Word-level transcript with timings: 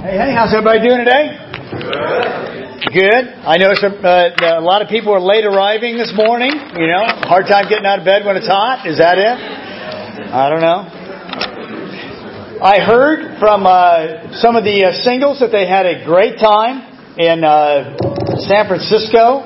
Hey, 0.00 0.16
hey, 0.16 0.32
how's 0.32 0.48
everybody 0.56 0.80
doing 0.80 1.04
today? 1.04 1.36
Good. 2.88 3.24
I 3.44 3.60
know 3.60 3.76
some, 3.76 4.00
uh, 4.00 4.32
a 4.56 4.64
lot 4.64 4.80
of 4.80 4.88
people 4.88 5.12
are 5.12 5.20
late 5.20 5.44
arriving 5.44 6.00
this 6.00 6.08
morning. 6.16 6.56
You 6.56 6.88
know, 6.88 7.04
hard 7.28 7.44
time 7.44 7.68
getting 7.68 7.84
out 7.84 7.98
of 7.98 8.08
bed 8.08 8.24
when 8.24 8.40
it's 8.40 8.48
hot. 8.48 8.88
Is 8.88 8.96
that 8.96 9.20
it? 9.20 9.36
I 10.32 10.48
don't 10.48 10.64
know. 10.64 10.88
I 12.64 12.80
heard 12.80 13.36
from 13.36 13.68
uh, 13.68 14.32
some 14.40 14.56
of 14.56 14.64
the 14.64 14.88
uh, 14.88 15.04
singles 15.04 15.36
that 15.44 15.52
they 15.52 15.68
had 15.68 15.84
a 15.84 16.00
great 16.08 16.40
time 16.40 16.80
in 17.20 17.44
uh, 17.44 17.92
San 18.48 18.72
Francisco. 18.72 19.44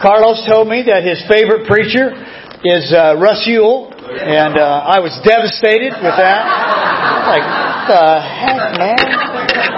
Carlos 0.00 0.40
told 0.48 0.72
me 0.72 0.88
that 0.88 1.04
his 1.04 1.20
favorite 1.28 1.68
preacher 1.68 2.16
is 2.64 2.96
uh, 2.96 3.20
Russ 3.20 3.44
Ewell, 3.44 3.92
and 3.92 4.56
uh, 4.56 4.88
I 4.88 5.04
was 5.04 5.12
devastated 5.20 5.92
with 6.00 6.16
that. 6.16 6.48
Like, 7.28 7.44
the 7.92 8.20
heck, 8.24 8.80
man? 8.80 9.33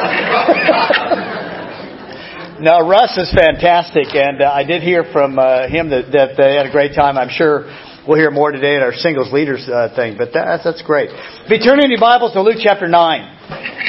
no, 2.61 2.87
Russ 2.87 3.17
is 3.19 3.33
fantastic, 3.35 4.15
and 4.15 4.43
uh, 4.43 4.53
I 4.53 4.63
did 4.65 4.83
hear 4.83 5.05
from 5.13 5.39
uh, 5.39 5.69
him 5.69 5.91
that, 5.91 6.11
that 6.13 6.37
they 6.37 6.57
had 6.57 6.67
a 6.67 6.71
great 6.71 6.95
time. 6.95 7.19
I'm 7.19 7.31
sure 7.31 7.67
we'll 8.07 8.19
hear 8.19 8.31
more 8.31 8.53
today 8.53 8.77
at 8.77 8.83
our 8.83 8.93
singles 8.93 9.33
leaders 9.33 9.69
uh, 9.69 9.89
thing, 9.97 10.17
but 10.17 10.31
that's, 10.33 10.63
that's 10.65 10.83
great. 10.83 11.11
Be 11.49 11.59
turning 11.59 11.91
your 11.91 12.01
Bibles 12.01 12.33
to 12.35 12.43
Luke 12.43 12.59
chapter 12.63 12.87
9. 12.89 13.37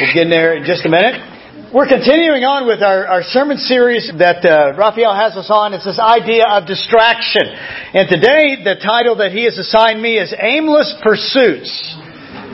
We'll 0.01 0.13
get 0.13 0.23
in 0.23 0.29
there 0.29 0.57
in 0.57 0.63
just 0.65 0.85
a 0.85 0.89
minute. 0.89 1.33
We're 1.73 1.87
continuing 1.87 2.43
on 2.47 2.65
with 2.65 2.81
our, 2.81 3.05
our 3.05 3.23
sermon 3.23 3.57
series 3.57 4.09
that 4.17 4.45
uh, 4.45 4.71
Raphael 4.79 5.13
has 5.13 5.35
us 5.35 5.51
on. 5.51 5.73
It's 5.73 5.83
this 5.83 5.99
idea 5.99 6.47
of 6.47 6.65
distraction. 6.65 7.43
And 7.43 8.07
today, 8.07 8.63
the 8.63 8.79
title 8.79 9.19
that 9.19 9.35
he 9.35 9.43
has 9.43 9.59
assigned 9.59 10.01
me 10.01 10.15
is 10.15 10.31
Aimless 10.31 10.95
Pursuits 11.03 12.06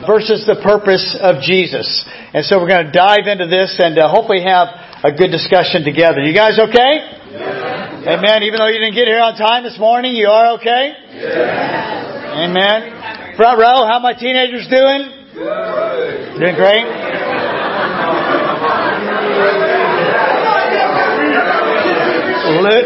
versus 0.06 0.44
the 0.46 0.60
Purpose 0.62 1.16
of 1.20 1.40
Jesus. 1.42 1.86
And 2.32 2.44
so 2.44 2.58
we're 2.60 2.68
going 2.68 2.86
to 2.86 2.92
dive 2.92 3.26
into 3.26 3.46
this 3.46 3.76
and 3.78 3.98
uh, 3.98 4.08
hopefully 4.08 4.42
have 4.42 4.68
a 5.04 5.12
good 5.12 5.30
discussion 5.30 5.84
together. 5.84 6.22
You 6.22 6.34
guys 6.34 6.58
okay? 6.58 7.04
Yeah. 7.32 8.18
Amen. 8.18 8.42
Even 8.44 8.58
though 8.60 8.68
you 8.68 8.78
didn't 8.78 8.94
get 8.94 9.08
here 9.08 9.20
on 9.20 9.36
time 9.36 9.64
this 9.64 9.78
morning, 9.78 10.14
you 10.16 10.28
are 10.28 10.56
okay? 10.60 10.92
Yeah. 11.12 12.48
Amen. 12.48 13.36
Front 13.36 13.58
row, 13.58 13.86
how 13.86 13.98
my 14.00 14.14
teenagers 14.14 14.68
doing? 14.68 15.34
Good. 15.34 16.38
Doing 16.38 16.56
great? 16.56 17.04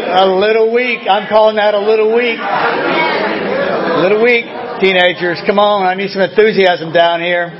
A 0.09 0.25
little 0.25 0.73
weak. 0.73 0.99
I'm 1.09 1.29
calling 1.29 1.55
that 1.57 1.73
a 1.73 1.79
little 1.79 2.13
weak. 2.13 2.39
A 2.39 4.01
little 4.01 4.23
weak, 4.23 4.45
teenagers. 4.79 5.41
Come 5.45 5.59
on, 5.59 5.85
I 5.85 5.93
need 5.95 6.09
some 6.09 6.21
enthusiasm 6.21 6.91
down 6.91 7.21
here. 7.21 7.51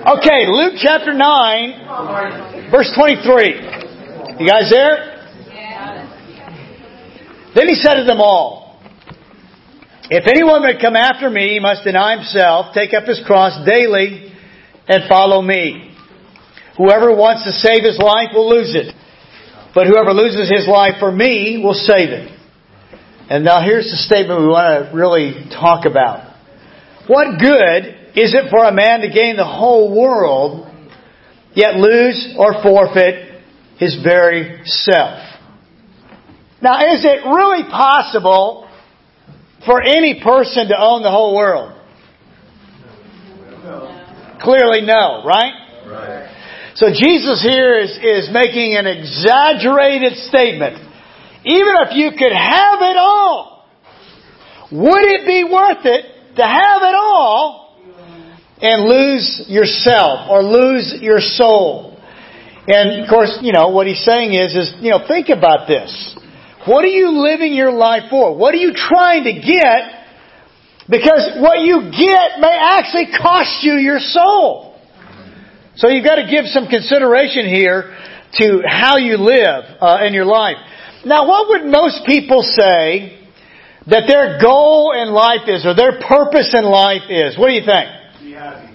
Okay, 0.00 0.46
Luke 0.50 0.74
chapter 0.82 1.14
9, 1.14 2.70
verse 2.70 2.90
23. 2.94 4.40
You 4.40 4.46
guys 4.48 4.70
there? 4.70 5.10
Then 7.54 7.68
he 7.68 7.74
said 7.74 7.94
to 7.94 8.04
them 8.04 8.20
all, 8.20 8.80
If 10.10 10.26
anyone 10.26 10.62
would 10.62 10.80
come 10.80 10.96
after 10.96 11.28
me, 11.30 11.54
he 11.54 11.60
must 11.60 11.84
deny 11.84 12.16
himself, 12.16 12.74
take 12.74 12.94
up 12.94 13.04
his 13.04 13.22
cross 13.26 13.64
daily, 13.66 14.32
and 14.88 15.08
follow 15.08 15.42
me. 15.42 15.94
Whoever 16.76 17.14
wants 17.14 17.44
to 17.44 17.52
save 17.52 17.84
his 17.84 17.98
life 17.98 18.30
will 18.32 18.48
lose 18.48 18.74
it. 18.74 18.94
But 19.74 19.86
whoever 19.86 20.12
loses 20.12 20.50
his 20.50 20.66
life 20.66 20.94
for 20.98 21.12
me 21.12 21.60
will 21.62 21.74
save 21.74 22.10
it. 22.10 22.39
And 23.30 23.44
now 23.44 23.62
here's 23.62 23.88
the 23.88 23.96
statement 23.96 24.40
we 24.40 24.48
want 24.48 24.90
to 24.90 24.96
really 24.96 25.48
talk 25.54 25.86
about. 25.86 26.34
What 27.06 27.38
good 27.38 27.86
is 28.18 28.34
it 28.34 28.50
for 28.50 28.64
a 28.64 28.72
man 28.72 29.02
to 29.02 29.08
gain 29.08 29.36
the 29.36 29.46
whole 29.46 29.96
world, 29.96 30.66
yet 31.54 31.76
lose 31.76 32.34
or 32.36 32.60
forfeit 32.60 33.40
his 33.78 33.96
very 34.02 34.60
self? 34.64 35.22
Now, 36.60 36.92
is 36.92 37.04
it 37.04 37.24
really 37.24 37.70
possible 37.70 38.68
for 39.64 39.80
any 39.80 40.20
person 40.24 40.66
to 40.68 40.76
own 40.76 41.04
the 41.04 41.10
whole 41.10 41.36
world? 41.36 41.78
Clearly 44.42 44.80
no, 44.82 45.22
right? 45.24 45.54
Right. 45.86 46.72
So 46.74 46.88
Jesus 46.88 47.42
here 47.42 47.78
is, 47.78 47.90
is 47.90 48.30
making 48.32 48.74
an 48.76 48.86
exaggerated 48.86 50.14
statement. 50.16 50.89
Even 51.44 51.74
if 51.88 51.96
you 51.96 52.10
could 52.10 52.32
have 52.32 52.80
it 52.82 52.96
all, 52.96 53.64
would 54.72 55.02
it 55.02 55.26
be 55.26 55.44
worth 55.44 55.84
it 55.84 56.36
to 56.36 56.42
have 56.42 56.82
it 56.82 56.94
all 56.94 57.78
and 58.60 58.84
lose 58.84 59.44
yourself 59.48 60.28
or 60.30 60.42
lose 60.42 60.98
your 61.00 61.20
soul? 61.20 61.98
And 62.66 63.02
of 63.02 63.08
course, 63.08 63.38
you 63.40 63.52
know, 63.52 63.70
what 63.70 63.86
he's 63.86 64.04
saying 64.04 64.34
is, 64.34 64.54
is, 64.54 64.74
you 64.80 64.90
know, 64.90 65.00
think 65.08 65.28
about 65.28 65.66
this. 65.66 65.90
What 66.66 66.84
are 66.84 66.92
you 66.92 67.08
living 67.10 67.54
your 67.54 67.72
life 67.72 68.10
for? 68.10 68.36
What 68.36 68.54
are 68.54 68.58
you 68.58 68.72
trying 68.74 69.24
to 69.24 69.32
get? 69.32 70.00
Because 70.88 71.40
what 71.40 71.60
you 71.60 71.90
get 71.90 72.38
may 72.38 72.56
actually 72.60 73.08
cost 73.16 73.64
you 73.64 73.74
your 73.74 73.98
soul. 73.98 74.78
So 75.76 75.88
you've 75.88 76.04
got 76.04 76.16
to 76.16 76.28
give 76.30 76.44
some 76.46 76.68
consideration 76.68 77.46
here 77.48 77.96
to 78.34 78.62
how 78.68 78.98
you 78.98 79.16
live 79.16 79.64
uh, 79.80 80.04
in 80.06 80.12
your 80.12 80.26
life. 80.26 80.56
Now, 81.04 81.26
what 81.26 81.48
would 81.48 81.70
most 81.70 82.04
people 82.06 82.42
say 82.42 83.18
that 83.86 84.04
their 84.06 84.38
goal 84.40 84.92
in 84.92 85.12
life 85.12 85.48
is, 85.48 85.64
or 85.64 85.74
their 85.74 86.00
purpose 86.00 86.54
in 86.54 86.64
life 86.64 87.08
is? 87.08 87.38
What 87.38 87.48
do 87.48 87.54
you 87.54 87.64
think? 87.64 87.88
Be 88.20 88.32
happy. 88.32 88.68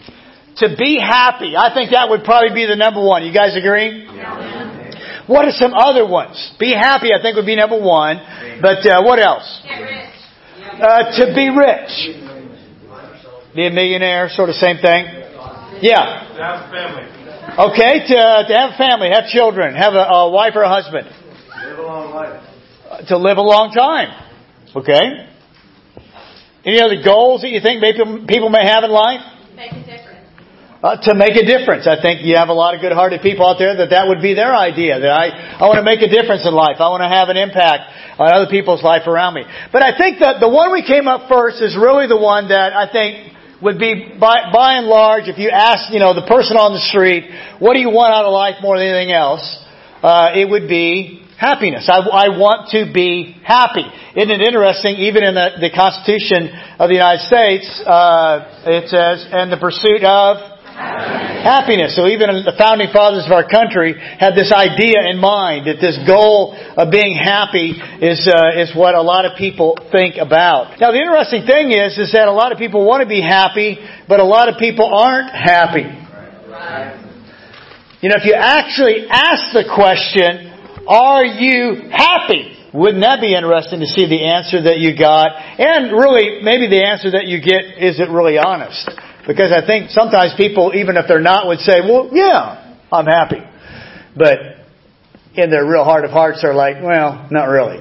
To 0.57 0.75
be 0.77 0.97
happy. 0.99 1.53
I 1.55 1.73
think 1.73 1.91
that 1.91 2.09
would 2.09 2.23
probably 2.23 2.55
be 2.55 2.65
the 2.65 2.75
number 2.75 3.03
one. 3.03 3.23
You 3.23 3.33
guys 3.33 3.55
agree? 3.55 4.07
Yeah. 4.09 5.25
What 5.27 5.45
are 5.45 5.51
some 5.51 5.73
other 5.73 6.07
ones? 6.07 6.37
Be 6.59 6.73
happy, 6.73 7.09
I 7.13 7.21
think, 7.21 7.35
would 7.35 7.45
be 7.45 7.55
number 7.55 7.79
one. 7.81 8.17
But 8.61 8.85
uh, 8.85 9.03
what 9.03 9.19
else? 9.19 9.45
Get 9.67 9.81
rich. 9.81 10.09
Uh, 10.81 11.03
to 11.17 11.33
be 11.33 11.49
rich. 11.49 12.25
Be 13.55 13.67
a 13.67 13.71
millionaire, 13.71 14.29
sort 14.29 14.49
of 14.49 14.55
same 14.55 14.77
thing. 14.77 15.05
Yeah. 15.81 16.29
To 16.35 16.43
have 16.43 16.67
a 16.67 16.71
family. 16.71 17.15
Okay, 17.71 18.05
to, 18.07 18.17
to 18.47 18.53
have 18.53 18.71
a 18.73 18.77
family, 18.77 19.09
have 19.09 19.27
children, 19.27 19.75
have 19.75 19.93
a, 19.93 20.03
a 20.03 20.29
wife 20.29 20.53
or 20.55 20.63
a 20.63 20.69
husband. 20.69 21.07
Live 21.75 21.83
a 21.83 21.91
long 21.91 22.15
life. 22.15 22.39
Uh, 22.87 23.03
To 23.03 23.17
live 23.17 23.35
a 23.35 23.43
long 23.43 23.75
time. 23.75 24.07
Okay? 24.75 25.27
Any 26.63 26.79
other 26.79 27.03
goals 27.03 27.41
that 27.41 27.51
you 27.51 27.59
think 27.59 27.83
people, 27.83 28.23
people 28.23 28.47
may 28.47 28.63
have 28.63 28.87
in 28.87 28.91
life? 28.91 29.19
To 29.19 29.55
make 29.59 29.75
a 29.75 29.83
difference. 29.83 30.23
Uh, 30.79 30.95
to 31.03 31.11
make 31.19 31.35
a 31.35 31.43
difference. 31.43 31.83
I 31.83 31.99
think 31.99 32.23
you 32.23 32.39
have 32.39 32.47
a 32.47 32.55
lot 32.55 32.75
of 32.75 32.79
good-hearted 32.79 33.19
people 33.19 33.43
out 33.43 33.59
there 33.59 33.75
that 33.75 33.91
that 33.91 34.07
would 34.07 34.21
be 34.21 34.31
their 34.31 34.55
idea. 34.55 35.03
That 35.03 35.11
I, 35.11 35.59
I 35.59 35.67
want 35.67 35.83
to 35.83 35.83
make 35.83 35.99
a 35.99 36.07
difference 36.07 36.47
in 36.47 36.55
life. 36.55 36.79
I 36.79 36.87
want 36.87 37.03
to 37.03 37.11
have 37.11 37.27
an 37.27 37.35
impact 37.35 37.91
on 38.23 38.31
other 38.31 38.47
people's 38.47 38.79
life 38.79 39.03
around 39.03 39.35
me. 39.35 39.43
But 39.75 39.83
I 39.83 39.97
think 39.99 40.23
that 40.23 40.39
the 40.39 40.47
one 40.47 40.71
we 40.71 40.79
came 40.79 41.11
up 41.11 41.27
first 41.27 41.59
is 41.59 41.75
really 41.75 42.07
the 42.07 42.19
one 42.19 42.47
that 42.55 42.71
I 42.71 42.87
think 42.87 43.35
would 43.59 43.79
be 43.79 44.15
by, 44.15 44.47
by 44.55 44.79
and 44.79 44.87
large, 44.87 45.27
if 45.27 45.35
you 45.35 45.51
ask, 45.51 45.91
you 45.91 45.99
know, 45.99 46.15
the 46.15 46.23
person 46.23 46.55
on 46.55 46.71
the 46.71 46.83
street, 46.87 47.27
what 47.59 47.75
do 47.75 47.83
you 47.83 47.91
want 47.91 48.15
out 48.15 48.23
of 48.23 48.31
life 48.31 48.63
more 48.63 48.79
than 48.79 48.87
anything 48.87 49.11
else? 49.11 49.43
Uh, 49.99 50.31
it 50.39 50.47
would 50.47 50.69
be 50.71 51.24
happiness. 51.37 51.89
I, 51.91 51.99
I 51.99 52.27
want 52.37 52.71
to 52.71 52.91
be 52.91 53.35
happy. 53.43 53.85
Isn't 54.15 54.31
it 54.31 54.41
interesting? 54.41 54.95
Even 55.07 55.23
in 55.23 55.35
the, 55.35 55.59
the 55.59 55.71
Constitution 55.71 56.47
of 56.79 56.87
the 56.87 56.95
United 56.95 57.27
States, 57.27 57.67
uh, 57.83 58.63
it 58.65 58.87
says, 58.89 59.27
"and 59.31 59.51
the 59.51 59.59
pursuit 59.59 60.03
of 60.03 60.39
happiness." 61.43 61.95
So 61.95 62.07
even 62.07 62.31
the 62.47 62.55
founding 62.57 62.87
fathers 62.91 63.27
of 63.27 63.31
our 63.31 63.47
country 63.47 63.95
had 63.95 64.35
this 64.35 64.51
idea 64.51 65.03
in 65.11 65.19
mind 65.19 65.67
that 65.67 65.83
this 65.83 65.99
goal 66.07 66.55
of 66.55 66.91
being 66.91 67.15
happy 67.19 67.75
is 67.99 68.23
uh, 68.27 68.55
is 68.55 68.71
what 68.75 68.95
a 68.95 69.03
lot 69.03 69.27
of 69.27 69.37
people 69.37 69.75
think 69.91 70.15
about. 70.15 70.79
Now 70.79 70.91
the 70.91 70.99
interesting 71.03 71.43
thing 71.43 71.75
is 71.75 71.99
is 71.99 72.11
that 72.15 72.27
a 72.27 72.35
lot 72.35 72.51
of 72.51 72.57
people 72.57 72.87
want 72.87 73.03
to 73.03 73.09
be 73.11 73.21
happy, 73.21 73.77
but 74.07 74.19
a 74.19 74.27
lot 74.27 74.47
of 74.47 74.55
people 74.55 74.87
aren't 74.87 75.31
happy. 75.31 75.87
You 78.01 78.09
know, 78.09 78.21
if 78.21 78.25
you 78.25 78.35
actually 78.37 79.07
ask 79.09 79.49
the 79.51 79.65
question, 79.65 80.44
"Are 80.87 81.25
you 81.25 81.89
happy?" 81.91 82.55
Wouldn't 82.75 83.03
that 83.03 83.21
be 83.21 83.33
interesting 83.33 83.79
to 83.79 83.87
see 83.87 84.03
the 84.03 84.27
answer 84.27 84.63
that 84.63 84.79
you 84.79 84.97
got? 84.99 85.31
And 85.31 85.95
really, 85.95 86.43
maybe 86.43 86.67
the 86.67 86.83
answer 86.83 87.11
that 87.11 87.23
you 87.25 87.39
get 87.39 87.79
is 87.79 88.03
it 88.03 88.11
really 88.11 88.37
honest. 88.37 88.91
Because 89.25 89.55
I 89.55 89.65
think 89.65 89.91
sometimes 89.91 90.33
people, 90.35 90.73
even 90.75 90.97
if 90.97 91.07
they're 91.07 91.23
not, 91.23 91.47
would 91.47 91.59
say, 91.59 91.79
well, 91.79 92.09
yeah, 92.11 92.75
I'm 92.91 93.05
happy. 93.05 93.39
But 94.13 94.59
in 95.35 95.49
their 95.49 95.65
real 95.65 95.85
heart 95.85 96.03
of 96.03 96.11
hearts, 96.11 96.41
they're 96.41 96.53
like, 96.53 96.83
well, 96.83 97.27
not 97.31 97.45
really. 97.45 97.79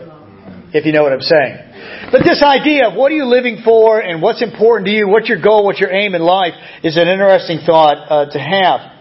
If 0.73 0.87
you 0.87 0.93
know 0.93 1.03
what 1.03 1.13
I'm 1.13 1.27
saying. 1.27 2.11
But 2.15 2.23
this 2.23 2.43
idea 2.43 2.87
of 2.89 2.95
what 2.95 3.11
are 3.11 3.17
you 3.17 3.27
living 3.27 3.63
for 3.65 3.99
and 3.99 4.23
what's 4.23 4.43
important 4.43 4.87
to 4.87 4.93
you, 4.93 5.09
what's 5.09 5.29
your 5.29 5.43
goal, 5.43 5.65
what's 5.65 5.81
your 5.81 5.93
aim 5.93 6.15
in 6.15 6.23
life, 6.23 6.55
is 6.85 6.97
an 6.97 7.09
interesting 7.09 7.59
thought 7.67 7.99
uh, 7.99 8.31
to 8.31 8.39
have. 8.39 8.94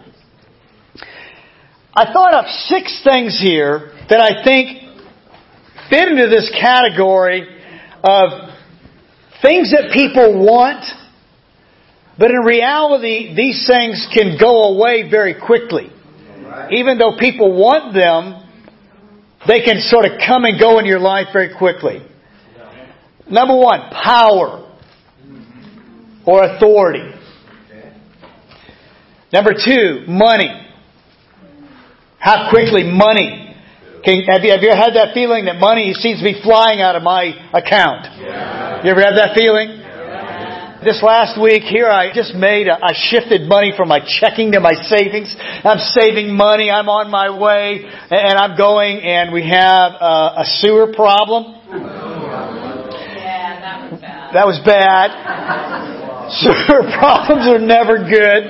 I 1.96 2.12
thought 2.12 2.34
of 2.34 2.46
six 2.68 3.02
things 3.04 3.40
here 3.40 3.92
that 4.10 4.20
I 4.20 4.44
think 4.44 4.80
fit 5.90 6.08
into 6.08 6.28
this 6.28 6.52
category 6.60 7.48
of 8.04 8.50
things 9.42 9.72
that 9.72 9.92
people 9.94 10.44
want 10.44 10.84
But 12.18 12.30
in 12.30 12.42
reality, 12.46 13.34
these 13.36 13.66
things 13.68 14.08
can 14.14 14.38
go 14.40 14.76
away 14.76 15.10
very 15.10 15.36
quickly. 15.40 15.90
Even 16.72 16.98
though 16.98 17.18
people 17.18 17.58
want 17.58 17.94
them, 17.94 18.40
they 19.48 19.62
can 19.62 19.82
sort 19.82 20.06
of 20.06 20.20
come 20.26 20.46
and 20.46 20.60
go 20.60 20.80
in 20.80 20.86
your 20.86 21.00
life 21.00 21.28
very 21.34 21.56
quickly. 21.58 22.02
Number 23.30 23.58
one, 23.58 23.90
power 23.90 24.72
or 26.26 26.44
authority. 26.44 27.12
Number 29.32 29.54
two, 29.54 30.06
money. 30.08 30.63
How 32.24 32.48
quickly 32.50 32.88
money 32.88 33.54
can, 34.00 34.24
have 34.32 34.48
you, 34.48 34.52
have 34.56 34.64
you 34.64 34.72
ever 34.72 34.80
had 34.80 34.96
that 34.96 35.14
feeling 35.14 35.44
that 35.52 35.60
money 35.60 35.92
seems 35.92 36.20
to 36.20 36.24
be 36.24 36.40
flying 36.40 36.80
out 36.80 36.96
of 36.96 37.04
my 37.04 37.36
account? 37.52 38.08
You 38.84 38.92
ever 38.96 39.04
had 39.04 39.20
that 39.20 39.36
feeling? 39.36 39.84
This 40.88 41.04
last 41.04 41.36
week 41.36 41.64
here, 41.64 41.92
I 41.92 42.16
just 42.16 42.32
made, 42.36 42.68
a, 42.68 42.80
I 42.80 42.96
shifted 42.96 43.44
money 43.44 43.74
from 43.76 43.90
my 43.90 44.00
checking 44.00 44.54
to 44.56 44.62
my 44.64 44.72
savings. 44.88 45.36
I'm 45.68 45.80
saving 45.80 46.32
money. 46.32 46.72
I'm 46.72 46.88
on 46.88 47.12
my 47.12 47.28
way 47.28 47.84
and 47.84 48.40
I'm 48.40 48.56
going 48.56 49.04
and 49.04 49.32
we 49.36 49.44
have 49.44 49.92
a, 50.00 50.44
a 50.44 50.46
sewer 50.64 50.96
problem. 50.96 51.60
Yeah, 51.68 53.60
that 53.60 53.92
was 53.92 54.00
bad. 54.00 54.32
That 54.32 54.48
was 54.48 54.60
bad. 54.64 55.12
Sewer 56.40 56.88
problems 57.00 57.52
are 57.52 57.60
never 57.60 58.00
good. 58.00 58.48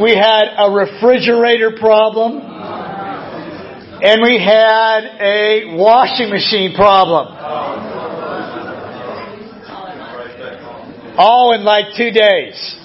We 0.00 0.14
had 0.14 0.44
a 0.58 0.70
refrigerator 0.70 1.72
problem. 1.78 2.40
And 4.04 4.20
we 4.22 4.36
had 4.36 5.16
a 5.20 5.76
washing 5.76 6.28
machine 6.28 6.74
problem. 6.74 7.28
All 11.16 11.54
in 11.54 11.64
like 11.64 11.96
two 11.96 12.10
days. 12.10 12.76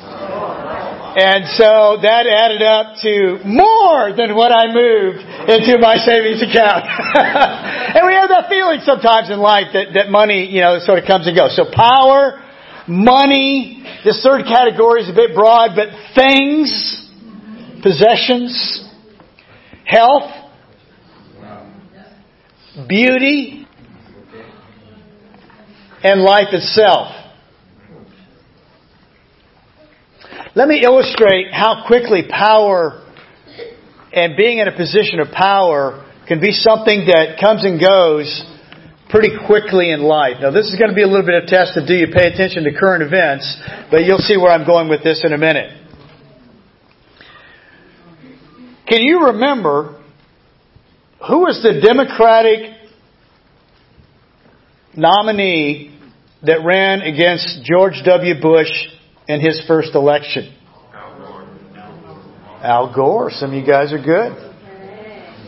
And 1.19 1.49
so 1.57 1.97
that 2.05 2.23
added 2.29 2.61
up 2.61 3.01
to 3.01 3.41
more 3.43 4.13
than 4.15 4.35
what 4.37 4.53
I 4.53 4.71
moved 4.71 5.19
into 5.49 5.81
my 5.81 5.97
savings 5.97 6.39
account. 6.39 6.85
and 7.97 8.05
we 8.05 8.13
have 8.13 8.29
that 8.29 8.45
feeling 8.47 8.79
sometimes 8.85 9.29
in 9.29 9.39
life 9.39 9.73
that, 9.73 9.91
that 9.95 10.09
money, 10.09 10.45
you 10.45 10.61
know, 10.61 10.77
sort 10.79 10.99
of 10.99 11.05
comes 11.05 11.25
and 11.25 11.35
goes. 11.35 11.57
So 11.57 11.65
power, 11.65 12.39
money, 12.89 13.83
this 14.03 14.21
third 14.23 14.45
category 14.45 15.03
is 15.03 15.09
a 15.09 15.13
bit 15.13 15.35
broad, 15.35 15.71
but 15.75 15.87
things, 16.15 17.09
possessions, 17.83 18.89
health, 19.85 20.31
beauty, 22.87 23.67
and 26.03 26.21
life 26.21 26.47
itself. 26.51 27.15
Let 30.55 30.67
me 30.67 30.81
illustrate 30.83 31.53
how 31.53 31.83
quickly 31.85 32.23
power 32.29 33.05
and 34.11 34.35
being 34.35 34.57
in 34.57 34.67
a 34.67 34.75
position 34.75 35.19
of 35.19 35.31
power 35.31 36.05
can 36.27 36.41
be 36.41 36.51
something 36.51 37.05
that 37.05 37.37
comes 37.39 37.63
and 37.63 37.79
goes 37.79 38.43
pretty 39.09 39.31
quickly 39.47 39.91
in 39.91 40.01
life. 40.01 40.37
Now 40.39 40.51
this 40.51 40.67
is 40.67 40.77
going 40.77 40.89
to 40.89 40.95
be 40.95 41.01
a 41.01 41.07
little 41.07 41.25
bit 41.25 41.43
of 41.43 41.49
test 41.49 41.75
of 41.75 41.87
do 41.87 41.95
you 41.95 42.07
pay 42.13 42.27
attention 42.31 42.63
to 42.63 42.71
current 42.79 43.03
events, 43.03 43.57
but 43.91 44.05
you'll 44.05 44.19
see 44.19 44.37
where 44.37 44.51
I'm 44.51 44.65
going 44.65 44.87
with 44.87 45.03
this 45.03 45.23
in 45.25 45.33
a 45.33 45.37
minute. 45.37 45.75
Can 48.87 49.01
you 49.01 49.25
remember 49.27 50.01
who 51.27 51.39
was 51.39 51.61
the 51.61 51.81
Democratic 51.85 52.75
nominee 54.95 55.99
that 56.43 56.63
ran 56.63 57.01
against 57.01 57.63
George 57.63 58.01
W. 58.05 58.41
Bush 58.41 58.71
in 59.27 59.41
his 59.41 59.61
first 59.67 59.93
election? 59.93 60.55
Al 62.63 62.93
Gore. 62.93 63.31
Some 63.31 63.51
of 63.51 63.55
you 63.55 63.65
guys 63.65 63.93
are 63.93 64.01
good. 64.01 64.48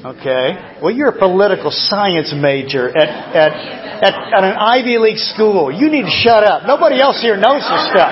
Okay. 0.03 0.79
Well, 0.81 0.89
you're 0.89 1.09
a 1.09 1.19
political 1.19 1.69
science 1.69 2.33
major 2.33 2.89
at, 2.89 3.07
at, 3.35 3.53
at, 4.01 4.13
at 4.33 4.43
an 4.43 4.57
Ivy 4.57 4.97
League 4.97 5.19
school. 5.19 5.71
You 5.71 5.91
need 5.91 6.09
to 6.09 6.17
shut 6.23 6.43
up. 6.43 6.63
Nobody 6.65 6.99
else 6.99 7.21
here 7.21 7.37
knows 7.37 7.61
this 7.61 7.85
stuff. 7.93 8.09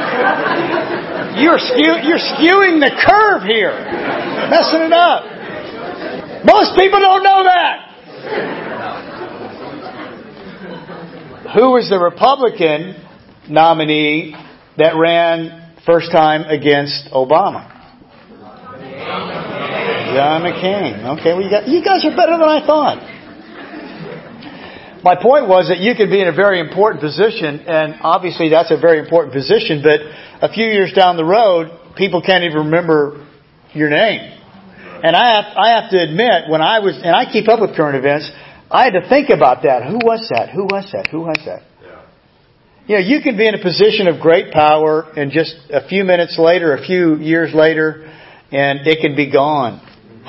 You're, 1.41 1.57
skew, 1.57 1.97
you're 2.05 2.21
skewing 2.21 2.77
the 2.77 2.93
curve 2.93 3.41
here. 3.41 3.73
Messing 4.53 4.85
it 4.85 4.93
up. 4.93 5.25
Most 6.45 6.77
people 6.77 6.99
don't 6.99 7.23
know 7.23 7.43
that. 7.43 7.89
Who 11.55 11.71
was 11.71 11.89
the 11.89 11.97
Republican 11.97 12.95
nominee 13.49 14.35
that 14.77 14.95
ran 14.95 15.73
first 15.87 16.11
time 16.11 16.43
against 16.43 17.09
Obama? 17.11 17.65
John 20.19 20.43
McCain. 20.43 21.15
Okay, 21.15 21.31
well 21.31 21.41
you, 21.41 21.49
got, 21.49 21.65
you 21.69 21.79
guys 21.79 22.03
are 22.03 22.11
better 22.11 22.35
than 22.35 22.43
I 22.43 22.59
thought. 22.67 22.99
My 25.01 25.15
point 25.15 25.47
was 25.47 25.69
that 25.71 25.79
you 25.79 25.95
could 25.95 26.09
be 26.09 26.19
in 26.19 26.27
a 26.27 26.35
very 26.35 26.59
important 26.59 26.99
position, 26.99 27.61
and 27.63 27.95
obviously 28.01 28.49
that's 28.49 28.69
a 28.69 28.75
very 28.75 28.99
important 28.99 29.31
position, 29.31 29.79
but 29.81 30.01
a 30.43 30.51
few 30.51 30.65
years 30.65 30.91
down 30.91 31.15
the 31.15 31.23
road, 31.23 31.71
people 31.95 32.21
can't 32.21 32.43
even 32.43 32.67
remember 32.67 33.25
your 33.71 33.89
name. 33.89 34.19
And 35.07 35.15
I 35.15 35.39
have, 35.39 35.45
I 35.55 35.79
have 35.79 35.89
to 35.91 35.97
admit, 36.03 36.51
when 36.51 36.61
I 36.61 36.79
was, 36.79 36.99
and 36.99 37.15
I 37.15 37.31
keep 37.31 37.47
up 37.47 37.61
with 37.61 37.77
current 37.77 37.95
events, 37.95 38.29
I 38.69 38.91
had 38.91 38.99
to 38.99 39.07
think 39.07 39.29
about 39.29 39.63
that. 39.63 39.87
Who 39.87 40.03
was 40.03 40.27
that? 40.35 40.49
Who 40.49 40.63
was 40.65 40.91
that? 40.91 41.07
Who 41.07 41.21
was 41.21 41.39
that? 41.45 41.63
You 42.87 42.95
know, 42.95 43.01
you 43.07 43.21
can 43.21 43.37
be 43.37 43.47
in 43.47 43.55
a 43.55 43.63
position 43.63 44.09
of 44.09 44.19
great 44.19 44.51
power 44.51 45.07
and 45.15 45.31
just 45.31 45.55
a 45.69 45.87
few 45.87 46.03
minutes 46.03 46.37
later, 46.37 46.75
a 46.75 46.83
few 46.85 47.15
years 47.15 47.53
later, 47.53 48.11
and 48.51 48.85
it 48.85 48.99
can 48.99 49.15
be 49.15 49.31
gone. 49.31 49.79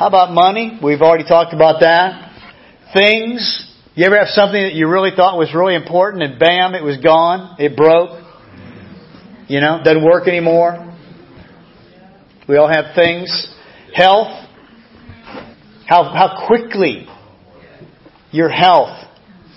How 0.00 0.06
about 0.06 0.32
money? 0.32 0.80
We've 0.82 1.02
already 1.02 1.24
talked 1.24 1.52
about 1.52 1.80
that. 1.80 2.32
Things. 2.94 3.70
You 3.94 4.06
ever 4.06 4.16
have 4.16 4.28
something 4.28 4.58
that 4.58 4.72
you 4.72 4.88
really 4.88 5.10
thought 5.14 5.36
was 5.36 5.52
really 5.54 5.74
important 5.74 6.22
and 6.22 6.38
bam, 6.38 6.74
it 6.74 6.82
was 6.82 6.96
gone? 7.04 7.56
It 7.58 7.76
broke. 7.76 8.24
You 9.46 9.60
know, 9.60 9.82
doesn't 9.84 10.02
work 10.02 10.26
anymore. 10.26 10.96
We 12.48 12.56
all 12.56 12.68
have 12.68 12.94
things. 12.94 13.46
Health. 13.94 14.48
How, 15.86 16.04
how 16.04 16.46
quickly 16.46 17.06
your 18.30 18.48
health 18.48 19.06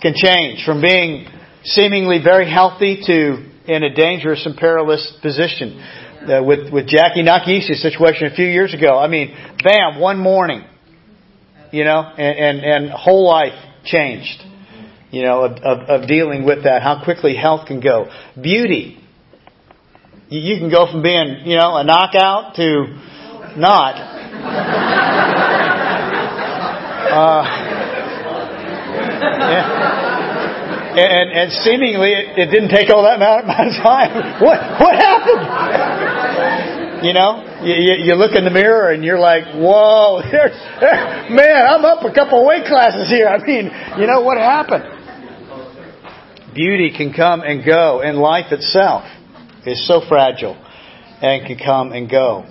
can 0.02 0.14
change 0.14 0.66
from 0.66 0.82
being 0.82 1.26
seemingly 1.64 2.20
very 2.22 2.52
healthy 2.52 3.02
to 3.06 3.74
in 3.74 3.84
a 3.84 3.96
dangerous 3.96 4.46
and 4.46 4.58
perilous 4.58 5.10
position. 5.22 5.82
Uh, 6.24 6.42
with 6.42 6.72
with 6.72 6.88
Jackie 6.88 7.22
Nakishi's 7.22 7.82
situation 7.82 8.28
a 8.28 8.36
few 8.36 8.46
years 8.46 8.74
ago. 8.74 8.98
I 8.98 9.08
mean, 9.08 9.36
bam, 9.62 10.00
one 10.00 10.20
morning, 10.20 10.64
you 11.72 11.84
know, 11.84 12.00
and 12.02 12.60
and, 12.60 12.66
and 12.66 12.90
whole 12.92 13.28
life 13.28 13.54
changed. 13.84 14.42
You 15.12 15.24
know, 15.24 15.44
of, 15.44 15.52
of, 15.58 15.90
of 15.90 16.08
dealing 16.08 16.46
with 16.46 16.64
that, 16.64 16.82
how 16.82 17.04
quickly 17.04 17.36
health 17.36 17.68
can 17.68 17.82
go. 17.82 18.10
Beauty. 18.42 18.98
You, 20.30 20.40
you 20.40 20.60
can 20.60 20.72
go 20.72 20.90
from 20.90 21.04
being, 21.04 21.42
you 21.46 21.56
know, 21.56 21.76
a 21.76 21.84
knockout 21.84 22.56
to 22.56 22.88
not. 23.58 24.10
Uh, 27.14 27.44
yeah. 29.40 30.03
And, 30.94 31.32
and 31.32 31.52
seemingly 31.52 32.14
it, 32.14 32.38
it 32.38 32.52
didn't 32.52 32.70
take 32.70 32.90
all 32.94 33.04
that 33.04 33.18
amount 33.18 33.50
of 33.50 33.74
time. 33.82 34.14
What 34.44 34.60
what 34.80 34.96
happened? 34.96 35.42
You 37.06 37.14
know, 37.14 37.44
you, 37.64 38.06
you, 38.06 38.16
look 38.16 38.34
in 38.34 38.46
the 38.46 38.52
mirror 38.52 38.92
and 38.92 39.04
you're 39.04 39.20
like, 39.20 39.44
"Whoa, 39.56 40.22
there's, 40.32 40.56
there, 40.80 41.28
man, 41.30 41.68
I'm 41.68 41.84
up 41.84 42.04
a 42.06 42.14
couple 42.14 42.46
weight 42.46 42.66
classes 42.66 43.10
here." 43.10 43.28
I 43.28 43.38
mean, 43.46 43.70
you 44.00 44.08
know 44.08 44.22
what 44.22 44.38
happened? 44.38 44.86
Beauty 46.54 46.94
can 46.96 47.12
come 47.14 47.42
and 47.42 47.66
go, 47.66 48.02
and 48.02 48.18
life 48.18 48.52
itself 48.52 49.04
is 49.66 49.86
so 49.88 50.02
fragile 50.08 50.56
and 51.22 51.46
can 51.46 51.58
come 51.58 51.92
and 51.92 52.10
go. 52.10 52.46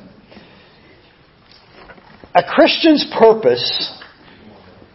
A 2.34 2.42
Christian's 2.42 3.06
purpose 3.18 4.01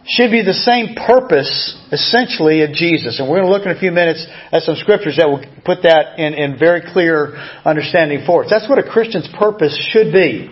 should 0.08 0.30
be 0.32 0.40
the 0.40 0.56
same 0.56 0.96
purpose, 0.96 1.76
essentially, 1.92 2.64
of 2.64 2.72
Jesus. 2.72 3.20
And 3.20 3.28
we're 3.28 3.44
going 3.44 3.48
to 3.48 3.52
look 3.52 3.68
in 3.68 3.76
a 3.76 3.78
few 3.78 3.92
minutes 3.92 4.24
at 4.50 4.62
some 4.62 4.74
scriptures 4.76 5.20
that 5.20 5.28
will 5.28 5.44
put 5.68 5.84
that 5.84 6.18
in, 6.18 6.32
in 6.32 6.58
very 6.58 6.80
clear 6.80 7.36
understanding 7.64 8.24
for 8.24 8.44
us. 8.44 8.50
That's 8.50 8.68
what 8.68 8.80
a 8.80 8.88
Christian's 8.88 9.28
purpose 9.38 9.76
should 9.92 10.10
be. 10.10 10.48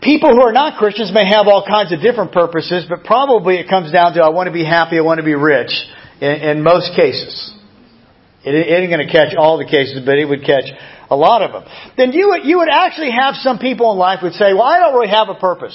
People 0.00 0.30
who 0.32 0.40
are 0.40 0.52
not 0.52 0.78
Christians 0.78 1.12
may 1.12 1.28
have 1.28 1.48
all 1.48 1.66
kinds 1.68 1.92
of 1.92 2.00
different 2.00 2.32
purposes, 2.32 2.86
but 2.88 3.04
probably 3.04 3.56
it 3.56 3.68
comes 3.68 3.92
down 3.92 4.14
to 4.14 4.22
I 4.22 4.30
want 4.30 4.46
to 4.46 4.52
be 4.52 4.64
happy, 4.64 4.96
I 4.96 5.02
want 5.02 5.18
to 5.18 5.26
be 5.26 5.34
rich, 5.34 5.72
in, 6.20 6.56
in 6.56 6.62
most 6.62 6.96
cases. 6.96 7.52
It, 8.44 8.54
ain't 8.54 8.88
going 8.88 9.04
to 9.04 9.12
catch 9.12 9.34
all 9.36 9.58
the 9.58 9.66
cases, 9.66 10.00
but 10.06 10.16
it 10.16 10.24
would 10.24 10.46
catch 10.46 10.70
a 11.10 11.16
lot 11.16 11.42
of 11.42 11.50
them. 11.52 11.64
Then 11.96 12.12
you 12.12 12.28
would, 12.28 12.44
you 12.44 12.58
would 12.58 12.70
actually 12.70 13.10
have 13.10 13.34
some 13.34 13.58
people 13.58 13.92
in 13.92 13.98
life 13.98 14.20
would 14.22 14.34
say, 14.34 14.54
well, 14.54 14.62
I 14.62 14.78
don't 14.78 14.94
really 14.94 15.10
have 15.10 15.28
a 15.28 15.34
purpose. 15.34 15.74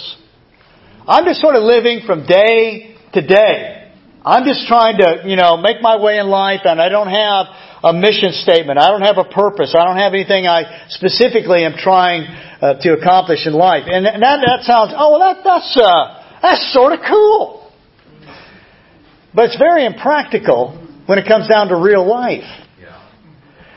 I'm 1.07 1.25
just 1.25 1.41
sort 1.41 1.55
of 1.55 1.63
living 1.63 2.01
from 2.05 2.25
day 2.25 2.95
to 3.13 3.21
day. 3.25 3.91
I'm 4.23 4.45
just 4.45 4.67
trying 4.67 4.97
to, 4.99 5.23
you 5.25 5.35
know, 5.35 5.57
make 5.57 5.81
my 5.81 5.97
way 5.97 6.19
in 6.19 6.27
life 6.27 6.61
and 6.63 6.79
I 6.79 6.89
don't 6.89 7.09
have 7.09 7.47
a 7.83 7.91
mission 7.91 8.33
statement. 8.33 8.77
I 8.77 8.89
don't 8.89 9.01
have 9.01 9.17
a 9.17 9.23
purpose. 9.23 9.73
I 9.77 9.83
don't 9.83 9.97
have 9.97 10.13
anything 10.13 10.45
I 10.45 10.85
specifically 10.89 11.65
am 11.65 11.73
trying 11.73 12.23
uh, 12.61 12.79
to 12.81 12.93
accomplish 12.93 13.47
in 13.47 13.53
life. 13.53 13.85
And 13.87 14.05
and 14.05 14.21
that, 14.21 14.45
that 14.45 14.61
sounds, 14.61 14.93
oh, 14.95 15.17
well, 15.17 15.19
that, 15.21 15.41
that's, 15.43 15.75
uh, 15.75 16.37
that's 16.41 16.71
sort 16.71 16.93
of 16.93 16.99
cool. 17.09 17.71
But 19.33 19.45
it's 19.45 19.57
very 19.57 19.85
impractical 19.85 20.77
when 21.07 21.17
it 21.17 21.27
comes 21.27 21.47
down 21.47 21.69
to 21.69 21.77
real 21.77 22.07
life. 22.07 22.45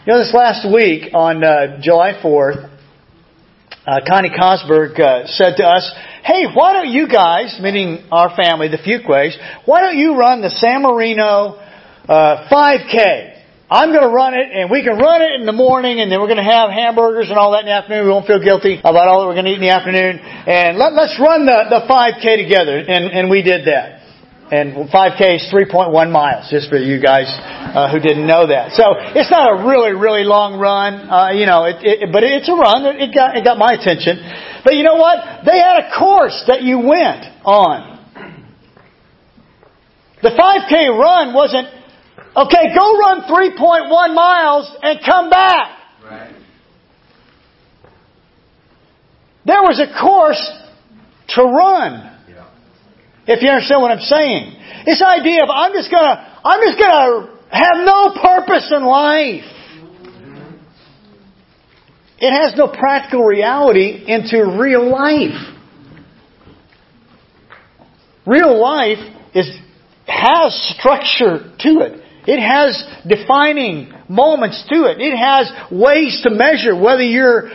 You 0.07 0.13
know, 0.13 0.19
this 0.19 0.35
last 0.35 0.67
week 0.71 1.15
on 1.15 1.43
uh, 1.43 1.81
July 1.81 2.21
4th, 2.23 2.74
uh, 3.87 4.01
Connie 4.09 4.31
Cosberg 4.31 4.99
uh, 4.99 5.27
said 5.27 5.57
to 5.57 5.65
us, 5.65 5.91
hey, 6.25 6.47
why 6.55 6.73
don't 6.73 6.89
you 6.89 7.07
guys, 7.09 7.59
meaning 7.61 8.07
our 8.11 8.35
family, 8.35 8.69
the 8.69 8.79
Fuquays, 8.79 9.37
why 9.67 9.81
don't 9.81 9.99
you 9.99 10.17
run 10.17 10.41
the 10.41 10.51
San 10.51 10.83
Marino 10.83 11.61
uh, 12.09 12.49
5K? 12.49 13.35
I'm 13.71 13.91
going 13.91 14.05
to 14.05 14.15
run 14.15 14.35
it, 14.35 14.53
and 14.53 14.71
we 14.71 14.85
can 14.85 14.99
run 14.99 15.21
it 15.21 15.41
in 15.41 15.47
the 15.47 15.57
morning, 15.57 16.01
and 16.01 16.13
then 16.13 16.21
we're 16.21 16.29
going 16.29 16.41
to 16.41 16.47
have 16.47 16.71
hamburgers 16.71 17.29
and 17.29 17.39
all 17.39 17.53
that 17.53 17.61
in 17.61 17.67
the 17.67 17.73
afternoon. 17.73 18.05
We 18.05 18.13
won't 18.13 18.27
feel 18.27 18.43
guilty 18.43 18.79
about 18.79 19.09
all 19.09 19.21
that 19.21 19.27
we're 19.27 19.41
going 19.41 19.49
to 19.49 19.53
eat 19.53 19.61
in 19.61 19.67
the 19.67 19.73
afternoon. 19.73 20.21
And 20.21 20.77
let, 20.77 20.93
us 20.93 21.17
run 21.19 21.45
the, 21.49 21.73
the 21.73 21.83
5K 21.89 22.45
together. 22.45 22.77
And, 22.77 23.09
and 23.09 23.31
we 23.31 23.43
did 23.43 23.67
that. 23.67 24.04
And 24.51 24.91
5K 24.91 25.37
is 25.37 25.49
3.1 25.53 26.13
miles, 26.13 26.51
just 26.51 26.69
for 26.69 26.77
you 26.77 27.01
guys 27.01 27.25
uh, 27.75 27.91
who 27.91 27.99
didn't 27.99 28.27
know 28.27 28.47
that. 28.47 28.73
So 28.73 28.85
it's 29.17 29.31
not 29.31 29.49
a 29.49 29.67
really, 29.67 29.97
really 29.97 30.25
long 30.25 30.61
run, 30.61 31.09
uh, 31.09 31.33
you 31.33 31.47
know, 31.47 31.65
it, 31.65 31.81
it, 31.81 32.13
but 32.13 32.23
it's 32.23 32.49
a 32.49 32.53
run. 32.53 32.85
It 33.01 33.15
got, 33.15 33.37
it 33.37 33.43
got 33.43 33.57
my 33.57 33.73
attention. 33.73 34.21
But 34.63 34.75
you 34.75 34.83
know 34.83 34.97
what? 34.97 35.45
They 35.47 35.59
had 35.59 35.89
a 35.89 35.99
course 35.99 36.45
that 36.47 36.63
you 36.63 36.79
went 36.79 37.25
on. 37.45 37.95
The 40.23 40.31
5K 40.31 40.93
run 40.93 41.35
wasn't, 41.35 41.69
okay, 42.37 42.75
go 42.77 42.99
run 42.99 43.23
3.1 43.23 44.15
miles 44.15 44.71
and 44.83 45.01
come 45.05 45.31
back. 45.31 45.79
Right. 46.05 46.35
There 49.47 49.63
was 49.63 49.81
a 49.81 50.01
course 50.01 50.53
to 51.29 51.43
run. 51.43 52.14
If 53.27 53.43
you 53.43 53.49
understand 53.49 53.81
what 53.81 53.91
I'm 53.91 54.01
saying. 54.01 54.57
This 54.87 55.03
idea 55.03 55.43
of 55.43 55.49
I'm 55.51 55.73
just 55.73 55.91
gonna, 55.91 56.41
I'm 56.45 56.61
just 56.61 56.79
gonna 56.79 57.39
have 57.51 57.85
no 57.85 58.15
purpose 58.21 58.71
in 58.75 58.85
life. 58.85 59.45
It 62.19 62.31
has 62.31 62.57
no 62.57 62.69
practical 62.69 63.25
reality 63.25 64.05
into 64.07 64.57
real 64.59 64.91
life. 64.91 65.55
Real 68.27 68.61
life 68.61 68.99
is, 69.35 69.51
has 70.07 70.75
structure 70.79 71.53
to 71.61 71.81
it. 71.81 72.01
It 72.27 72.41
has 72.41 72.83
defining 73.07 73.93
moments 74.09 74.65
to 74.71 74.85
it. 74.85 75.01
It 75.01 75.17
has 75.17 75.51
ways 75.71 76.21
to 76.23 76.31
measure 76.31 76.75
whether 76.75 77.03
you're 77.03 77.51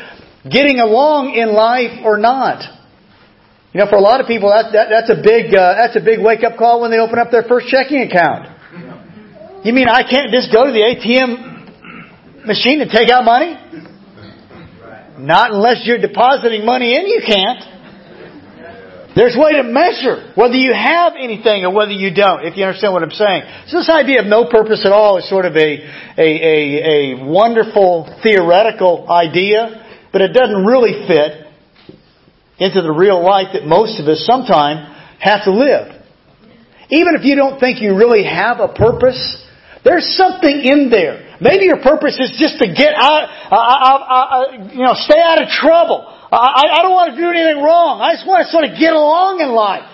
getting 0.50 0.80
along 0.80 1.34
in 1.34 1.54
life 1.54 2.02
or 2.04 2.18
not. 2.18 2.79
You 3.72 3.82
know, 3.82 3.88
for 3.88 3.98
a 3.98 4.02
lot 4.02 4.20
of 4.20 4.26
people, 4.26 4.50
that, 4.50 4.74
that, 4.74 4.88
that's 4.90 5.10
a 5.14 5.22
big 5.22 5.54
uh, 5.54 5.78
that's 5.78 5.96
a 5.96 6.02
big 6.02 6.18
wake 6.20 6.44
up 6.44 6.58
call 6.58 6.82
when 6.82 6.90
they 6.90 6.98
open 6.98 7.20
up 7.20 7.30
their 7.30 7.44
first 7.44 7.68
checking 7.68 8.02
account. 8.02 8.50
You 9.64 9.74
mean 9.74 9.88
I 9.88 10.02
can't 10.02 10.32
just 10.34 10.52
go 10.52 10.66
to 10.66 10.72
the 10.72 10.82
ATM 10.82 12.46
machine 12.48 12.82
and 12.82 12.90
take 12.90 13.10
out 13.10 13.26
money? 13.26 13.54
Not 15.20 15.52
unless 15.52 15.86
you're 15.86 16.00
depositing 16.00 16.66
money 16.66 16.96
in, 16.96 17.06
you 17.06 17.22
can't. 17.22 17.62
There's 19.16 19.36
a 19.36 19.40
way 19.40 19.54
to 19.54 19.64
measure 19.64 20.32
whether 20.34 20.56
you 20.56 20.74
have 20.74 21.14
anything 21.20 21.66
or 21.66 21.74
whether 21.74 21.92
you 21.92 22.14
don't, 22.14 22.46
if 22.46 22.56
you 22.56 22.64
understand 22.64 22.94
what 22.94 23.04
I'm 23.04 23.12
saying. 23.12 23.44
So 23.68 23.80
this 23.80 23.90
idea 23.90 24.22
of 24.22 24.28
no 24.28 24.46
purpose 24.50 24.82
at 24.86 24.94
all 24.94 25.18
is 25.18 25.28
sort 25.30 25.46
of 25.46 25.58
a, 25.58 25.70
a, 26.18 26.24
a, 26.24 26.56
a 27.20 27.26
wonderful 27.26 28.08
theoretical 28.24 29.12
idea, 29.12 30.08
but 30.14 30.22
it 30.22 30.32
doesn't 30.34 30.64
really 30.66 31.06
fit 31.06 31.49
into 32.60 32.82
the 32.82 32.92
real 32.92 33.24
life 33.24 33.48
that 33.54 33.66
most 33.66 34.00
of 34.00 34.08
us 34.08 34.26
sometime 34.26 34.86
have 35.20 35.44
to 35.46 35.52
live. 35.52 35.96
Even 36.90 37.16
if 37.16 37.24
you 37.24 37.36
don't 37.36 37.60
think 37.60 37.82
you 37.82 37.96
really 37.96 38.24
have 38.24 38.60
a 38.60 38.68
purpose, 38.68 39.20
there's 39.84 40.06
something 40.18 40.52
in 40.52 40.90
there. 40.90 41.38
Maybe 41.40 41.66
your 41.66 41.80
purpose 41.80 42.20
is 42.20 42.36
just 42.36 42.60
to 42.60 42.68
get 42.68 42.92
out, 42.98 43.30
uh, 43.48 43.56
uh, 43.56 44.00
uh, 44.12 44.74
you 44.74 44.84
know, 44.84 44.94
stay 45.08 45.22
out 45.22 45.42
of 45.42 45.48
trouble. 45.48 46.04
I, 46.32 46.80
I 46.80 46.82
don't 46.84 46.92
want 46.92 47.16
to 47.16 47.18
do 47.18 47.30
anything 47.30 47.64
wrong. 47.64 48.02
I 48.02 48.14
just 48.14 48.28
want 48.28 48.46
to 48.46 48.52
sort 48.52 48.66
of 48.66 48.76
get 48.78 48.94
along 48.94 49.40
in 49.40 49.50
life. 49.56 49.88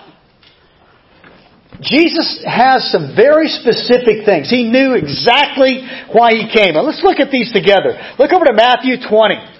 Jesus 1.80 2.40
has 2.48 2.90
some 2.90 3.12
very 3.14 3.48
specific 3.48 4.24
things. 4.24 4.48
He 4.48 4.64
knew 4.64 4.96
exactly 4.96 5.84
why 6.10 6.32
he 6.32 6.48
came. 6.48 6.74
Now 6.74 6.82
let's 6.82 7.04
look 7.04 7.20
at 7.20 7.30
these 7.30 7.52
together. 7.52 7.94
Look 8.18 8.32
over 8.32 8.48
to 8.48 8.56
Matthew 8.56 8.96
20. 8.96 9.55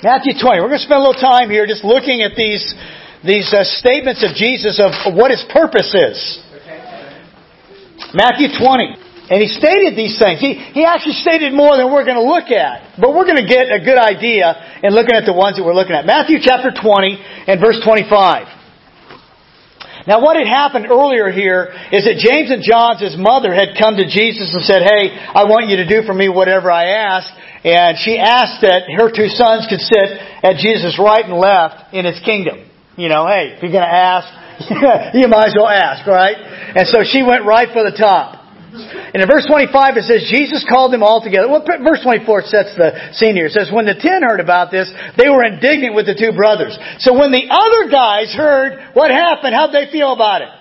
Matthew 0.00 0.32
20. 0.32 0.64
We're 0.64 0.72
going 0.72 0.80
to 0.80 0.88
spend 0.88 0.96
a 0.96 1.04
little 1.04 1.20
time 1.20 1.52
here 1.52 1.68
just 1.68 1.84
looking 1.84 2.24
at 2.24 2.32
these, 2.32 2.64
these 3.20 3.52
uh, 3.52 3.68
statements 3.68 4.24
of 4.24 4.32
Jesus 4.32 4.80
of 4.80 5.12
what 5.12 5.28
his 5.28 5.44
purpose 5.52 5.92
is. 5.92 6.16
Matthew 8.16 8.48
20. 8.48 8.96
And 9.28 9.38
he 9.38 9.46
stated 9.52 9.94
these 9.94 10.16
things. 10.16 10.40
He, 10.40 10.56
he 10.56 10.88
actually 10.88 11.20
stated 11.20 11.52
more 11.52 11.76
than 11.76 11.92
we're 11.92 12.08
going 12.08 12.16
to 12.16 12.24
look 12.24 12.48
at. 12.48 12.96
But 12.96 13.12
we're 13.12 13.28
going 13.28 13.44
to 13.44 13.46
get 13.46 13.68
a 13.68 13.78
good 13.78 14.00
idea 14.00 14.80
in 14.82 14.96
looking 14.96 15.14
at 15.14 15.28
the 15.28 15.36
ones 15.36 15.60
that 15.60 15.62
we're 15.68 15.76
looking 15.76 15.94
at. 15.94 16.08
Matthew 16.08 16.40
chapter 16.40 16.72
20 16.72 17.20
and 17.46 17.60
verse 17.60 17.78
25. 17.84 18.48
Now 20.08 20.24
what 20.24 20.40
had 20.40 20.48
happened 20.48 20.88
earlier 20.88 21.28
here 21.30 21.68
is 21.92 22.08
that 22.08 22.16
James 22.16 22.50
and 22.50 22.64
John's 22.64 23.04
his 23.04 23.20
mother 23.20 23.52
had 23.52 23.76
come 23.76 24.00
to 24.00 24.08
Jesus 24.08 24.48
and 24.56 24.64
said, 24.64 24.80
Hey, 24.80 25.12
I 25.12 25.44
want 25.44 25.68
you 25.68 25.76
to 25.76 25.86
do 25.86 26.02
for 26.08 26.16
me 26.16 26.32
whatever 26.32 26.72
I 26.72 26.96
ask. 26.96 27.28
And 27.64 27.98
she 28.00 28.16
asked 28.16 28.64
that 28.64 28.88
her 28.88 29.12
two 29.12 29.28
sons 29.28 29.68
could 29.68 29.84
sit 29.84 30.08
at 30.42 30.56
Jesus' 30.56 30.96
right 30.96 31.24
and 31.24 31.36
left 31.36 31.92
in 31.92 32.04
his 32.08 32.18
kingdom. 32.24 32.64
You 32.96 33.08
know, 33.08 33.28
hey, 33.28 33.56
if 33.56 33.62
you're 33.62 33.72
going 33.72 33.84
to 33.84 33.96
ask, 34.00 34.28
you 35.16 35.28
might 35.28 35.52
as 35.52 35.56
well 35.56 35.68
ask, 35.68 36.06
right? 36.06 36.36
And 36.36 36.88
so 36.88 37.04
she 37.04 37.22
went 37.22 37.44
right 37.44 37.68
for 37.72 37.84
the 37.84 37.96
top. 37.96 38.40
And 38.72 39.18
in 39.18 39.26
verse 39.26 39.44
25 39.50 39.98
it 39.98 40.04
says, 40.06 40.30
Jesus 40.30 40.64
called 40.64 40.94
them 40.94 41.02
all 41.02 41.20
together. 41.20 41.50
Well, 41.50 41.66
verse 41.66 42.00
24 42.00 42.48
sets 42.48 42.72
the 42.78 43.12
scene 43.12 43.34
here. 43.34 43.50
It 43.50 43.56
says, 43.56 43.68
when 43.68 43.84
the 43.84 43.98
ten 43.98 44.22
heard 44.22 44.38
about 44.38 44.70
this, 44.70 44.86
they 45.18 45.28
were 45.28 45.42
indignant 45.42 45.98
with 45.98 46.06
the 46.06 46.14
two 46.14 46.30
brothers. 46.32 46.78
So 47.02 47.12
when 47.12 47.34
the 47.34 47.50
other 47.50 47.90
guys 47.90 48.30
heard 48.32 48.94
what 48.94 49.10
happened, 49.10 49.58
how'd 49.58 49.74
they 49.74 49.90
feel 49.90 50.14
about 50.14 50.42
it? 50.46 50.52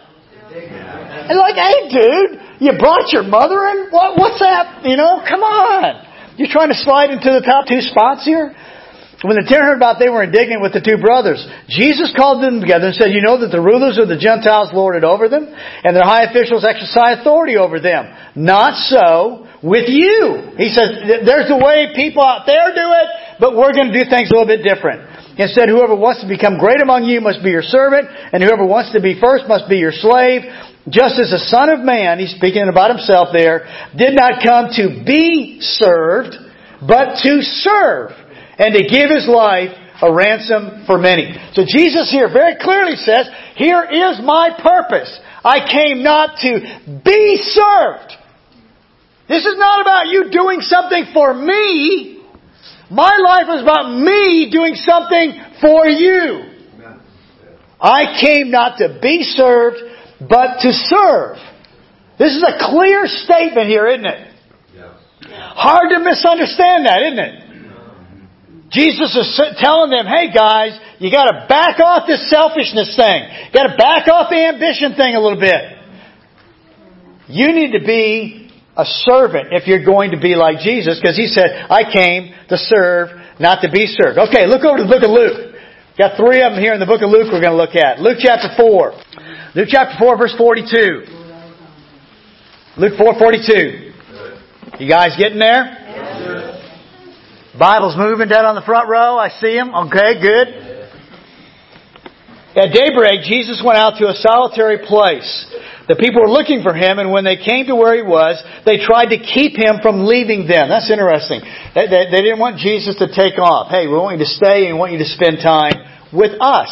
And 1.29 1.37
like, 1.37 1.55
hey 1.55 1.77
dude, 1.93 2.31
you 2.59 2.73
brought 2.79 3.13
your 3.13 3.23
mother 3.23 3.61
in? 3.69 3.93
What, 3.93 4.17
what's 4.17 4.39
that? 4.41 4.81
You 4.83 4.97
know, 4.97 5.21
come 5.27 5.45
on. 5.45 6.08
You 6.39 6.47
trying 6.47 6.71
to 6.71 6.79
slide 6.87 7.11
into 7.11 7.27
the 7.35 7.43
top 7.43 7.67
two 7.67 7.83
spots 7.83 8.23
here? 8.23 8.55
When 9.27 9.35
the 9.35 9.43
ten 9.43 9.59
heard 9.59 9.75
about 9.75 9.99
they 9.99 10.07
were 10.07 10.23
indignant 10.23 10.63
with 10.63 10.71
the 10.71 10.79
two 10.79 10.95
brothers. 10.95 11.43
Jesus 11.67 12.15
called 12.15 12.39
them 12.39 12.63
together 12.63 12.87
and 12.87 12.95
said, 12.95 13.11
You 13.11 13.19
know 13.19 13.43
that 13.43 13.51
the 13.51 13.59
rulers 13.59 13.99
of 13.99 14.07
the 14.07 14.15
Gentiles 14.15 14.71
lord 14.71 14.95
it 14.95 15.03
over 15.03 15.27
them, 15.27 15.51
and 15.51 15.91
their 15.91 16.07
high 16.07 16.23
officials 16.31 16.63
exercise 16.63 17.19
authority 17.19 17.59
over 17.59 17.83
them. 17.83 18.07
Not 18.39 18.79
so 18.87 19.51
with 19.59 19.91
you. 19.91 20.55
He 20.55 20.71
says, 20.71 21.27
There's 21.27 21.51
a 21.51 21.59
way 21.59 21.91
people 21.91 22.23
out 22.23 22.47
there 22.47 22.71
do 22.71 22.87
it, 22.87 23.07
but 23.43 23.59
we're 23.59 23.75
going 23.75 23.91
to 23.91 23.97
do 23.99 24.07
things 24.07 24.31
a 24.31 24.39
little 24.39 24.47
bit 24.47 24.63
different. 24.63 25.11
Instead, 25.35 25.67
whoever 25.67 25.95
wants 25.95 26.23
to 26.23 26.27
become 26.31 26.55
great 26.55 26.79
among 26.79 27.03
you 27.03 27.19
must 27.19 27.43
be 27.43 27.51
your 27.51 27.67
servant, 27.67 28.07
and 28.31 28.39
whoever 28.39 28.63
wants 28.63 28.95
to 28.95 29.03
be 29.03 29.19
first 29.19 29.43
must 29.51 29.67
be 29.67 29.83
your 29.83 29.91
slave. 29.91 30.47
Just 30.89 31.19
as 31.19 31.29
the 31.31 31.39
Son 31.39 31.69
of 31.69 31.79
Man, 31.79 32.19
he's 32.19 32.35
speaking 32.35 32.67
about 32.67 32.89
himself 32.89 33.29
there, 33.31 33.67
did 33.95 34.15
not 34.15 34.43
come 34.43 34.69
to 34.75 35.03
be 35.05 35.59
served, 35.61 36.35
but 36.81 37.21
to 37.23 37.41
serve, 37.41 38.11
and 38.57 38.73
to 38.73 38.83
give 38.87 39.09
his 39.09 39.27
life 39.27 39.69
a 40.01 40.11
ransom 40.11 40.85
for 40.87 40.97
many. 40.97 41.35
So 41.53 41.63
Jesus 41.67 42.09
here 42.09 42.31
very 42.31 42.55
clearly 42.59 42.95
says, 42.95 43.27
here 43.55 43.83
is 43.83 44.19
my 44.23 44.51
purpose. 44.61 45.11
I 45.43 45.59
came 45.69 46.03
not 46.03 46.39
to 46.39 47.01
be 47.03 47.37
served. 47.43 48.13
This 49.27 49.45
is 49.45 49.57
not 49.57 49.81
about 49.81 50.07
you 50.07 50.31
doing 50.31 50.61
something 50.61 51.05
for 51.13 51.33
me. 51.33 52.23
My 52.89 53.17
life 53.23 53.45
is 53.53 53.61
about 53.61 53.93
me 53.99 54.49
doing 54.51 54.73
something 54.73 55.39
for 55.61 55.87
you. 55.87 56.45
I 57.79 58.19
came 58.19 58.51
not 58.51 58.79
to 58.79 58.99
be 59.01 59.21
served, 59.21 59.77
but 60.19 60.59
to 60.61 60.71
serve. 60.71 61.37
This 62.17 62.35
is 62.35 62.43
a 62.43 62.59
clear 62.59 63.07
statement 63.07 63.67
here, 63.67 63.87
isn't 63.87 64.05
it? 64.05 64.27
Hard 65.31 65.91
to 65.91 65.99
misunderstand 65.99 66.85
that, 66.85 67.01
isn't 67.01 67.19
it? 67.19 67.35
Jesus 68.71 69.15
is 69.15 69.41
telling 69.57 69.89
them, 69.89 70.05
hey 70.05 70.31
guys, 70.31 70.77
you 70.99 71.09
gotta 71.11 71.47
back 71.49 71.79
off 71.79 72.05
this 72.05 72.29
selfishness 72.29 72.95
thing. 72.95 73.23
You 73.47 73.53
gotta 73.53 73.75
back 73.77 74.07
off 74.07 74.29
the 74.29 74.37
ambition 74.37 74.93
thing 74.95 75.15
a 75.15 75.19
little 75.19 75.39
bit. 75.39 75.77
You 77.27 77.53
need 77.53 77.71
to 77.73 77.85
be 77.85 78.51
a 78.77 78.85
servant 78.85 79.49
if 79.51 79.67
you're 79.67 79.83
going 79.83 80.11
to 80.11 80.19
be 80.19 80.35
like 80.35 80.59
Jesus, 80.59 80.99
because 81.01 81.17
he 81.17 81.27
said, 81.27 81.65
I 81.69 81.83
came 81.91 82.33
to 82.49 82.57
serve, 82.57 83.09
not 83.39 83.61
to 83.61 83.69
be 83.71 83.87
served. 83.87 84.17
Okay, 84.29 84.45
look 84.45 84.63
over 84.63 84.77
to 84.77 84.83
the 84.83 84.89
book 84.89 85.03
of 85.03 85.11
Luke. 85.11 85.48
Got 85.99 86.15
three 86.15 86.41
of 86.41 86.53
them 86.55 86.63
here 86.63 86.71
in 86.71 86.79
the 86.79 86.85
book 86.85 87.01
of 87.03 87.11
Luke 87.11 87.27
we're 87.27 87.43
going 87.43 87.51
to 87.51 87.59
look 87.59 87.75
at. 87.75 87.99
Luke 87.99 88.19
chapter 88.23 88.47
4. 88.55 89.51
Luke 89.53 89.67
chapter 89.67 89.99
4 89.99 90.17
verse 90.17 90.33
42. 90.37 91.03
Luke 92.79 92.95
4 92.95 93.19
42. 93.19 94.79
You 94.79 94.89
guys 94.89 95.19
getting 95.19 95.39
there? 95.39 95.75
Bible's 97.59 97.97
moving 97.97 98.29
down 98.29 98.45
on 98.45 98.55
the 98.55 98.61
front 98.61 98.87
row. 98.87 99.19
I 99.19 99.27
see 99.43 99.51
them. 99.51 99.75
Okay, 99.75 100.23
good. 100.23 100.47
At 102.55 102.71
daybreak, 102.71 103.27
Jesus 103.27 103.59
went 103.59 103.77
out 103.77 103.99
to 103.99 104.07
a 104.07 104.15
solitary 104.15 104.79
place. 104.87 105.27
The 105.89 105.97
people 105.97 106.21
were 106.21 106.29
looking 106.29 106.61
for 106.61 106.77
him, 106.77 107.01
and 107.01 107.09
when 107.09 107.25
they 107.25 107.35
came 107.35 107.65
to 107.65 107.75
where 107.75 107.97
he 107.97 108.05
was, 108.05 108.37
they 108.61 108.77
tried 108.77 109.09
to 109.09 109.17
keep 109.17 109.57
him 109.57 109.81
from 109.81 110.05
leaving 110.05 110.45
them. 110.45 110.69
That's 110.69 110.85
interesting. 110.85 111.41
They, 111.73 111.89
they, 111.89 112.13
they 112.13 112.21
didn't 112.21 112.37
want 112.37 112.61
Jesus 112.61 112.93
to 113.01 113.09
take 113.09 113.41
off. 113.41 113.73
Hey, 113.73 113.89
we 113.89 113.97
want 113.97 114.21
you 114.21 114.23
to 114.23 114.29
stay 114.29 114.69
and 114.69 114.77
we 114.77 114.79
want 114.79 114.93
you 114.93 115.01
to 115.01 115.09
spend 115.09 115.41
time 115.41 115.81
with 116.13 116.37
us. 116.39 116.69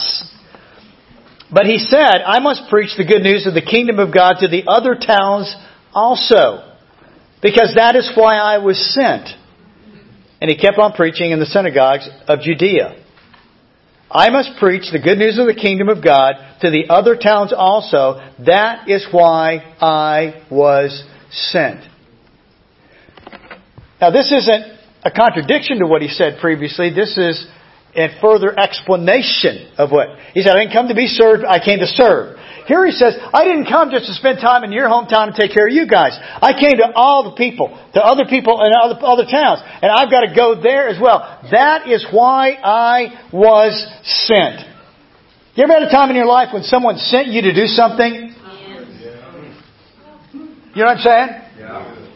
But 1.50 1.66
he 1.66 1.80
said, 1.80 2.22
I 2.22 2.38
must 2.40 2.70
preach 2.70 2.94
the 2.94 3.10
good 3.10 3.24
news 3.24 3.48
of 3.48 3.56
the 3.56 3.66
kingdom 3.66 3.98
of 3.98 4.14
God 4.14 4.38
to 4.46 4.48
the 4.48 4.70
other 4.70 4.94
towns 4.94 5.50
also, 5.94 6.78
because 7.42 7.74
that 7.74 7.96
is 7.96 8.12
why 8.14 8.38
I 8.38 8.60
was 8.60 8.78
sent. 8.94 9.30
And 10.42 10.52
he 10.52 10.58
kept 10.58 10.78
on 10.78 10.94
preaching 10.94 11.32
in 11.32 11.40
the 11.40 11.50
synagogues 11.50 12.08
of 12.28 12.42
Judea. 12.42 13.02
I 14.10 14.30
must 14.30 14.52
preach 14.60 14.92
the 14.92 15.00
good 15.00 15.18
news 15.18 15.38
of 15.38 15.48
the 15.48 15.54
kingdom 15.54 15.90
of 15.90 16.04
God 16.04 16.36
to 16.62 16.70
the 16.70 16.86
other 16.90 17.16
towns 17.16 17.54
also. 17.56 18.22
That 18.46 18.88
is 18.90 19.06
why 19.12 19.76
I 19.82 20.46
was 20.50 21.04
sent. 21.30 21.82
Now 24.00 24.12
this 24.12 24.32
isn't 24.32 24.78
a 25.04 25.12
contradiction 25.12 25.80
to 25.80 25.88
what 25.88 26.02
he 26.02 26.08
said 26.08 26.40
previously. 26.40 26.94
This 26.94 27.18
is 27.18 27.48
a 27.96 28.20
further 28.22 28.58
explanation 28.58 29.72
of 29.78 29.92
what 29.92 30.08
he 30.34 30.42
said. 30.42 30.56
I 30.56 30.64
didn't 30.64 30.74
come 30.74 30.88
to 30.88 30.96
be 30.96 31.08
served. 31.08 31.44
I 31.44 31.64
came 31.64 31.80
to 31.80 31.88
serve. 31.88 32.38
Here 32.68 32.86
he 32.86 32.92
says, 32.92 33.16
I 33.34 33.46
didn't 33.46 33.66
come 33.66 33.92
just 33.92 34.08
to 34.08 34.14
spend 34.14 34.40
time 34.40 34.66
in 34.66 34.74
your 34.74 34.90
hometown 34.90 35.32
and 35.32 35.36
take 35.36 35.54
care 35.54 35.68
of 35.68 35.74
you 35.74 35.88
guys. 35.88 36.12
I 36.20 36.52
came 36.52 36.76
to 36.84 36.92
all 36.94 37.32
the 37.32 37.36
people, 37.36 37.70
to 37.94 38.04
other 38.04 38.26
people 38.30 38.60
in 38.62 38.76
other, 38.76 39.00
other 39.00 39.24
towns, 39.24 39.64
and 39.82 39.90
I've 39.90 40.12
got 40.12 40.28
to 40.28 40.36
go 40.36 40.60
there 40.62 40.90
as 40.90 41.00
well. 41.00 41.24
That 41.52 41.88
is 41.88 42.06
why 42.12 42.60
I 42.60 43.24
was 43.32 43.72
sent. 44.04 44.68
You 45.56 45.64
ever 45.64 45.74
had 45.74 45.84
a 45.84 45.92
time 45.92 46.10
in 46.10 46.18
your 46.18 46.28
life 46.28 46.50
when 46.54 46.64
someone 46.64 46.98
sent 46.98 47.28
you 47.28 47.42
to 47.42 47.54
do 47.54 47.66
something? 47.68 48.36
You 50.76 50.84
know 50.84 50.92
what 50.92 50.98
I'm 50.98 51.04
saying? 51.04 51.47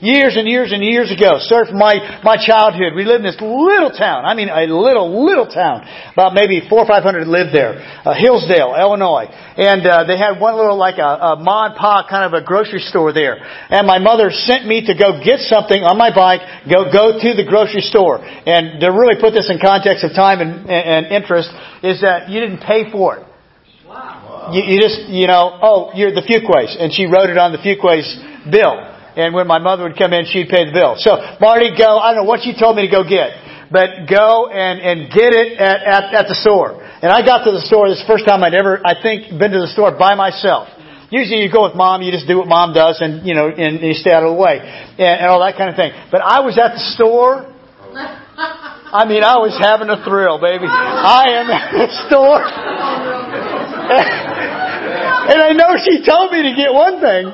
Years 0.02 0.36
and 0.36 0.50
years 0.50 0.74
and 0.74 0.84
years 0.84 1.14
ago, 1.14 1.38
served 1.40 1.72
my, 1.72 2.20
my 2.26 2.36
childhood. 2.36 2.94
We 2.98 3.06
lived 3.06 3.24
in 3.24 3.30
this 3.32 3.40
little 3.40 3.94
town. 3.94 4.26
I 4.26 4.34
mean, 4.34 4.50
a 4.50 4.66
little, 4.66 5.24
little 5.24 5.46
town. 5.48 5.86
About 6.12 6.34
maybe 6.34 6.66
four 6.68 6.80
or 6.80 6.88
five 6.88 7.04
hundred 7.04 7.28
lived 7.30 7.54
there. 7.54 7.78
Uh, 8.04 8.18
Hillsdale, 8.18 8.76
Illinois. 8.76 9.30
And, 9.30 9.86
uh, 9.86 10.04
they 10.10 10.18
had 10.18 10.42
one 10.42 10.58
little, 10.58 10.78
like 10.78 10.98
a, 10.98 11.38
a 11.38 11.40
ma 11.40 11.70
and 11.70 11.76
pa 11.76 12.06
kind 12.10 12.26
of 12.26 12.34
a 12.34 12.44
grocery 12.44 12.82
store 12.82 13.14
there. 13.14 13.38
And 13.70 13.86
my 13.86 14.00
mother 14.00 14.32
sent 14.34 14.66
me 14.66 14.86
to 14.88 14.94
go 14.98 15.24
get 15.24 15.40
something 15.46 15.86
on 15.86 15.98
my 15.98 16.10
bike, 16.10 16.42
go, 16.66 16.92
go 16.92 17.22
to 17.22 17.30
the 17.38 17.46
grocery 17.48 17.86
store. 17.86 18.20
And 18.20 18.82
to 18.82 18.88
really 18.90 19.22
put 19.22 19.32
this 19.38 19.50
in 19.54 19.62
context 19.62 20.04
of 20.04 20.12
time 20.18 20.42
and, 20.42 20.68
and 20.68 21.06
interest, 21.08 21.54
is 21.84 22.02
that 22.02 22.30
you 22.30 22.42
didn't 22.42 22.66
pay 22.66 22.90
for 22.92 23.18
it. 23.18 23.26
You, 24.52 24.64
you 24.66 24.82
just, 24.82 25.08
you 25.08 25.28
know, 25.28 25.60
oh, 25.62 25.92
you're 25.94 26.12
the 26.12 26.26
Fuquays. 26.26 26.74
And 26.82 26.92
she 26.92 27.06
wrote 27.06 27.30
it 27.30 27.38
on 27.38 27.52
the 27.52 27.60
Fuquays 27.60 28.10
bill. 28.50 28.91
And 29.16 29.34
when 29.36 29.48
my 29.48 29.60
mother 29.60 29.84
would 29.84 29.98
come 29.98 30.14
in, 30.14 30.26
she'd 30.26 30.48
pay 30.48 30.66
the 30.66 30.72
bill. 30.72 30.96
So, 30.98 31.20
Marty, 31.40 31.76
go, 31.76 31.98
I 32.00 32.14
don't 32.14 32.24
know 32.24 32.30
what 32.30 32.42
she 32.44 32.56
told 32.58 32.76
me 32.76 32.88
to 32.88 32.92
go 32.92 33.04
get, 33.04 33.36
but 33.72 34.08
go 34.08 34.48
and, 34.48 34.80
and 34.80 35.12
get 35.12 35.36
it 35.36 35.60
at, 35.60 35.84
at, 35.84 36.04
at 36.16 36.26
the 36.28 36.38
store. 36.40 36.80
And 37.04 37.12
I 37.12 37.26
got 37.26 37.44
to 37.44 37.52
the 37.52 37.62
store, 37.68 37.90
this 37.90 38.04
first 38.08 38.26
time 38.26 38.44
I'd 38.44 38.54
ever, 38.54 38.80
I 38.86 38.96
think, 39.02 39.36
been 39.36 39.52
to 39.52 39.60
the 39.60 39.72
store 39.74 39.92
by 39.98 40.16
myself. 40.16 40.70
Usually 41.12 41.44
you 41.44 41.52
go 41.52 41.68
with 41.68 41.76
mom, 41.76 42.02
you 42.02 42.12
just 42.12 42.28
do 42.28 42.38
what 42.38 42.48
mom 42.48 42.74
does 42.74 43.04
and, 43.04 43.28
you 43.28 43.36
know, 43.36 43.52
and 43.52 43.84
you 43.84 43.94
stay 43.94 44.16
out 44.16 44.24
of 44.24 44.32
the 44.32 44.40
way. 44.40 44.64
And, 44.64 45.20
and 45.20 45.28
all 45.28 45.44
that 45.44 45.58
kind 45.60 45.70
of 45.70 45.76
thing. 45.76 45.92
But 46.10 46.22
I 46.24 46.40
was 46.40 46.56
at 46.56 46.72
the 46.72 46.84
store. 46.96 47.52
I 48.92 49.04
mean, 49.08 49.24
I 49.24 49.36
was 49.44 49.52
having 49.60 49.90
a 49.92 50.04
thrill, 50.08 50.40
baby. 50.40 50.68
I 50.68 51.36
am 51.36 51.52
at 51.52 51.72
the 51.76 51.88
store. 52.08 52.40
and 55.32 55.40
I 55.44 55.52
know 55.52 55.76
she 55.84 56.00
told 56.04 56.32
me 56.32 56.44
to 56.44 56.54
get 56.56 56.72
one 56.72 57.00
thing. 57.04 57.28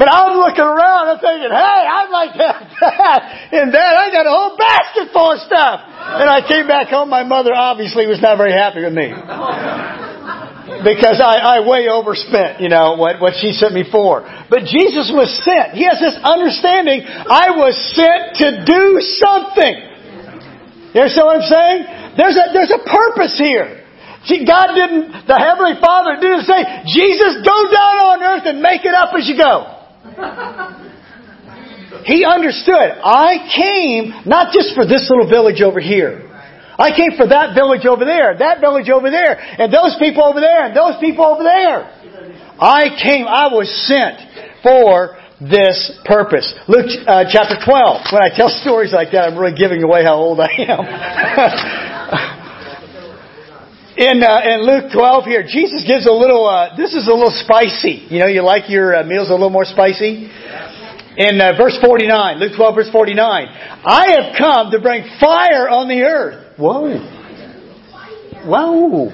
But 0.00 0.08
I'm 0.08 0.32
looking 0.40 0.64
around, 0.64 1.12
I'm 1.12 1.20
thinking, 1.20 1.52
hey, 1.52 1.80
I'd 1.84 2.08
like 2.08 2.32
to 2.32 2.40
have 2.40 2.64
that 2.80 3.20
and 3.52 3.68
that. 3.68 3.92
I 4.00 4.08
got 4.08 4.24
a 4.24 4.32
whole 4.32 4.56
basket 4.56 5.12
full 5.12 5.36
of 5.36 5.44
stuff. 5.44 5.84
And 5.84 6.24
I 6.24 6.40
came 6.40 6.64
back 6.64 6.88
home, 6.88 7.12
my 7.12 7.20
mother 7.20 7.52
obviously 7.52 8.08
was 8.08 8.16
not 8.16 8.40
very 8.40 8.56
happy 8.56 8.80
with 8.80 8.96
me. 8.96 9.12
Because 10.80 11.20
I, 11.20 11.60
I 11.60 11.68
way 11.68 11.92
overspent, 11.92 12.64
you 12.64 12.72
know, 12.72 12.96
what, 12.96 13.20
what 13.20 13.36
she 13.44 13.52
sent 13.52 13.76
me 13.76 13.84
for. 13.84 14.24
But 14.48 14.64
Jesus 14.64 15.12
was 15.12 15.28
sent. 15.44 15.76
He 15.76 15.84
has 15.84 16.00
this 16.00 16.16
understanding, 16.24 17.04
I 17.04 17.52
was 17.60 17.76
sent 17.92 18.40
to 18.40 18.64
do 18.64 19.04
something. 19.20 20.96
You 20.96 21.04
understand 21.04 21.28
what 21.28 21.44
I'm 21.44 21.48
saying? 21.52 21.78
There's 22.16 22.40
a, 22.40 22.44
there's 22.56 22.72
a 22.72 22.80
purpose 22.88 23.36
here. 23.36 23.84
See, 24.24 24.48
God 24.48 24.72
didn't, 24.72 25.28
the 25.28 25.36
Heavenly 25.36 25.76
Father 25.76 26.16
didn't 26.16 26.48
say, 26.48 26.88
Jesus, 26.88 27.44
go 27.44 27.68
down 27.68 28.00
on 28.00 28.16
earth 28.24 28.48
and 28.48 28.64
make 28.64 28.88
it 28.88 28.96
up 28.96 29.12
as 29.12 29.28
you 29.28 29.36
go. 29.36 29.76
He 32.04 32.24
understood. 32.24 32.98
I 33.04 33.50
came 33.54 34.12
not 34.26 34.52
just 34.52 34.74
for 34.74 34.86
this 34.86 35.10
little 35.10 35.28
village 35.28 35.60
over 35.60 35.80
here. 35.80 36.26
I 36.78 36.96
came 36.96 37.12
for 37.16 37.28
that 37.28 37.54
village 37.54 37.84
over 37.84 38.06
there, 38.06 38.34
that 38.38 38.60
village 38.60 38.88
over 38.88 39.10
there, 39.10 39.36
and 39.36 39.72
those 39.72 39.96
people 39.98 40.24
over 40.24 40.40
there, 40.40 40.64
and 40.64 40.74
those 40.74 40.96
people 40.98 41.26
over 41.26 41.42
there. 41.44 41.84
I 42.58 42.96
came, 42.96 43.28
I 43.28 43.52
was 43.52 43.68
sent 43.84 44.16
for 44.62 45.18
this 45.40 45.92
purpose. 46.04 46.52
Luke 46.68 46.88
uh, 47.06 47.24
chapter 47.28 47.56
12. 47.60 48.12
When 48.12 48.22
I 48.22 48.32
tell 48.34 48.48
stories 48.48 48.92
like 48.92 49.12
that, 49.12 49.28
I'm 49.28 49.36
really 49.36 49.56
giving 49.56 49.82
away 49.82 50.04
how 50.04 50.16
old 50.16 50.40
I 50.40 50.48
am. 50.56 51.86
in, 53.96 54.22
uh, 54.22 54.40
in 54.44 54.66
Luke 54.66 54.92
12 54.92 55.24
here, 55.24 55.42
Jesus 55.42 55.84
gives 55.86 56.06
a 56.06 56.12
little, 56.12 56.46
uh, 56.46 56.76
this 56.76 56.94
is 56.94 57.08
a 57.08 57.12
little 57.12 57.34
spicy. 57.44 58.06
You 58.08 58.20
know, 58.20 58.26
you 58.26 58.42
like 58.42 58.70
your 58.70 58.94
uh, 58.96 59.04
meals 59.04 59.30
a 59.30 59.32
little 59.32 59.50
more 59.50 59.64
spicy? 59.64 60.30
In 61.16 61.40
uh, 61.40 61.52
verse 61.58 61.76
49, 61.82 62.38
Luke 62.38 62.52
12 62.56 62.74
verse 62.74 62.90
49, 62.90 63.18
I 63.18 64.14
have 64.16 64.38
come 64.38 64.70
to 64.70 64.80
bring 64.80 65.02
fire 65.20 65.68
on 65.68 65.88
the 65.88 66.02
earth. 66.02 66.56
Whoa. 66.56 66.98
Whoa. 68.46 69.10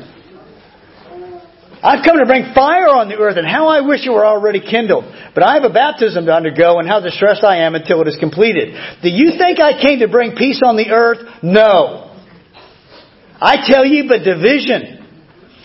I've 1.82 2.04
come 2.04 2.18
to 2.18 2.26
bring 2.26 2.52
fire 2.54 2.88
on 2.88 3.08
the 3.08 3.16
earth, 3.16 3.36
and 3.36 3.46
how 3.46 3.68
I 3.68 3.80
wish 3.80 4.06
it 4.06 4.10
were 4.10 4.26
already 4.26 4.60
kindled. 4.60 5.04
But 5.34 5.44
I 5.44 5.54
have 5.54 5.64
a 5.64 5.72
baptism 5.72 6.26
to 6.26 6.32
undergo, 6.32 6.78
and 6.78 6.88
how 6.88 7.00
distressed 7.00 7.44
I 7.44 7.58
am 7.58 7.74
until 7.74 8.00
it 8.02 8.08
is 8.08 8.16
completed. 8.18 8.74
Do 9.02 9.08
you 9.08 9.38
think 9.38 9.60
I 9.60 9.80
came 9.80 10.00
to 10.00 10.08
bring 10.08 10.34
peace 10.36 10.60
on 10.64 10.76
the 10.76 10.90
earth? 10.90 11.18
No. 11.42 12.05
I 13.40 13.66
tell 13.68 13.84
you, 13.84 14.08
but 14.08 14.24
division. 14.24 15.04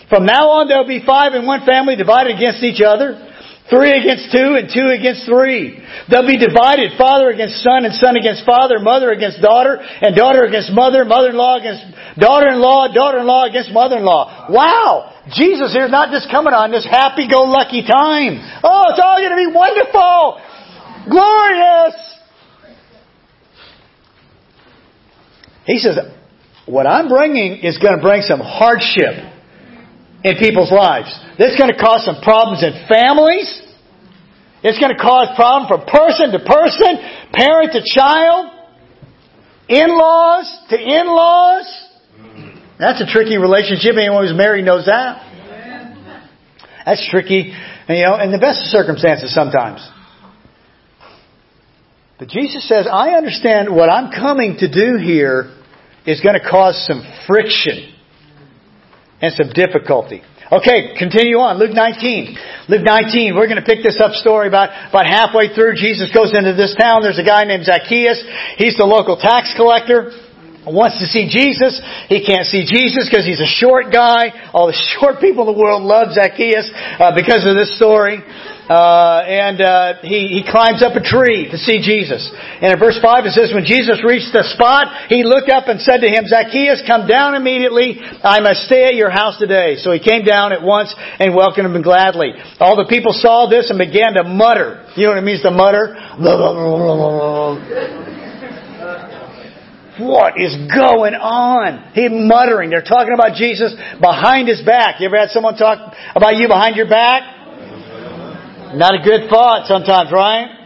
From 0.08 0.26
now 0.26 0.60
on, 0.60 0.68
there'll 0.68 0.86
be 0.86 1.00
five 1.04 1.32
in 1.32 1.46
one 1.46 1.64
family 1.64 1.96
divided 1.96 2.36
against 2.36 2.62
each 2.62 2.84
other. 2.84 3.30
Three 3.70 3.96
against 3.96 4.28
two 4.28 4.60
and 4.60 4.68
two 4.68 4.92
against 4.92 5.24
three. 5.24 5.80
They'll 6.10 6.28
be 6.28 6.36
divided, 6.36 6.98
father 6.98 7.30
against 7.30 7.64
son 7.64 7.88
and 7.88 7.94
son 7.94 8.20
against 8.20 8.44
father, 8.44 8.76
mother 8.76 9.08
against 9.08 9.40
daughter, 9.40 9.80
and 9.80 10.12
daughter 10.12 10.44
against 10.44 10.68
mother, 10.72 11.06
mother-in-law 11.06 11.64
against 11.64 11.80
daughter-in-law, 12.20 12.92
daughter-in-law 12.92 13.48
against 13.48 13.72
mother-in-law. 13.72 14.52
Wow! 14.52 15.16
Jesus 15.32 15.72
here 15.72 15.86
is 15.86 15.90
not 15.90 16.10
just 16.12 16.28
coming 16.28 16.52
on 16.52 16.70
this 16.70 16.84
happy-go-lucky 16.84 17.88
time. 17.88 18.44
Oh, 18.60 18.92
it's 18.92 19.00
all 19.00 19.16
going 19.16 19.32
to 19.32 19.40
be 19.40 19.48
wonderful! 19.48 20.42
Glorious! 21.08 21.96
He 25.64 25.78
says, 25.78 25.96
what 26.66 26.86
I'm 26.86 27.08
bringing 27.08 27.58
is 27.62 27.78
going 27.78 27.96
to 27.96 28.02
bring 28.02 28.22
some 28.22 28.40
hardship 28.40 29.18
in 30.24 30.36
people's 30.38 30.70
lives. 30.70 31.10
This 31.38 31.52
is 31.52 31.58
going 31.58 31.72
to 31.72 31.78
cause 31.78 32.04
some 32.04 32.22
problems 32.22 32.62
in 32.62 32.72
families. 32.88 33.62
It's 34.62 34.78
going 34.78 34.94
to 34.94 35.00
cause 35.00 35.26
problems 35.34 35.68
from 35.68 35.82
person 35.86 36.30
to 36.30 36.38
person, 36.38 36.98
parent 37.32 37.72
to 37.72 37.82
child, 37.82 38.52
in-laws 39.68 40.46
to 40.70 40.76
in-laws. 40.78 41.88
That's 42.78 43.00
a 43.00 43.06
tricky 43.06 43.38
relationship. 43.38 43.96
Anyone 43.98 44.26
who's 44.26 44.36
married 44.36 44.64
knows 44.64 44.86
that. 44.86 45.28
That's 46.86 47.08
tricky, 47.10 47.52
you 47.88 48.04
know, 48.04 48.20
in 48.20 48.32
the 48.32 48.38
best 48.38 48.60
of 48.60 48.66
circumstances 48.66 49.34
sometimes. 49.34 49.88
But 52.18 52.28
Jesus 52.28 52.66
says, 52.68 52.86
I 52.90 53.10
understand 53.10 53.74
what 53.74 53.88
I'm 53.88 54.12
coming 54.12 54.56
to 54.58 54.68
do 54.70 54.96
here 54.96 55.56
is 56.06 56.20
going 56.20 56.34
to 56.34 56.44
cause 56.48 56.84
some 56.86 57.02
friction 57.26 57.94
and 59.20 59.32
some 59.34 59.50
difficulty. 59.54 60.22
Okay, 60.52 60.92
continue 60.98 61.40
on. 61.40 61.56
Luke 61.56 61.72
19. 61.72 62.36
Luke 62.68 62.84
19. 62.84 63.32
We're 63.32 63.48
going 63.48 63.62
to 63.62 63.64
pick 63.64 63.80
this 63.80 63.96
up 64.04 64.12
story 64.12 64.52
about, 64.52 64.68
about 64.68 65.08
halfway 65.08 65.48
through. 65.48 65.80
Jesus 65.80 66.12
goes 66.12 66.36
into 66.36 66.52
this 66.52 66.76
town. 66.76 67.00
There's 67.00 67.16
a 67.16 67.24
guy 67.24 67.48
named 67.48 67.64
Zacchaeus. 67.64 68.20
He's 68.60 68.76
the 68.76 68.84
local 68.84 69.16
tax 69.16 69.56
collector. 69.56 70.12
wants 70.68 71.00
to 71.00 71.08
see 71.08 71.24
Jesus. 71.24 71.80
He 72.12 72.20
can't 72.20 72.44
see 72.44 72.68
Jesus 72.68 73.08
because 73.08 73.24
he's 73.24 73.40
a 73.40 73.48
short 73.48 73.88
guy. 73.88 74.52
All 74.52 74.68
the 74.68 74.76
short 75.00 75.24
people 75.24 75.48
in 75.48 75.56
the 75.56 75.58
world 75.58 75.88
love 75.88 76.12
Zacchaeus 76.12 76.68
uh, 77.00 77.16
because 77.16 77.48
of 77.48 77.56
this 77.56 77.72
story. 77.80 78.20
Uh, 78.62 79.26
and 79.26 79.60
uh, 79.60 79.94
he, 80.02 80.38
he 80.38 80.46
climbs 80.46 80.82
up 80.82 80.94
a 80.94 81.02
tree 81.02 81.50
to 81.50 81.58
see 81.58 81.82
Jesus. 81.82 82.30
And 82.62 82.72
in 82.72 82.78
verse 82.78 82.98
5 83.02 83.26
it 83.26 83.34
says, 83.34 83.50
When 83.52 83.66
Jesus 83.66 83.98
reached 84.06 84.30
the 84.30 84.46
spot, 84.54 85.10
he 85.10 85.24
looked 85.26 85.50
up 85.50 85.66
and 85.66 85.80
said 85.82 85.98
to 85.98 86.08
him, 86.08 86.30
Zacchaeus, 86.30 86.82
come 86.86 87.10
down 87.10 87.34
immediately. 87.34 87.98
I 88.22 88.38
must 88.38 88.70
stay 88.70 88.86
at 88.86 88.94
your 88.94 89.10
house 89.10 89.36
today. 89.38 89.76
So 89.82 89.90
he 89.90 89.98
came 89.98 90.22
down 90.22 90.52
at 90.52 90.62
once 90.62 90.94
and 91.18 91.34
welcomed 91.34 91.74
him 91.74 91.82
gladly. 91.82 92.32
All 92.60 92.76
the 92.76 92.86
people 92.86 93.12
saw 93.12 93.50
this 93.50 93.68
and 93.68 93.78
began 93.78 94.14
to 94.14 94.22
mutter. 94.24 94.86
You 94.94 95.10
know 95.10 95.18
what 95.18 95.18
it 95.18 95.26
means 95.26 95.42
to 95.42 95.50
mutter? 95.50 95.98
What 100.00 100.40
is 100.40 100.56
going 100.72 101.12
on? 101.12 101.92
He 101.92 102.08
muttering. 102.08 102.70
They're 102.70 102.80
talking 102.80 103.12
about 103.12 103.36
Jesus 103.36 103.76
behind 104.00 104.48
his 104.48 104.62
back. 104.64 105.00
You 105.00 105.06
ever 105.06 105.18
had 105.18 105.28
someone 105.28 105.54
talk 105.54 105.94
about 106.16 106.36
you 106.36 106.48
behind 106.48 106.76
your 106.76 106.88
back? 106.88 107.31
Not 108.74 108.94
a 108.94 109.02
good 109.02 109.28
thought 109.28 109.66
sometimes, 109.66 110.10
right? 110.12 110.62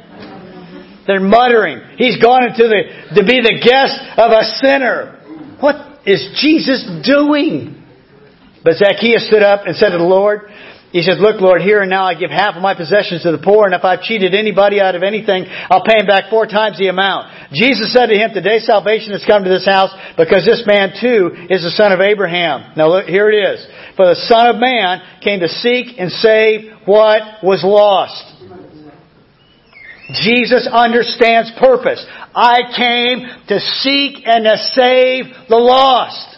They're 1.06 1.20
muttering. 1.20 1.80
He's 1.96 2.20
gone 2.20 2.44
into 2.44 2.64
the, 2.66 3.14
to 3.14 3.22
be 3.24 3.40
the 3.40 3.62
guest 3.62 3.94
of 4.18 4.30
a 4.30 4.42
sinner. 4.58 5.56
What 5.60 6.00
is 6.06 6.34
Jesus 6.40 6.82
doing? 7.06 7.82
But 8.64 8.74
Zacchaeus 8.74 9.26
stood 9.26 9.42
up 9.42 9.66
and 9.66 9.76
said 9.76 9.90
to 9.90 9.98
the 9.98 10.04
Lord, 10.04 10.50
he 10.96 11.02
said, 11.02 11.18
Look, 11.18 11.40
Lord, 11.40 11.62
here 11.62 11.82
and 11.82 11.90
now 11.90 12.06
I 12.06 12.14
give 12.14 12.30
half 12.30 12.56
of 12.56 12.62
my 12.62 12.74
possessions 12.74 13.22
to 13.22 13.30
the 13.30 13.42
poor, 13.42 13.66
and 13.66 13.74
if 13.74 13.84
I've 13.84 14.02
cheated 14.02 14.34
anybody 14.34 14.80
out 14.80 14.94
of 14.94 15.02
anything, 15.02 15.44
I'll 15.46 15.84
pay 15.84 16.00
him 16.00 16.06
back 16.06 16.30
four 16.30 16.46
times 16.46 16.78
the 16.78 16.88
amount. 16.88 17.52
Jesus 17.52 17.92
said 17.92 18.06
to 18.06 18.16
him, 18.16 18.30
Today 18.32 18.58
salvation 18.60 19.12
has 19.12 19.22
come 19.26 19.44
to 19.44 19.50
this 19.50 19.66
house 19.66 19.90
because 20.16 20.46
this 20.46 20.64
man 20.66 20.96
too 20.98 21.36
is 21.50 21.62
the 21.62 21.74
son 21.74 21.92
of 21.92 22.00
Abraham. 22.00 22.72
Now 22.76 22.88
look, 22.88 23.06
here 23.06 23.28
it 23.30 23.36
is. 23.36 23.66
For 23.96 24.06
the 24.06 24.14
Son 24.28 24.54
of 24.54 24.56
Man 24.56 25.00
came 25.22 25.40
to 25.40 25.48
seek 25.48 25.98
and 25.98 26.10
save 26.10 26.70
what 26.84 27.42
was 27.42 27.64
lost. 27.64 28.36
Jesus 30.22 30.68
understands 30.70 31.50
purpose. 31.58 32.04
I 32.34 32.60
came 32.76 33.26
to 33.48 33.58
seek 33.58 34.22
and 34.24 34.44
to 34.44 34.56
save 34.76 35.48
the 35.48 35.56
lost. 35.56 36.36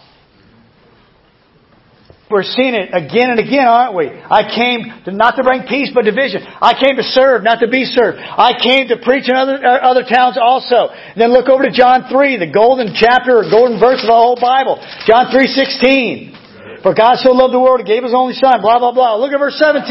We're 2.30 2.44
seeing 2.44 2.76
it 2.76 2.92
again 2.92 3.32
and 3.32 3.40
again, 3.40 3.64
aren't 3.66 3.96
we? 3.96 4.12
I 4.12 4.44
came 4.52 4.84
to, 5.04 5.10
not 5.12 5.36
to 5.36 5.42
bring 5.42 5.64
peace 5.64 5.90
but 5.94 6.04
division. 6.04 6.44
I 6.44 6.76
came 6.76 6.96
to 6.96 7.02
serve, 7.02 7.42
not 7.42 7.60
to 7.60 7.68
be 7.68 7.84
served. 7.84 8.20
I 8.20 8.52
came 8.52 8.88
to 8.88 9.00
preach 9.00 9.28
in 9.28 9.34
other, 9.34 9.56
uh, 9.56 9.80
other 9.80 10.04
towns 10.04 10.36
also. 10.36 10.92
And 10.92 11.16
then 11.16 11.32
look 11.32 11.48
over 11.48 11.64
to 11.64 11.72
John 11.72 12.04
3, 12.12 12.36
the 12.36 12.52
golden 12.52 12.92
chapter 12.92 13.40
or 13.40 13.48
golden 13.48 13.80
verse 13.80 14.04
of 14.04 14.12
the 14.12 14.16
whole 14.16 14.36
Bible. 14.36 14.76
John 15.08 15.32
3.16. 15.32 16.37
For 16.82 16.94
God 16.94 17.18
so 17.18 17.32
loved 17.34 17.52
the 17.52 17.58
world, 17.58 17.80
He 17.82 17.86
gave 17.86 18.04
His 18.06 18.14
only 18.14 18.34
Son, 18.38 18.62
blah, 18.62 18.78
blah, 18.78 18.92
blah. 18.94 19.16
Look 19.18 19.34
at 19.34 19.40
verse 19.42 19.58
17. 19.58 19.82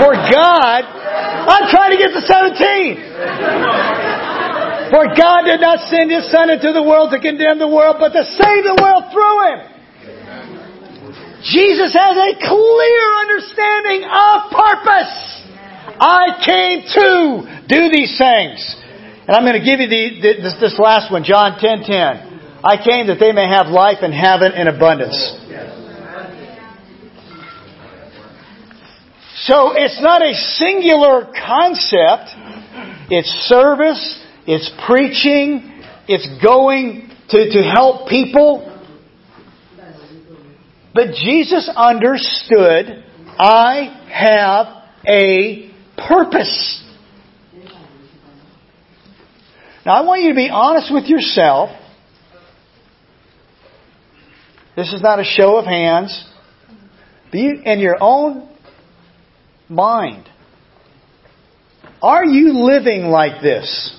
For 0.00 0.16
God, 0.16 0.80
I'm 0.84 1.68
trying 1.68 1.92
to 1.92 2.00
get 2.00 2.16
to 2.16 2.22
17. 2.24 2.96
For 4.88 5.04
God 5.12 5.44
did 5.44 5.60
not 5.60 5.84
send 5.92 6.08
His 6.10 6.24
Son 6.32 6.48
into 6.48 6.72
the 6.72 6.82
world 6.82 7.10
to 7.12 7.20
condemn 7.20 7.58
the 7.60 7.68
world, 7.68 7.96
but 8.00 8.16
to 8.16 8.24
save 8.24 8.64
the 8.64 8.80
world 8.80 9.12
through 9.12 9.38
Him. 9.52 9.60
Jesus 11.44 11.92
has 11.92 12.16
a 12.16 12.32
clear 12.40 13.04
understanding 13.20 14.08
of 14.08 14.48
purpose. 14.50 15.12
I 16.00 16.40
came 16.44 16.82
to 16.88 17.44
do 17.68 17.90
these 17.92 18.16
things. 18.18 18.76
And 19.28 19.36
I'm 19.36 19.44
going 19.44 19.58
to 19.58 19.64
give 19.64 19.80
you 19.80 19.88
the, 19.88 20.20
this, 20.42 20.54
this 20.60 20.78
last 20.78 21.10
one, 21.12 21.24
John 21.24 21.58
10:10. 21.58 21.84
10, 21.84 21.84
10. 21.84 22.35
I 22.64 22.76
came 22.82 23.08
that 23.08 23.18
they 23.20 23.32
may 23.32 23.48
have 23.48 23.68
life 23.68 23.98
and 24.02 24.12
have 24.12 24.42
it 24.42 24.54
in 24.54 24.68
abundance. 24.68 25.16
So 29.46 29.72
it's 29.76 30.00
not 30.02 30.22
a 30.22 30.34
singular 30.34 31.32
concept. 31.32 32.34
It's 33.10 33.28
service, 33.46 34.20
it's 34.46 34.70
preaching, 34.86 35.82
it's 36.08 36.28
going 36.42 37.10
to, 37.30 37.50
to 37.50 37.62
help 37.62 38.08
people. 38.08 38.72
But 40.92 41.14
Jesus 41.14 41.70
understood, 41.76 43.04
I 43.38 44.02
have 44.10 44.66
a 45.06 45.70
purpose. 46.08 46.82
Now 49.84 49.92
I 49.92 50.00
want 50.00 50.22
you 50.22 50.30
to 50.30 50.34
be 50.34 50.48
honest 50.50 50.92
with 50.92 51.04
yourself. 51.04 51.70
This 54.76 54.92
is 54.92 55.02
not 55.02 55.18
a 55.18 55.24
show 55.24 55.56
of 55.56 55.64
hands. 55.64 56.24
In 57.32 57.80
your 57.80 57.96
own 58.00 58.48
mind. 59.68 60.28
Are 62.00 62.24
you 62.24 62.52
living 62.52 63.06
like 63.06 63.42
this? 63.42 63.96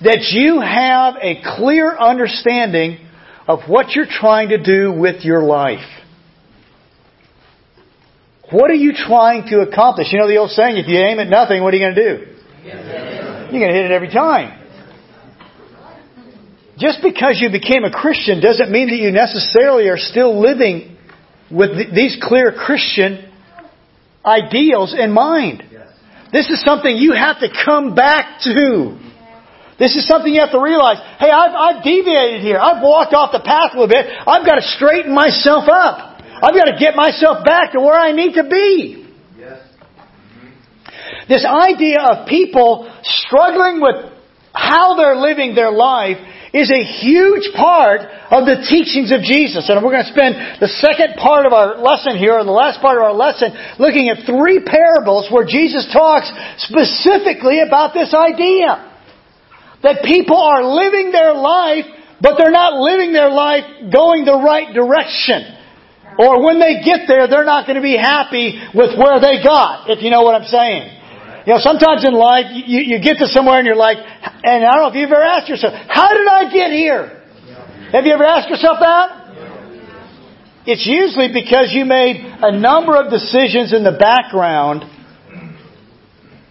that 0.00 0.30
you 0.30 0.60
have 0.60 1.16
a 1.20 1.42
clear 1.56 1.96
understanding 1.96 2.98
of 3.46 3.60
what 3.66 3.90
you're 3.90 4.06
trying 4.08 4.50
to 4.50 4.62
do 4.62 4.92
with 4.92 5.24
your 5.24 5.42
life. 5.42 5.86
What 8.50 8.70
are 8.70 8.74
you 8.74 8.92
trying 8.94 9.48
to 9.48 9.60
accomplish? 9.60 10.08
You 10.12 10.20
know 10.20 10.28
the 10.28 10.36
old 10.36 10.50
saying, 10.50 10.76
if 10.76 10.86
you 10.88 10.98
aim 10.98 11.18
at 11.18 11.28
nothing, 11.28 11.62
what 11.62 11.74
are 11.74 11.76
you 11.76 11.84
going 11.84 11.94
to 11.94 12.16
do? 12.16 12.36
You're 12.64 13.60
going 13.60 13.72
to 13.72 13.74
hit 13.74 13.86
it 13.86 13.90
every 13.90 14.10
time. 14.10 14.57
Just 16.78 17.02
because 17.02 17.38
you 17.40 17.50
became 17.50 17.84
a 17.84 17.90
Christian 17.90 18.40
doesn't 18.40 18.70
mean 18.70 18.88
that 18.88 18.96
you 18.96 19.10
necessarily 19.10 19.88
are 19.88 19.98
still 19.98 20.40
living 20.40 20.96
with 21.50 21.94
these 21.94 22.16
clear 22.22 22.52
Christian 22.52 23.30
ideals 24.24 24.94
in 24.96 25.12
mind. 25.12 25.64
This 26.32 26.50
is 26.50 26.62
something 26.62 26.94
you 26.94 27.12
have 27.12 27.40
to 27.40 27.48
come 27.64 27.94
back 27.94 28.40
to. 28.42 28.98
This 29.78 29.96
is 29.96 30.06
something 30.06 30.32
you 30.32 30.40
have 30.40 30.52
to 30.52 30.60
realize. 30.60 30.98
Hey, 31.18 31.30
I've, 31.30 31.54
I've 31.54 31.84
deviated 31.84 32.42
here. 32.42 32.58
I've 32.58 32.82
walked 32.82 33.14
off 33.14 33.32
the 33.32 33.40
path 33.40 33.72
a 33.74 33.78
little 33.78 33.88
bit. 33.88 34.06
I've 34.06 34.44
got 34.44 34.56
to 34.56 34.66
straighten 34.76 35.14
myself 35.14 35.64
up. 35.70 36.20
I've 36.20 36.54
got 36.54 36.66
to 36.66 36.76
get 36.78 36.94
myself 36.94 37.44
back 37.44 37.72
to 37.72 37.80
where 37.80 37.94
I 37.94 38.12
need 38.12 38.34
to 38.34 38.44
be. 38.44 39.06
This 41.28 41.44
idea 41.44 42.00
of 42.00 42.28
people 42.28 42.92
struggling 43.02 43.80
with 43.80 44.12
how 44.52 44.96
they're 44.96 45.16
living 45.16 45.54
their 45.54 45.70
life 45.70 46.16
is 46.52 46.72
a 46.72 46.82
huge 47.04 47.52
part 47.54 48.00
of 48.32 48.48
the 48.48 48.64
teachings 48.64 49.12
of 49.12 49.20
Jesus. 49.20 49.68
And 49.68 49.84
we're 49.84 49.92
going 49.92 50.08
to 50.08 50.14
spend 50.14 50.60
the 50.60 50.72
second 50.80 51.20
part 51.20 51.44
of 51.44 51.52
our 51.52 51.76
lesson 51.78 52.16
here, 52.16 52.40
or 52.40 52.44
the 52.44 52.54
last 52.54 52.80
part 52.80 52.96
of 52.96 53.04
our 53.04 53.12
lesson, 53.12 53.52
looking 53.78 54.08
at 54.08 54.24
three 54.24 54.64
parables 54.64 55.28
where 55.28 55.44
Jesus 55.44 55.88
talks 55.92 56.32
specifically 56.64 57.60
about 57.60 57.92
this 57.92 58.14
idea. 58.16 58.84
That 59.82 60.02
people 60.02 60.40
are 60.40 60.64
living 60.64 61.12
their 61.12 61.34
life, 61.34 61.86
but 62.20 62.34
they're 62.36 62.50
not 62.50 62.80
living 62.80 63.12
their 63.12 63.30
life 63.30 63.92
going 63.92 64.24
the 64.24 64.40
right 64.40 64.74
direction. 64.74 65.54
Or 66.18 66.42
when 66.42 66.58
they 66.58 66.82
get 66.82 67.06
there, 67.06 67.28
they're 67.28 67.46
not 67.46 67.66
going 67.66 67.76
to 67.76 67.82
be 67.82 67.96
happy 67.96 68.58
with 68.74 68.98
where 68.98 69.20
they 69.20 69.38
got, 69.38 69.88
if 69.88 70.02
you 70.02 70.10
know 70.10 70.22
what 70.22 70.34
I'm 70.34 70.48
saying. 70.50 70.97
You 71.48 71.54
know, 71.54 71.60
sometimes 71.60 72.04
in 72.04 72.12
life, 72.12 72.44
you, 72.52 72.80
you 72.80 73.00
get 73.00 73.16
to 73.24 73.26
somewhere 73.26 73.56
and 73.56 73.64
you're 73.64 73.74
like, 73.74 73.96
and 73.96 74.66
I 74.66 74.74
don't 74.74 74.82
know 74.84 74.88
if 74.88 74.94
you've 74.96 75.10
ever 75.10 75.22
asked 75.22 75.48
yourself, 75.48 75.72
how 75.88 76.12
did 76.12 76.28
I 76.28 76.52
get 76.52 76.72
here? 76.72 77.24
Have 77.90 78.04
you 78.04 78.12
ever 78.12 78.26
asked 78.26 78.50
yourself 78.50 78.76
that? 78.80 79.32
It's 80.66 80.84
usually 80.84 81.32
because 81.32 81.72
you 81.72 81.86
made 81.86 82.20
a 82.20 82.52
number 82.52 83.00
of 83.00 83.10
decisions 83.10 83.72
in 83.72 83.82
the 83.82 83.96
background 83.96 84.84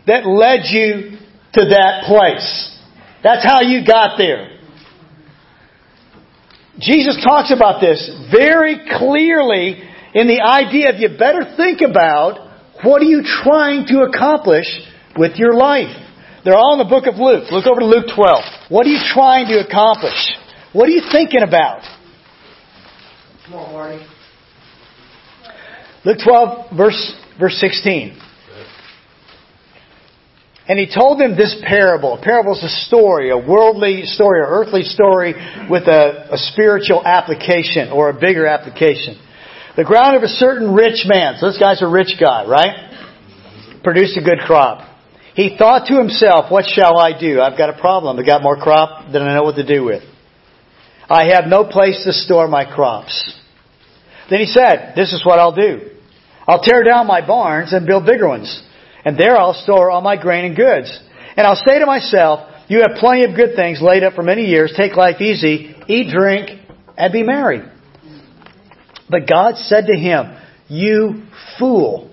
that 0.08 0.26
led 0.26 0.66
you 0.66 1.20
to 1.54 1.62
that 1.62 2.06
place. 2.08 2.82
That's 3.22 3.46
how 3.46 3.62
you 3.62 3.86
got 3.86 4.18
there. 4.18 4.58
Jesus 6.80 7.24
talks 7.24 7.54
about 7.54 7.82
this 7.82 8.02
very 8.32 8.82
clearly 8.98 9.78
in 10.16 10.26
the 10.26 10.42
idea 10.42 10.90
of 10.90 10.96
you 10.96 11.10
better 11.20 11.54
think 11.56 11.82
about 11.82 12.50
what 12.84 13.04
are 13.04 13.06
you 13.06 13.22
trying 13.22 13.86
to 13.88 14.02
accomplish 14.02 14.66
with 15.18 15.38
your 15.38 15.54
life. 15.54 15.96
They're 16.44 16.56
all 16.56 16.74
in 16.74 16.80
the 16.80 16.90
book 16.90 17.08
of 17.08 17.16
Luke. 17.20 17.52
Look 17.52 17.68
over 17.68 17.82
to 17.82 17.86
Luke 17.86 18.06
12. 18.16 18.70
What 18.70 18.86
are 18.86 18.90
you 18.90 19.02
trying 19.14 19.48
to 19.48 19.60
accomplish? 19.60 20.16
What 20.74 20.88
are 20.88 20.92
you 20.92 21.04
thinking 21.12 21.42
about? 21.42 21.82
Come 23.46 23.56
on, 23.56 23.74
Marty. 23.74 24.06
Luke 26.06 26.20
12, 26.24 26.78
verse, 26.78 27.14
verse 27.40 27.60
16. 27.60 28.18
And 30.70 30.78
he 30.78 30.94
told 30.94 31.20
them 31.20 31.36
this 31.36 31.56
parable. 31.66 32.18
A 32.18 32.22
parable 32.22 32.56
is 32.56 32.64
a 32.64 32.70
story, 32.86 33.30
a 33.30 33.38
worldly 33.38 34.04
story, 34.04 34.42
an 34.42 34.48
earthly 34.50 34.84
story 34.84 35.34
with 35.70 35.84
a, 35.84 36.34
a 36.34 36.38
spiritual 36.38 37.06
application 37.06 37.90
or 37.92 38.10
a 38.10 38.14
bigger 38.14 38.46
application. 38.46 39.18
The 39.78 39.86
ground 39.86 40.18
of 40.18 40.24
a 40.24 40.28
certain 40.28 40.74
rich 40.74 41.06
man, 41.06 41.36
so 41.40 41.48
this 41.48 41.58
guy's 41.58 41.82
a 41.82 41.88
rich 41.88 42.16
guy, 42.20 42.46
right? 42.46 43.82
Produced 43.84 44.18
a 44.18 44.22
good 44.22 44.40
crop. 44.46 44.97
He 45.38 45.56
thought 45.56 45.86
to 45.86 46.00
himself, 46.00 46.52
What 46.52 46.66
shall 46.66 46.98
I 46.98 47.18
do? 47.18 47.40
I've 47.40 47.60
got 47.60 47.70
a 47.70 47.80
problem. 47.80 48.18
I've 48.18 48.26
got 48.26 48.42
more 48.42 48.58
crop 48.58 49.12
than 49.12 49.22
I 49.22 49.36
know 49.36 49.44
what 49.44 49.56
to 49.58 49.66
do 49.66 49.84
with. 49.84 50.02
I 51.08 51.32
have 51.32 51.46
no 51.46 51.64
place 51.64 52.04
to 52.06 52.12
store 52.12 52.48
my 52.48 52.66
crops. 52.66 53.40
Then 54.32 54.40
he 54.40 54.48
said, 54.48 54.94
This 54.96 55.14
is 55.14 55.24
what 55.24 55.38
I'll 55.38 55.56
do. 55.56 55.92
I'll 56.48 56.64
tear 56.64 56.84
down 56.84 57.06
my 57.06 57.26
barns 57.26 57.72
and 57.72 57.86
build 57.86 58.08
bigger 58.08 58.28
ones. 58.28 58.64
And 59.06 59.16
there 59.16 59.38
I'll 59.38 59.54
store 59.54 59.92
all 59.92 60.02
my 60.02 60.20
grain 60.20 60.44
and 60.44 60.56
goods. 60.56 61.00
And 61.36 61.46
I'll 61.46 61.62
say 61.68 61.78
to 61.78 61.86
myself, 61.86 62.50
You 62.68 62.80
have 62.80 62.98
plenty 63.00 63.24
of 63.26 63.36
good 63.36 63.56
things 63.56 63.80
laid 63.80 64.02
up 64.02 64.16
for 64.16 64.24
many 64.24 64.46
years. 64.46 64.74
Take 64.76 64.96
life 64.96 65.22
easy, 65.22 65.76
eat, 65.88 66.12
drink, 66.12 66.50
and 66.98 67.14
be 67.14 67.22
merry. 67.22 67.62
But 69.08 69.30
God 69.30 69.58
said 69.58 69.86
to 69.86 69.96
him, 69.96 70.36
You 70.68 71.28
fool. 71.60 72.12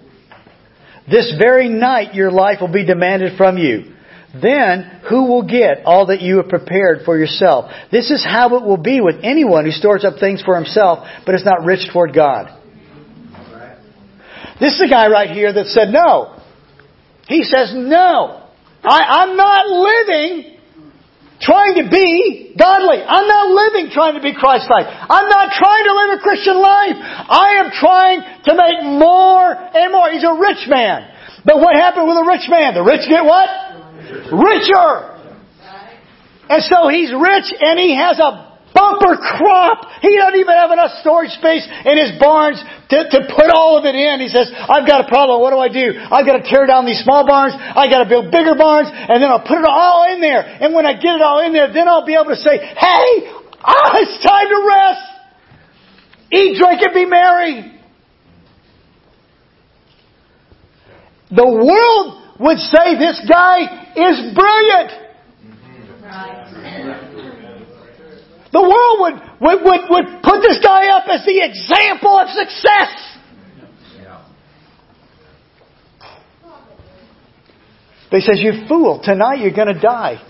This 1.11 1.35
very 1.39 1.69
night 1.69 2.15
your 2.15 2.31
life 2.31 2.59
will 2.61 2.73
be 2.73 2.87
demanded 2.87 3.37
from 3.37 3.59
you. 3.59 3.95
Then 4.41 5.01
who 5.09 5.27
will 5.27 5.47
get 5.47 5.85
all 5.85 6.07
that 6.07 6.21
you 6.21 6.39
have 6.39 6.49
prepared 6.49 7.03
for 7.05 7.17
yourself? 7.17 7.71
This 7.93 8.11
is 8.11 8.25
how 8.25 8.57
it 8.57 8.63
will 8.65 8.79
be 8.79 9.01
with 9.01 9.17
anyone 9.23 9.65
who 9.65 9.71
stores 9.71 10.05
up 10.05 10.19
things 10.19 10.43
for 10.43 10.57
himself, 10.57 11.07
but 11.25 11.35
is 11.35 11.45
not 11.45 11.65
rich 11.65 11.89
toward 11.93 12.15
God. 12.15 12.61
This 14.61 14.75
is 14.75 14.81
a 14.81 14.89
guy 14.89 15.09
right 15.09 15.31
here 15.31 15.53
that 15.53 15.67
said 15.67 15.89
no. 15.91 16.41
He 17.29 17.45
says 17.45 17.73
no. 17.75 18.49
I, 18.83 19.23
I'm 19.23 19.37
not 19.37 19.67
living 19.69 20.54
trying 21.41 21.75
to 21.83 21.91
be 21.91 22.55
godly. 22.59 23.03
I'm 23.03 23.27
not 23.27 23.51
living 23.51 23.91
trying 23.91 24.15
to 24.15 24.23
be 24.23 24.35
Christ-like. 24.35 24.87
I'm 24.87 25.29
not 25.29 25.53
trying 25.53 25.85
to 25.85 25.93
live 25.95 26.11
a 26.19 26.23
Christian 26.23 26.57
life. 26.61 26.97
I 26.99 27.59
am 27.59 27.71
trying 27.75 28.21
to 28.45 28.53
make 28.55 28.85
more 28.99 29.53
and 29.53 29.93
more. 29.93 30.11
He's 30.11 30.25
a 30.25 30.35
rich 30.35 30.69
man. 30.69 31.11
But 31.45 31.59
what 31.59 31.77
happened 31.77 32.09
with 32.09 32.17
a 32.17 32.27
rich 32.27 32.49
man? 32.49 32.75
The 32.75 32.83
rich 32.83 33.09
get 33.09 33.25
what? 33.25 33.49
Richer. 34.33 35.15
And 36.49 36.63
so 36.63 36.89
he's 36.89 37.13
rich 37.13 37.49
and 37.61 37.79
he 37.79 37.97
has 37.97 38.19
a 38.19 38.54
bumper 38.75 39.17
crop. 39.17 39.87
He 40.03 40.19
doesn't 40.19 40.37
even 40.37 40.53
have 40.59 40.75
enough 40.75 40.99
storage 41.01 41.31
space 41.39 41.65
in 41.87 41.95
his 41.97 42.19
barns 42.19 42.59
to, 42.91 42.99
to 43.09 43.19
put 43.31 43.49
all 43.55 43.79
of 43.79 43.87
it 43.87 43.95
in. 43.95 44.21
He 44.21 44.29
says, 44.29 44.51
I've 44.53 44.85
got 44.85 45.07
a 45.07 45.09
problem. 45.09 45.41
What 45.41 45.55
do 45.55 45.63
I 45.63 45.71
do? 45.71 45.95
I've 45.95 46.27
got 46.27 46.43
to 46.43 46.45
tear 46.45 46.67
down 46.67 46.85
these 46.85 47.01
small 47.01 47.25
barns. 47.25 47.55
I've 47.55 47.89
got 47.89 48.03
to 48.03 48.09
build 48.11 48.35
bigger 48.35 48.59
barns 48.59 48.91
and 48.91 49.23
then 49.23 49.31
I'll 49.31 49.47
put 49.47 49.63
it 49.63 49.71
all 49.71 50.11
in 50.13 50.21
there. 50.21 50.43
And 50.43 50.75
when 50.75 50.85
I 50.85 50.99
get 50.99 51.17
it 51.17 51.23
all 51.23 51.41
in 51.41 51.55
there, 51.55 51.73
then 51.73 51.89
I'll 51.89 52.05
be 52.05 52.19
able 52.19 52.35
to 52.35 52.43
say, 52.43 52.59
hey, 52.59 53.09
ah, 53.63 53.95
it's 54.03 54.19
time 54.21 54.51
to 54.51 54.61
rest. 54.67 55.15
Eat, 56.35 56.59
drink, 56.59 56.83
and 56.83 56.93
be 56.93 57.07
merry. 57.07 57.79
The 61.31 61.47
world 61.47 62.23
would 62.41 62.59
say 62.59 62.99
this 62.99 63.23
guy 63.31 63.95
is 63.95 64.35
brilliant. 64.35 64.91
The 68.55 68.63
world 68.63 68.97
would, 69.01 69.15
would, 69.41 69.65
would, 69.65 69.81
would 69.91 70.23
put 70.23 70.41
this 70.41 70.61
guy 70.63 70.87
up 70.97 71.09
as 71.11 71.27
the 71.27 71.43
example 71.43 72.17
of 72.17 72.29
success. 72.29 73.15
He 78.13 78.21
says, 78.21 78.39
You 78.41 78.69
fool, 78.69 79.01
tonight 79.03 79.41
you're 79.41 79.51
going 79.51 79.75
to 79.75 79.81
die. 79.81 80.23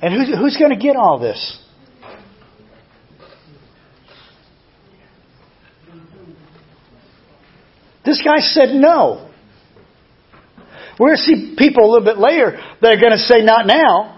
And 0.00 0.14
who's, 0.14 0.28
who's 0.34 0.56
going 0.56 0.70
to 0.70 0.82
get 0.82 0.96
all 0.96 1.18
this? 1.18 1.58
This 8.06 8.22
guy 8.24 8.40
said 8.40 8.70
no. 8.70 9.30
We're 10.98 11.08
going 11.08 11.18
to 11.18 11.22
see 11.22 11.54
people 11.58 11.84
a 11.84 11.90
little 11.92 12.06
bit 12.06 12.16
later 12.16 12.58
that 12.80 12.94
are 12.94 13.00
going 13.00 13.12
to 13.12 13.18
say 13.18 13.42
not 13.42 13.66
now. 13.66 14.15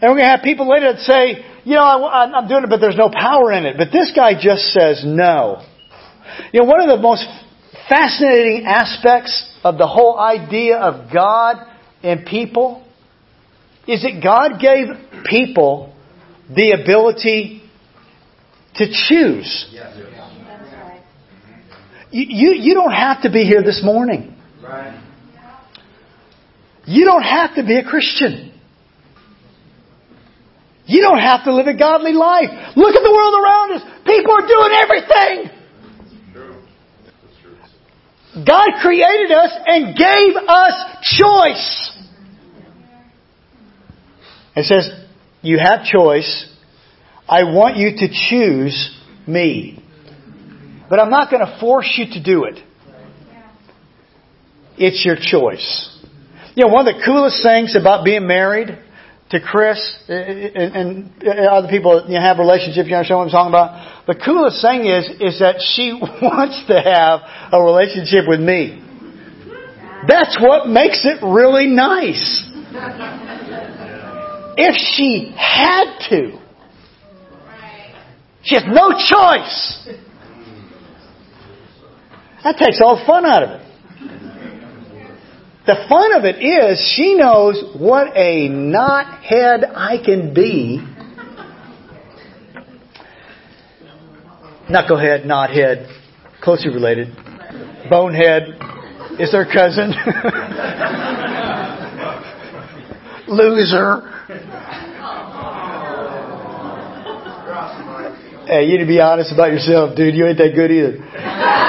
And 0.00 0.10
we're 0.10 0.18
going 0.18 0.30
to 0.30 0.30
have 0.30 0.42
people 0.42 0.68
later 0.68 0.92
that 0.94 1.00
say, 1.02 1.44
you 1.64 1.74
know, 1.74 1.82
I, 1.82 2.38
am 2.38 2.48
doing 2.48 2.64
it, 2.64 2.70
but 2.70 2.80
there's 2.80 2.96
no 2.96 3.10
power 3.10 3.52
in 3.52 3.66
it. 3.66 3.76
But 3.76 3.88
this 3.92 4.12
guy 4.16 4.32
just 4.32 4.72
says 4.72 5.02
no. 5.04 5.62
You 6.52 6.60
know, 6.62 6.66
one 6.66 6.80
of 6.80 6.88
the 6.88 7.02
most 7.02 7.24
fascinating 7.88 8.64
aspects 8.66 9.46
of 9.62 9.76
the 9.76 9.86
whole 9.86 10.18
idea 10.18 10.78
of 10.78 11.12
God 11.12 11.56
and 12.02 12.24
people 12.24 12.86
is 13.86 14.02
that 14.02 14.22
God 14.22 14.60
gave 14.60 14.86
people 15.24 15.94
the 16.48 16.78
ability 16.80 17.62
to 18.76 18.86
choose. 18.86 19.68
You, 22.10 22.24
you, 22.28 22.54
you 22.54 22.74
don't 22.74 22.92
have 22.92 23.22
to 23.22 23.30
be 23.30 23.44
here 23.44 23.62
this 23.62 23.82
morning. 23.84 24.36
You 26.86 27.04
don't 27.04 27.22
have 27.22 27.54
to 27.56 27.64
be 27.64 27.76
a 27.76 27.84
Christian. 27.84 28.49
You 30.90 31.02
don't 31.02 31.20
have 31.20 31.44
to 31.44 31.54
live 31.54 31.68
a 31.68 31.76
godly 31.76 32.12
life. 32.12 32.50
Look 32.74 32.96
at 32.96 33.02
the 33.04 33.12
world 33.12 33.34
around 33.38 33.72
us. 33.74 33.82
People 34.04 34.32
are 34.32 34.46
doing 34.48 34.72
everything. 34.82 35.50
God 38.44 38.68
created 38.82 39.30
us 39.30 39.52
and 39.66 39.96
gave 39.96 40.34
us 40.48 40.72
choice. 41.02 41.92
It 44.56 44.64
says, 44.64 44.90
you 45.42 45.58
have 45.58 45.84
choice. 45.84 46.52
I 47.28 47.44
want 47.44 47.76
you 47.76 47.92
to 47.96 48.08
choose 48.28 49.00
me. 49.28 49.84
But 50.88 50.98
I'm 50.98 51.10
not 51.10 51.30
going 51.30 51.46
to 51.46 51.56
force 51.60 51.94
you 51.96 52.06
to 52.14 52.22
do 52.22 52.46
it. 52.46 52.58
It's 54.76 55.04
your 55.04 55.14
choice. 55.14 55.98
You 56.56 56.66
know, 56.66 56.72
one 56.72 56.88
of 56.88 56.96
the 56.96 57.02
coolest 57.06 57.44
things 57.44 57.76
about 57.76 58.04
being 58.04 58.26
married 58.26 58.76
to 59.30 59.40
Chris 59.40 59.78
and, 60.08 61.10
other 61.24 61.68
people 61.68 62.04
you 62.08 62.14
know, 62.14 62.20
have 62.20 62.38
relationships, 62.38 62.88
you 62.88 62.96
understand 62.96 63.18
what 63.18 63.24
I'm 63.26 63.30
talking 63.30 63.54
about? 63.54 64.06
The 64.06 64.16
coolest 64.16 64.60
thing 64.60 64.86
is, 64.86 65.06
is 65.20 65.38
that 65.38 65.62
she 65.62 65.92
wants 66.22 66.66
to 66.66 66.80
have 66.80 67.20
a 67.52 67.62
relationship 67.62 68.26
with 68.26 68.40
me. 68.40 68.82
That's 70.08 70.36
what 70.40 70.66
makes 70.66 71.04
it 71.04 71.22
really 71.22 71.66
nice. 71.66 72.46
If 74.56 74.74
she 74.74 75.32
had 75.36 75.98
to, 76.10 76.38
she 78.42 78.54
has 78.56 78.64
no 78.66 78.90
choice. 78.90 79.88
That 82.42 82.56
takes 82.58 82.80
all 82.82 82.98
the 82.98 83.04
fun 83.06 83.26
out 83.26 83.42
of 83.42 83.60
it. 83.60 83.69
The 85.66 85.76
fun 85.90 86.12
of 86.14 86.24
it 86.24 86.36
is 86.42 86.80
she 86.96 87.14
knows 87.14 87.62
what 87.78 88.16
a 88.16 88.48
knothead 88.48 89.70
I 89.76 89.98
can 90.02 90.32
be. 90.32 90.80
Knucklehead, 94.70 95.26
knothead, 95.26 95.86
closely 96.40 96.72
related. 96.72 97.14
Bonehead 97.90 98.58
is 99.18 99.32
their 99.32 99.44
cousin. 99.44 99.92
Loser. 103.28 104.06
Hey, 108.46 108.64
you 108.64 108.72
need 108.72 108.78
to 108.78 108.86
be 108.86 109.00
honest 109.00 109.30
about 109.32 109.52
yourself, 109.52 109.94
dude. 109.94 110.14
You 110.14 110.26
ain't 110.26 110.38
that 110.38 110.54
good 110.54 110.70
either 110.70 111.68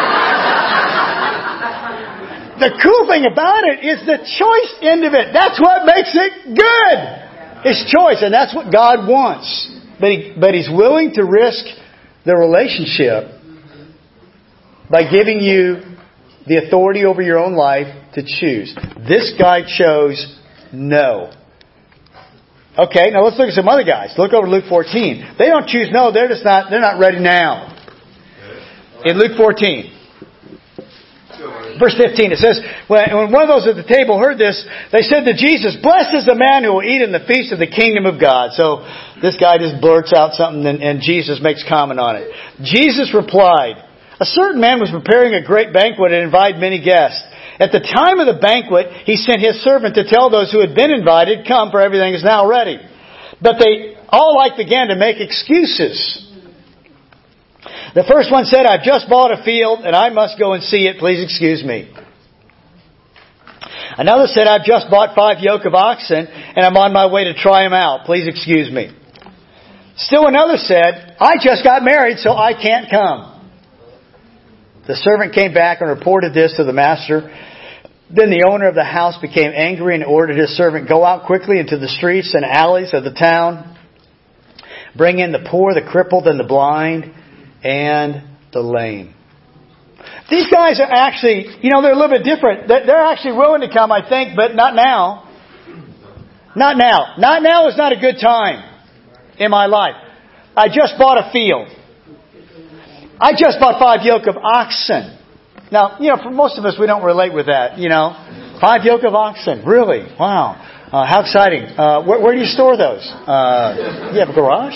the 2.61 2.77
cool 2.77 3.09
thing 3.09 3.25
about 3.25 3.65
it 3.65 3.81
is 3.81 4.05
the 4.05 4.21
choice 4.21 4.71
end 4.85 5.03
of 5.03 5.17
it. 5.17 5.33
That's 5.33 5.59
what 5.59 5.83
makes 5.89 6.13
it 6.13 6.53
good. 6.53 6.97
It's 7.65 7.89
choice, 7.89 8.21
and 8.21 8.33
that's 8.33 8.53
what 8.53 8.71
God 8.71 9.09
wants. 9.09 9.49
But, 9.99 10.09
he, 10.09 10.33
but 10.39 10.53
He's 10.53 10.69
willing 10.69 11.13
to 11.15 11.25
risk 11.25 11.65
the 12.25 12.35
relationship 12.37 13.33
by 14.89 15.09
giving 15.09 15.41
you 15.41 15.81
the 16.45 16.65
authority 16.65 17.05
over 17.05 17.21
your 17.21 17.39
own 17.39 17.53
life 17.53 17.87
to 18.13 18.21
choose. 18.21 18.75
This 19.07 19.33
guy 19.37 19.61
chose 19.65 20.37
no. 20.71 21.31
Okay, 22.77 23.11
now 23.11 23.23
let's 23.23 23.37
look 23.37 23.49
at 23.49 23.53
some 23.53 23.67
other 23.67 23.83
guys. 23.83 24.13
Look 24.17 24.33
over 24.33 24.47
Luke 24.47 24.65
14. 24.69 25.35
They 25.37 25.45
don't 25.45 25.67
choose 25.67 25.89
no, 25.91 26.11
they're 26.11 26.29
just 26.29 26.45
not, 26.45 26.69
they're 26.69 26.79
not 26.79 26.99
ready 26.99 27.19
now. 27.19 27.77
In 29.03 29.17
Luke 29.17 29.37
14. 29.37 30.00
Verse 31.81 31.97
15, 31.97 32.29
it 32.29 32.37
says, 32.37 32.61
when 32.85 33.33
one 33.33 33.41
of 33.41 33.49
those 33.49 33.65
at 33.65 33.73
the 33.73 33.89
table 33.89 34.21
heard 34.21 34.37
this, 34.37 34.61
they 34.93 35.01
said 35.01 35.25
to 35.25 35.33
Jesus, 35.33 35.81
Blessed 35.81 36.13
is 36.13 36.29
the 36.29 36.37
man 36.37 36.61
who 36.61 36.77
will 36.77 36.85
eat 36.85 37.01
in 37.01 37.09
the 37.09 37.25
feast 37.25 37.49
of 37.49 37.57
the 37.57 37.65
kingdom 37.65 38.05
of 38.05 38.21
God. 38.21 38.53
So 38.53 38.85
this 39.17 39.33
guy 39.41 39.57
just 39.57 39.81
blurts 39.81 40.13
out 40.13 40.37
something 40.37 40.61
and, 40.61 40.77
and 40.77 41.01
Jesus 41.01 41.41
makes 41.41 41.65
comment 41.65 41.97
on 41.97 42.21
it. 42.21 42.29
Jesus 42.61 43.17
replied, 43.17 43.81
A 44.21 44.29
certain 44.29 44.61
man 44.61 44.77
was 44.77 44.93
preparing 44.93 45.33
a 45.33 45.41
great 45.41 45.73
banquet 45.73 46.13
and 46.13 46.21
invited 46.21 46.61
many 46.61 46.77
guests. 46.85 47.17
At 47.57 47.73
the 47.73 47.81
time 47.81 48.21
of 48.21 48.29
the 48.29 48.37
banquet, 48.37 49.09
he 49.09 49.17
sent 49.17 49.41
his 49.41 49.57
servant 49.65 49.97
to 49.97 50.05
tell 50.05 50.29
those 50.29 50.53
who 50.53 50.61
had 50.61 50.77
been 50.77 50.93
invited, 50.93 51.49
Come, 51.49 51.73
for 51.73 51.81
everything 51.81 52.13
is 52.13 52.21
now 52.21 52.45
ready. 52.45 52.77
But 53.41 53.57
they 53.57 53.97
all 54.05 54.37
like 54.37 54.53
began 54.53 54.93
to 54.93 54.95
make 54.95 55.17
excuses. 55.17 56.29
The 57.93 58.07
first 58.07 58.31
one 58.31 58.45
said, 58.45 58.65
I've 58.65 58.83
just 58.83 59.09
bought 59.09 59.37
a 59.37 59.43
field 59.43 59.83
and 59.83 59.93
I 59.95 60.09
must 60.09 60.39
go 60.39 60.53
and 60.53 60.63
see 60.63 60.87
it. 60.87 60.97
Please 60.97 61.21
excuse 61.21 61.63
me. 61.63 61.91
Another 63.97 64.27
said, 64.27 64.47
I've 64.47 64.63
just 64.63 64.89
bought 64.89 65.13
five 65.13 65.43
yoke 65.43 65.65
of 65.65 65.73
oxen 65.73 66.25
and 66.25 66.65
I'm 66.65 66.77
on 66.77 66.93
my 66.93 67.11
way 67.11 67.25
to 67.25 67.33
try 67.33 67.63
them 67.63 67.73
out. 67.73 68.05
Please 68.05 68.27
excuse 68.27 68.71
me. 68.71 68.95
Still 69.97 70.27
another 70.27 70.55
said, 70.55 71.17
I 71.19 71.35
just 71.43 71.65
got 71.65 71.83
married 71.83 72.19
so 72.19 72.31
I 72.31 72.53
can't 72.53 72.89
come. 72.89 73.27
The 74.87 74.95
servant 74.95 75.35
came 75.35 75.53
back 75.53 75.81
and 75.81 75.89
reported 75.89 76.33
this 76.33 76.55
to 76.55 76.63
the 76.63 76.73
master. 76.73 77.29
Then 78.09 78.29
the 78.29 78.47
owner 78.49 78.67
of 78.67 78.75
the 78.75 78.85
house 78.85 79.17
became 79.21 79.51
angry 79.53 79.95
and 79.95 80.03
ordered 80.05 80.37
his 80.37 80.55
servant, 80.55 80.87
go 80.87 81.03
out 81.03 81.25
quickly 81.25 81.59
into 81.59 81.77
the 81.77 81.89
streets 81.89 82.33
and 82.33 82.45
alleys 82.45 82.93
of 82.93 83.03
the 83.03 83.11
town. 83.11 83.77
Bring 84.97 85.19
in 85.19 85.33
the 85.33 85.45
poor, 85.49 85.73
the 85.73 85.87
crippled, 85.89 86.27
and 86.27 86.39
the 86.39 86.45
blind, 86.45 87.13
and 87.63 88.23
the 88.53 88.61
lame. 88.61 89.13
These 90.29 90.47
guys 90.49 90.79
are 90.79 90.89
actually, 90.89 91.45
you 91.61 91.69
know, 91.71 91.81
they're 91.81 91.91
a 91.91 91.95
little 91.95 92.15
bit 92.15 92.23
different. 92.23 92.67
They're 92.67 93.03
actually 93.03 93.37
willing 93.37 93.61
to 93.61 93.71
come, 93.71 93.91
I 93.91 94.07
think, 94.07 94.35
but 94.35 94.55
not 94.55 94.75
now. 94.75 95.29
Not 96.55 96.77
now. 96.77 97.15
Not 97.17 97.43
now 97.43 97.67
is 97.67 97.77
not 97.77 97.91
a 97.91 97.99
good 97.99 98.15
time 98.19 98.63
in 99.37 99.51
my 99.51 99.65
life. 99.67 99.95
I 100.55 100.67
just 100.67 100.97
bought 100.97 101.17
a 101.17 101.31
field. 101.31 101.67
I 103.19 103.31
just 103.37 103.59
bought 103.59 103.79
five 103.79 104.01
yoke 104.03 104.27
of 104.27 104.35
oxen. 104.37 105.17
Now, 105.71 105.97
you 105.99 106.09
know, 106.09 106.17
for 106.21 106.31
most 106.31 106.57
of 106.57 106.65
us, 106.65 106.75
we 106.79 106.87
don't 106.87 107.03
relate 107.03 107.33
with 107.33 107.45
that, 107.45 107.77
you 107.77 107.87
know. 107.87 108.57
Five 108.59 108.83
yoke 108.83 109.03
of 109.03 109.13
oxen. 109.15 109.65
Really? 109.65 110.03
Wow. 110.19 110.59
Uh, 110.91 111.05
how 111.05 111.21
exciting. 111.21 111.63
Uh, 111.63 112.03
where, 112.03 112.19
where, 112.21 112.33
do 112.33 112.39
you 112.39 112.45
store 112.45 112.75
those? 112.75 113.07
Uh, 113.07 114.11
you 114.13 114.19
have 114.19 114.29
a 114.29 114.33
garage? 114.33 114.75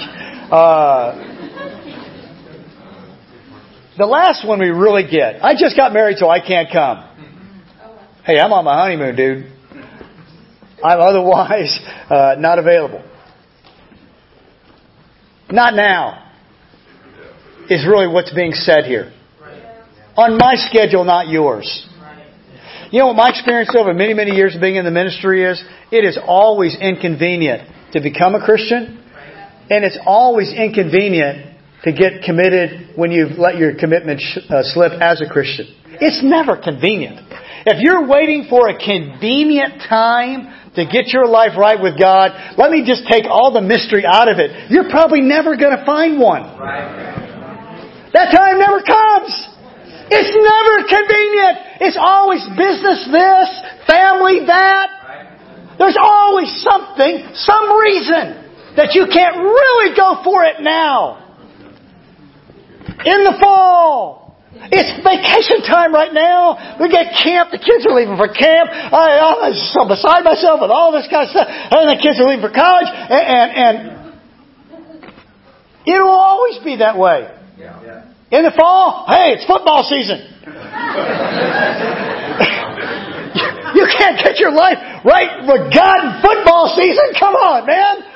The 3.97 4.05
last 4.05 4.45
one 4.45 4.59
we 4.59 4.67
really 4.67 5.09
get. 5.09 5.41
I 5.41 5.53
just 5.57 5.77
got 5.77 5.93
married, 5.93 6.17
so 6.17 6.29
I 6.29 6.45
can't 6.45 6.69
come. 6.69 7.09
Hey, 8.25 8.37
I'm 8.39 8.51
on 8.51 8.65
my 8.65 8.75
honeymoon, 8.75 9.15
dude. 9.15 9.51
I'm 10.83 10.99
otherwise 10.99 11.79
uh, 12.09 12.35
not 12.37 12.59
available. 12.59 13.03
Not 15.49 15.75
now 15.75 16.29
is 17.69 17.87
really 17.87 18.07
what's 18.07 18.33
being 18.33 18.51
said 18.51 18.83
here. 18.83 19.13
On 20.17 20.37
my 20.37 20.55
schedule, 20.55 21.05
not 21.05 21.29
yours. 21.29 21.87
You 22.91 22.99
know 22.99 23.07
what 23.07 23.15
my 23.15 23.29
experience 23.29 23.73
over 23.77 23.93
many, 23.93 24.13
many 24.13 24.31
years 24.31 24.55
of 24.55 24.61
being 24.61 24.75
in 24.75 24.85
the 24.85 24.91
ministry 24.91 25.43
is? 25.43 25.63
It 25.91 26.03
is 26.03 26.19
always 26.21 26.75
inconvenient 26.79 27.93
to 27.93 28.01
become 28.01 28.35
a 28.35 28.43
Christian, 28.43 29.01
and 29.69 29.85
it's 29.85 29.97
always 30.05 30.51
inconvenient 30.53 31.54
to 31.85 31.93
get 31.93 32.25
committed 32.25 32.97
when 32.97 33.11
you've 33.11 33.37
let 33.37 33.57
your 33.57 33.77
commitment 33.77 34.19
sh- 34.19 34.41
uh, 34.49 34.65
slip 34.73 34.91
as 34.97 35.21
a 35.21 35.29
Christian. 35.29 35.69
It's 36.01 36.25
never 36.25 36.57
convenient. 36.57 37.21
If 37.65 37.77
you're 37.77 38.09
waiting 38.09 38.47
for 38.49 38.69
a 38.69 38.73
convenient 38.73 39.85
time 39.87 40.49
to 40.73 40.85
get 40.89 41.13
your 41.13 41.29
life 41.29 41.53
right 41.57 41.77
with 41.77 41.97
God, 41.97 42.57
let 42.57 42.73
me 42.73 42.81
just 42.85 43.05
take 43.05 43.25
all 43.29 43.53
the 43.53 43.61
mystery 43.61 44.01
out 44.01 44.27
of 44.27 44.41
it. 44.41 44.69
You're 44.73 44.89
probably 44.89 45.21
never 45.21 45.55
going 45.55 45.77
to 45.77 45.85
find 45.85 46.19
one. 46.19 46.41
That 48.13 48.33
time 48.33 48.57
never 48.57 48.81
comes. 48.81 49.29
It's 50.09 50.33
never 50.33 50.89
convenient. 50.89 51.85
It's 51.85 51.97
always 52.01 52.41
business 52.57 53.05
this, 53.13 53.47
family 53.85 54.45
that. 54.49 55.77
There's 55.77 55.97
always 56.01 56.49
something, 56.65 57.29
some 57.33 57.77
reason 57.77 58.73
that 58.73 58.97
you 58.97 59.05
can't 59.05 59.37
really 59.37 59.95
go 59.95 60.21
for 60.23 60.45
it 60.45 60.61
now 60.61 61.24
in 62.87 63.23
the 63.23 63.37
fall. 63.41 64.23
It's 64.71 65.03
vacation 65.03 65.61
time 65.67 65.93
right 65.93 66.13
now. 66.13 66.77
We 66.79 66.87
get 66.89 67.11
camp. 67.21 67.51
The 67.51 67.59
kids 67.59 67.85
are 67.85 67.93
leaving 67.93 68.15
for 68.15 68.29
camp. 68.31 68.69
I, 68.71 69.19
I'm 69.19 69.53
so 69.53 69.85
beside 69.87 70.23
myself 70.23 70.61
with 70.61 70.71
all 70.71 70.91
this 70.95 71.07
kind 71.11 71.27
of 71.27 71.35
stuff. 71.35 71.47
And 71.47 71.89
the 71.91 71.97
kids 72.01 72.19
are 72.19 72.25
leaving 72.25 72.41
for 72.41 72.49
college. 72.55 72.87
And, 72.87 73.11
and, 73.11 73.51
and 73.51 73.91
it 75.85 75.99
will 75.99 76.17
always 76.17 76.57
be 76.63 76.77
that 76.77 76.97
way. 76.97 77.27
In 78.31 78.43
the 78.43 78.51
fall, 78.57 79.05
hey, 79.07 79.33
it's 79.37 79.45
football 79.45 79.83
season. 79.83 80.31
you 83.75 83.83
can't 83.91 84.15
get 84.23 84.39
your 84.39 84.51
life 84.51 84.79
right 85.03 85.43
with 85.43 85.67
God 85.75 85.99
in 85.99 86.11
football 86.23 86.71
season. 86.75 87.11
Come 87.19 87.35
on, 87.35 87.67
man. 87.67 88.14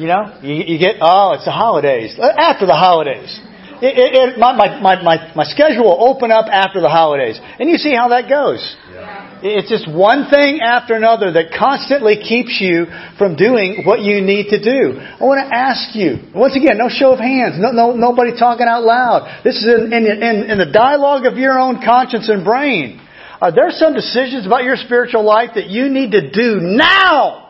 You 0.00 0.08
know, 0.08 0.40
you, 0.40 0.54
you 0.64 0.78
get, 0.78 0.96
oh, 1.02 1.36
it's 1.36 1.44
the 1.44 1.52
holidays. 1.52 2.16
Uh, 2.16 2.32
after 2.32 2.64
the 2.64 2.72
holidays. 2.72 3.38
It, 3.84 3.96
it, 4.00 4.10
it, 4.16 4.38
my, 4.38 4.56
my, 4.56 4.80
my, 4.80 5.32
my 5.36 5.44
schedule 5.44 5.84
will 5.84 6.08
open 6.08 6.32
up 6.32 6.48
after 6.48 6.80
the 6.80 6.88
holidays. 6.88 7.36
And 7.36 7.68
you 7.68 7.76
see 7.76 7.92
how 7.92 8.08
that 8.08 8.24
goes. 8.24 8.64
Yeah. 8.92 9.40
It's 9.44 9.68
just 9.68 9.84
one 9.84 10.32
thing 10.32 10.60
after 10.64 10.96
another 10.96 11.32
that 11.32 11.52
constantly 11.52 12.16
keeps 12.16 12.56
you 12.64 12.88
from 13.20 13.36
doing 13.36 13.84
what 13.84 14.00
you 14.00 14.24
need 14.24 14.48
to 14.56 14.60
do. 14.60 14.96
I 14.96 15.20
want 15.20 15.44
to 15.44 15.52
ask 15.52 15.92
you, 15.92 16.32
once 16.32 16.56
again, 16.56 16.80
no 16.80 16.88
show 16.88 17.12
of 17.12 17.20
hands, 17.20 17.60
no, 17.60 17.72
no, 17.72 17.92
nobody 17.92 18.32
talking 18.32 18.64
out 18.64 18.84
loud. 18.84 19.44
This 19.44 19.56
is 19.60 19.68
in, 19.68 19.92
in, 19.92 20.04
in, 20.08 20.36
in 20.48 20.56
the 20.56 20.72
dialogue 20.72 21.28
of 21.28 21.36
your 21.36 21.60
own 21.60 21.84
conscience 21.84 22.32
and 22.32 22.40
brain. 22.40 23.04
Are 23.40 23.52
there 23.52 23.68
some 23.68 23.92
decisions 23.92 24.46
about 24.48 24.64
your 24.64 24.76
spiritual 24.76 25.24
life 25.24 25.50
that 25.56 25.68
you 25.68 25.92
need 25.92 26.12
to 26.12 26.30
do 26.30 26.56
now? 26.60 27.49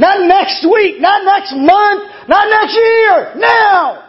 Not 0.00 0.26
next 0.26 0.64
week, 0.64 0.98
not 0.98 1.26
next 1.26 1.52
month, 1.52 2.10
not 2.26 2.48
next 2.48 2.72
year, 2.72 3.34
now! 3.36 4.06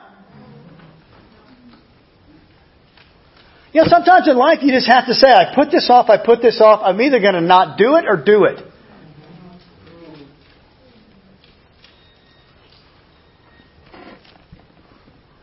You 3.74 3.82
know, 3.82 3.88
sometimes 3.90 4.26
in 4.30 4.38
life 4.38 4.60
you 4.62 4.72
just 4.72 4.88
have 4.88 5.08
to 5.08 5.14
say, 5.14 5.28
I 5.28 5.54
put 5.54 5.70
this 5.70 5.90
off, 5.90 6.10
I 6.10 6.16
put 6.16 6.42
this 6.42 6.62
off, 6.62 6.80
I'm 6.82 7.02
either 7.02 7.20
going 7.20 7.34
to 7.34 7.42
not 7.42 7.78
do 7.78 7.98
it 7.98 8.06
or 8.08 8.16
do 8.16 8.46
it. 8.46 8.66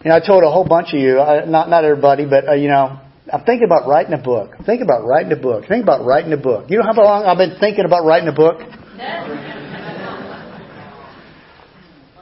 You 0.02 0.10
know, 0.10 0.16
I 0.16 0.20
told 0.26 0.44
a 0.44 0.50
whole 0.50 0.64
bunch 0.64 0.94
of 0.94 1.00
you, 1.00 1.20
uh, 1.20 1.44
not 1.46 1.68
not 1.68 1.84
everybody, 1.84 2.24
but 2.24 2.48
uh, 2.48 2.52
you 2.54 2.68
know, 2.68 2.98
I'm 3.30 3.44
thinking 3.44 3.66
about 3.66 3.86
writing 3.86 4.14
a 4.14 4.22
book. 4.22 4.52
Think 4.64 4.80
about 4.80 5.04
writing 5.04 5.32
a 5.32 5.36
book. 5.36 5.66
Think 5.68 5.82
about 5.82 6.06
writing 6.06 6.32
a 6.32 6.38
book. 6.38 6.70
You 6.70 6.78
know 6.78 6.84
how 6.84 6.94
long 6.94 7.26
I've 7.26 7.36
been 7.36 7.58
thinking 7.60 7.84
about 7.84 8.06
writing 8.06 8.28
a 8.28 8.32
book? 8.32 8.60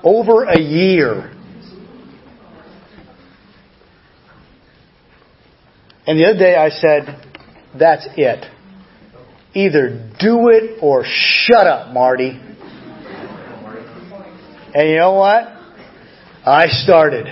Over 0.07 0.45
a 0.45 0.61
year. 0.61 1.33
And 6.07 6.17
the 6.17 6.27
other 6.27 6.39
day 6.39 6.55
I 6.55 6.69
said, 6.69 7.27
that's 7.77 8.07
it. 8.17 8.47
Either 9.53 10.13
do 10.21 10.49
it 10.51 10.79
or 10.81 11.03
shut 11.05 11.67
up, 11.67 11.93
Marty. 11.93 12.41
And 14.75 14.89
you 14.89 14.97
know 14.97 15.15
what? 15.15 15.49
I 16.45 16.67
started. 16.69 17.27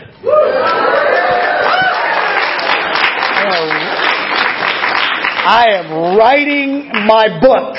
I 5.47 5.67
am 5.75 6.17
writing 6.19 6.89
my 7.07 7.39
book. 7.41 7.77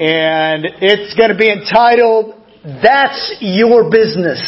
And 0.00 0.64
it's 0.80 1.14
going 1.14 1.28
to 1.28 1.36
be 1.36 1.50
entitled 1.50 2.41
that's 2.64 3.34
your 3.40 3.90
business. 3.90 4.38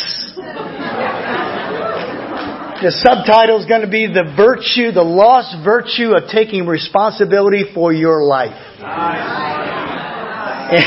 The 2.79 2.93
subtitle 3.03 3.59
is 3.59 3.67
going 3.67 3.81
to 3.81 3.91
be 3.91 4.07
The 4.07 4.35
Virtue, 4.37 4.93
the 4.93 5.03
Lost 5.03 5.57
Virtue 5.65 6.15
of 6.15 6.31
Taking 6.31 6.67
Responsibility 6.67 7.65
for 7.75 7.93
Your 7.93 8.23
Life. 8.23 8.55
And, 10.65 10.81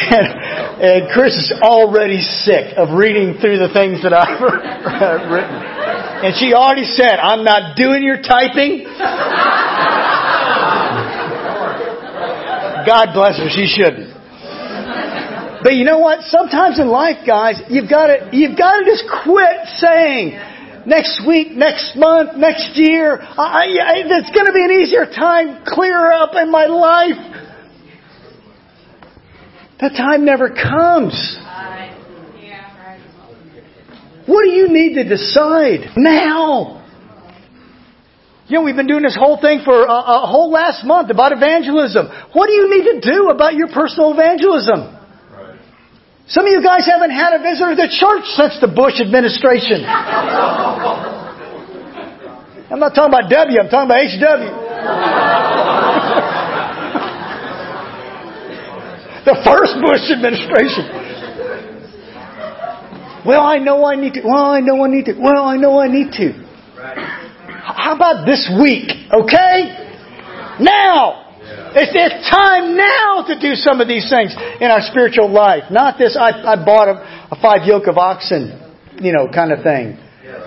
and 0.80 1.12
Chris 1.12 1.36
is 1.36 1.54
already 1.62 2.22
sick 2.22 2.78
of 2.78 2.98
reading 2.98 3.40
through 3.42 3.60
the 3.60 3.74
things 3.74 4.04
that 4.04 4.14
I've 4.14 4.40
written. 5.32 5.58
And 6.24 6.36
she 6.36 6.54
already 6.54 6.86
said, 6.86 7.20
I'm 7.20 7.44
not 7.44 7.76
doing 7.76 8.04
your 8.04 8.22
typing. 8.22 8.86
God 12.88 13.14
bless 13.14 13.38
her, 13.38 13.50
she 13.50 13.68
shouldn't. 13.68 14.17
But 15.64 15.74
you 15.74 15.86
know 15.86 16.00
what? 16.00 16.22
Sometimes 16.22 16.80
in 16.80 16.88
life, 16.88 17.26
guys, 17.26 17.62
you've 17.70 17.90
got 17.90 18.08
to, 18.08 18.30
you've 18.32 18.58
got 18.58 18.80
to 18.80 18.86
just 18.86 19.06
quit 19.24 19.66
saying, 19.78 20.40
next 20.86 21.22
week, 21.28 21.52
next 21.52 21.96
month, 21.96 22.38
next 22.38 22.72
year, 22.76 23.20
I, 23.20 23.78
I, 23.78 23.94
it's 24.06 24.32
going 24.32 24.46
to 24.46 24.54
be 24.54 24.64
an 24.64 24.72
easier 24.72 25.06
time, 25.06 25.64
clear 25.66 26.12
up 26.12 26.36
in 26.36 26.52
my 26.52 26.66
life. 26.66 27.44
That 29.80 29.92
time 29.92 30.26
never 30.26 30.50
comes. 30.50 31.38
What 34.26 34.44
do 34.44 34.50
you 34.50 34.68
need 34.68 34.96
to 34.96 35.08
decide 35.08 35.92
now? 35.96 36.84
You 38.48 38.58
know, 38.58 38.64
we've 38.64 38.76
been 38.76 38.88
doing 38.88 39.04
this 39.04 39.16
whole 39.18 39.40
thing 39.40 39.62
for 39.64 39.86
a, 39.86 39.92
a 39.92 40.28
whole 40.28 40.52
last 40.52 40.86
month 40.86 41.10
about 41.10 41.32
evangelism. 41.32 42.08
What 42.34 42.48
do 42.48 42.54
you 42.54 42.70
need 42.70 43.02
to 43.02 43.12
do 43.12 43.30
about 43.30 43.56
your 43.56 43.68
personal 43.68 44.14
evangelism? 44.14 44.97
Some 46.28 46.46
of 46.46 46.52
you 46.52 46.62
guys 46.62 46.86
haven't 46.86 47.12
had 47.12 47.32
a 47.34 47.40
visitor 47.40 47.74
to 47.76 47.88
church 47.88 48.26
since 48.36 48.60
the 48.60 48.68
Bush 48.68 49.00
administration. 49.00 49.86
I'm 52.68 52.84
not 52.84 52.92
talking 52.94 53.14
about 53.14 53.30
W, 53.32 53.60
I'm 53.60 53.70
talking 53.70 53.88
about 53.88 54.04
HW. 54.04 54.12
the 59.24 59.40
first 59.48 59.80
Bush 59.80 60.12
administration. 60.12 60.84
Well, 63.26 63.42
I 63.42 63.58
know 63.60 63.86
I 63.86 63.96
need 63.96 64.16
to. 64.16 64.22
Well, 64.24 64.52
I 64.52 64.60
know 64.60 64.84
I 64.84 64.90
need 64.90 65.06
to. 65.06 65.14
Well, 65.14 65.46
I 65.46 65.56
know 65.56 65.80
I 65.80 65.88
need 65.88 66.12
to. 66.14 66.34
How 66.76 67.94
about 67.96 68.26
this 68.26 68.50
week? 68.60 68.92
Okay? 69.14 69.72
Now! 70.60 71.27
It's, 71.76 71.92
it's 71.92 72.30
time 72.30 72.78
now 72.78 73.26
to 73.28 73.40
do 73.40 73.56
some 73.56 73.82
of 73.82 73.88
these 73.88 74.10
things 74.10 74.36
in 74.62 74.70
our 74.72 74.82
spiritual 74.82 75.32
life. 75.32 75.72
Not 75.72 75.98
this, 75.98 76.16
I, 76.20 76.54
I 76.54 76.56
bought 76.56 76.88
a, 76.88 76.98
a 77.32 77.38
five 77.42 77.68
yoke 77.68 77.88
of 77.88 77.98
oxen, 77.98 78.56
you 79.02 79.12
know, 79.12 79.28
kind 79.34 79.52
of 79.52 79.64
thing. 79.64 79.98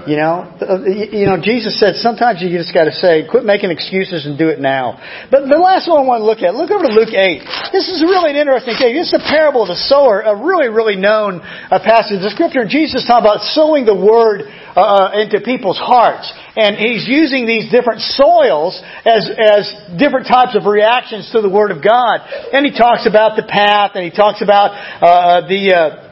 You 0.09 0.17
know, 0.17 0.49
you 1.13 1.29
know, 1.29 1.37
Jesus 1.37 1.77
said 1.77 1.97
sometimes 2.01 2.41
you 2.41 2.49
just 2.49 2.73
got 2.73 2.85
to 2.85 2.93
say, 2.93 3.29
quit 3.29 3.45
making 3.45 3.71
excuses 3.71 4.25
and 4.25 4.37
do 4.39 4.49
it 4.49 4.61
now. 4.61 4.97
But 5.31 5.49
the 5.49 5.61
last 5.61 5.89
one 5.89 6.01
I 6.01 6.07
want 6.09 6.25
to 6.25 6.29
look 6.29 6.41
at, 6.41 6.57
look 6.57 6.73
over 6.73 6.89
to 6.89 6.93
Luke 6.93 7.13
8. 7.13 7.73
This 7.73 7.89
is 7.89 8.01
really 8.01 8.33
an 8.33 8.37
interesting 8.41 8.81
thing. 8.81 8.97
This 8.97 9.13
is 9.13 9.21
the 9.21 9.27
parable 9.29 9.63
of 9.63 9.69
the 9.69 9.77
sower, 9.77 10.25
a 10.25 10.33
really, 10.33 10.73
really 10.73 10.97
known 10.97 11.41
uh, 11.41 11.81
passage 11.85 12.21
of 12.25 12.33
scripture. 12.33 12.65
Jesus 12.65 13.05
talked 13.05 13.25
about 13.25 13.45
sowing 13.53 13.85
the 13.85 13.97
word 13.97 14.49
uh, 14.73 15.13
uh, 15.13 15.21
into 15.21 15.41
people's 15.45 15.81
hearts. 15.81 16.33
And 16.61 16.77
he's 16.77 17.09
using 17.09 17.47
these 17.47 17.71
different 17.71 18.03
soils 18.03 18.77
as, 19.07 19.31
as 19.33 19.73
different 19.99 20.29
types 20.29 20.55
of 20.55 20.67
reactions 20.67 21.31
to 21.33 21.41
the 21.41 21.49
Word 21.49 21.71
of 21.71 21.83
God. 21.83 22.21
And 22.53 22.67
he 22.67 22.77
talks 22.77 23.07
about 23.07 23.37
the 23.37 23.45
path, 23.49 23.93
and 23.95 24.05
he 24.05 24.11
talks 24.11 24.43
about 24.43 24.77
uh, 25.01 25.49
the 25.49 25.73
uh, 25.73 26.11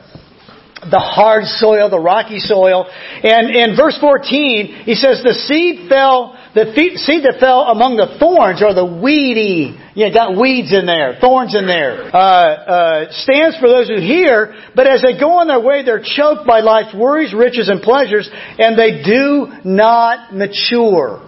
the 0.90 0.98
hard 0.98 1.44
soil, 1.44 1.90
the 1.90 1.98
rocky 1.98 2.38
soil. 2.38 2.86
And 2.88 3.50
in 3.50 3.76
verse 3.76 3.98
14, 4.00 4.84
he 4.86 4.94
says, 4.94 5.22
the 5.24 5.34
seed 5.34 5.88
fell, 5.88 6.37
the 6.64 6.98
seed 6.98 7.22
that 7.22 7.38
fell 7.38 7.62
among 7.70 7.96
the 7.96 8.18
thorns 8.18 8.62
or 8.62 8.74
the 8.74 8.84
weedy, 8.84 9.78
you 9.94 10.08
know, 10.08 10.12
got 10.12 10.36
weeds 10.36 10.74
in 10.74 10.86
there, 10.86 11.18
thorns 11.20 11.54
in 11.54 11.66
there, 11.66 12.10
uh, 12.10 12.18
uh, 12.18 13.12
stands 13.12 13.56
for 13.58 13.68
those 13.68 13.88
who 13.88 14.00
hear, 14.00 14.54
but 14.74 14.86
as 14.86 15.02
they 15.02 15.18
go 15.18 15.38
on 15.38 15.46
their 15.46 15.60
way, 15.60 15.84
they're 15.84 16.02
choked 16.02 16.46
by 16.46 16.60
life's 16.60 16.94
worries, 16.94 17.32
riches, 17.32 17.68
and 17.68 17.82
pleasures, 17.82 18.28
and 18.58 18.78
they 18.78 19.02
do 19.02 19.46
not 19.64 20.34
mature. 20.34 21.24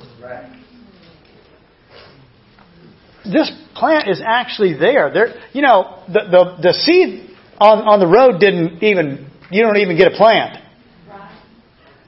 This 3.24 3.52
plant 3.76 4.08
is 4.08 4.20
actually 4.24 4.74
there. 4.74 5.12
There, 5.12 5.34
you 5.52 5.62
know, 5.62 6.02
the, 6.08 6.20
the, 6.30 6.42
the 6.68 6.72
seed 6.72 7.36
on, 7.60 7.78
on 7.86 8.00
the 8.00 8.06
road 8.06 8.40
didn't 8.40 8.82
even 8.82 9.30
you 9.50 9.62
don't 9.62 9.76
even 9.76 9.96
get 9.96 10.12
a 10.12 10.16
plant. 10.16 10.58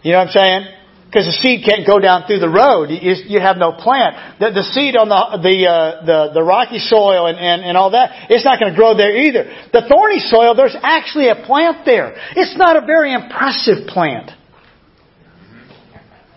You 0.03 0.13
know 0.13 0.19
what 0.19 0.29
I'm 0.29 0.33
saying? 0.33 0.82
Because 1.13 1.29
the 1.29 1.37
seed 1.45 1.61
can't 1.61 1.87
go 1.87 2.01
down 2.01 2.25
through 2.25 2.41
the 2.41 2.49
road. 2.49 2.89
You, 2.89 3.13
you 3.29 3.39
have 3.39 3.59
no 3.59 3.73
plant. 3.73 4.41
The, 4.41 4.49
the 4.49 4.65
seed 4.73 4.97
on 4.97 5.13
the 5.13 5.45
the, 5.45 5.69
uh, 5.69 6.07
the 6.09 6.41
the 6.41 6.43
rocky 6.43 6.79
soil 6.79 7.29
and, 7.29 7.37
and, 7.37 7.61
and 7.61 7.77
all 7.77 7.91
that, 7.91 8.33
it's 8.33 8.47
not 8.47 8.59
going 8.59 8.73
to 8.73 8.77
grow 8.77 8.97
there 8.97 9.13
either. 9.13 9.45
The 9.77 9.85
thorny 9.93 10.21
soil, 10.25 10.57
there's 10.57 10.75
actually 10.81 11.29
a 11.29 11.37
plant 11.37 11.85
there. 11.85 12.17
It's 12.33 12.57
not 12.57 12.81
a 12.81 12.87
very 12.87 13.13
impressive 13.13 13.93
plant 13.93 14.33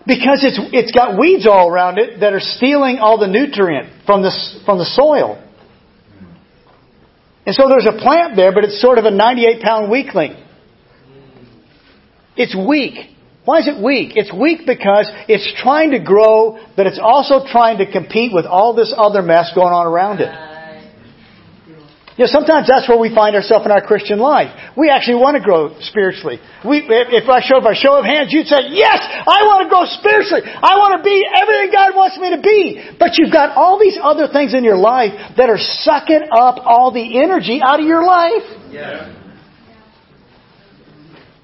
because 0.06 0.44
it's 0.44 0.60
it's 0.76 0.92
got 0.92 1.18
weeds 1.18 1.46
all 1.48 1.72
around 1.72 1.96
it 1.96 2.20
that 2.20 2.36
are 2.36 2.44
stealing 2.44 2.98
all 2.98 3.16
the 3.16 3.32
nutrient 3.32 4.04
from 4.04 4.20
the 4.20 4.30
from 4.66 4.76
the 4.76 4.84
soil. 4.84 5.42
And 7.46 7.54
so 7.54 7.64
there's 7.72 7.88
a 7.88 7.96
plant 7.96 8.36
there, 8.36 8.52
but 8.52 8.64
it's 8.64 8.78
sort 8.78 8.98
of 8.98 9.06
a 9.06 9.10
98 9.10 9.62
pound 9.62 9.90
weakling. 9.90 10.36
It's 12.36 12.54
weak. 12.54 13.15
Why 13.46 13.62
is 13.62 13.68
it 13.68 13.78
weak? 13.82 14.18
It's 14.18 14.34
weak 14.34 14.66
because 14.66 15.08
it's 15.30 15.46
trying 15.62 15.92
to 15.92 16.02
grow, 16.02 16.58
but 16.76 16.86
it's 16.86 16.98
also 17.00 17.46
trying 17.46 17.78
to 17.78 17.86
compete 17.90 18.34
with 18.34 18.44
all 18.44 18.74
this 18.74 18.92
other 18.94 19.22
mess 19.22 19.52
going 19.54 19.72
on 19.72 19.86
around 19.86 20.20
it. 20.20 20.34
You 22.18 22.24
know, 22.24 22.32
sometimes 22.32 22.66
that's 22.66 22.88
where 22.88 22.98
we 22.98 23.14
find 23.14 23.36
ourselves 23.36 23.66
in 23.66 23.70
our 23.70 23.84
Christian 23.84 24.18
life. 24.18 24.48
We 24.74 24.88
actually 24.88 25.20
want 25.20 25.36
to 25.36 25.44
grow 25.44 25.78
spiritually. 25.78 26.40
We, 26.64 26.82
if 26.88 27.28
I 27.28 27.44
show, 27.44 27.60
by 27.60 27.76
show 27.76 27.94
of 28.00 28.08
hands, 28.08 28.32
you'd 28.32 28.48
say, 28.48 28.72
yes, 28.72 28.98
I 28.98 29.44
want 29.44 29.62
to 29.62 29.70
grow 29.70 29.84
spiritually. 29.84 30.42
I 30.42 30.80
want 30.80 30.98
to 30.98 31.04
be 31.04 31.22
everything 31.22 31.70
God 31.70 31.94
wants 31.94 32.16
me 32.18 32.34
to 32.34 32.40
be. 32.40 32.96
But 32.98 33.14
you've 33.20 33.32
got 33.32 33.54
all 33.54 33.78
these 33.78 34.00
other 34.02 34.26
things 34.32 34.54
in 34.54 34.64
your 34.64 34.80
life 34.80 35.12
that 35.36 35.50
are 35.52 35.60
sucking 35.60 36.32
up 36.32 36.56
all 36.64 36.90
the 36.90 37.22
energy 37.22 37.60
out 37.62 37.78
of 37.78 37.86
your 37.86 38.02
life. 38.02 38.42
Yeah. 38.72 39.15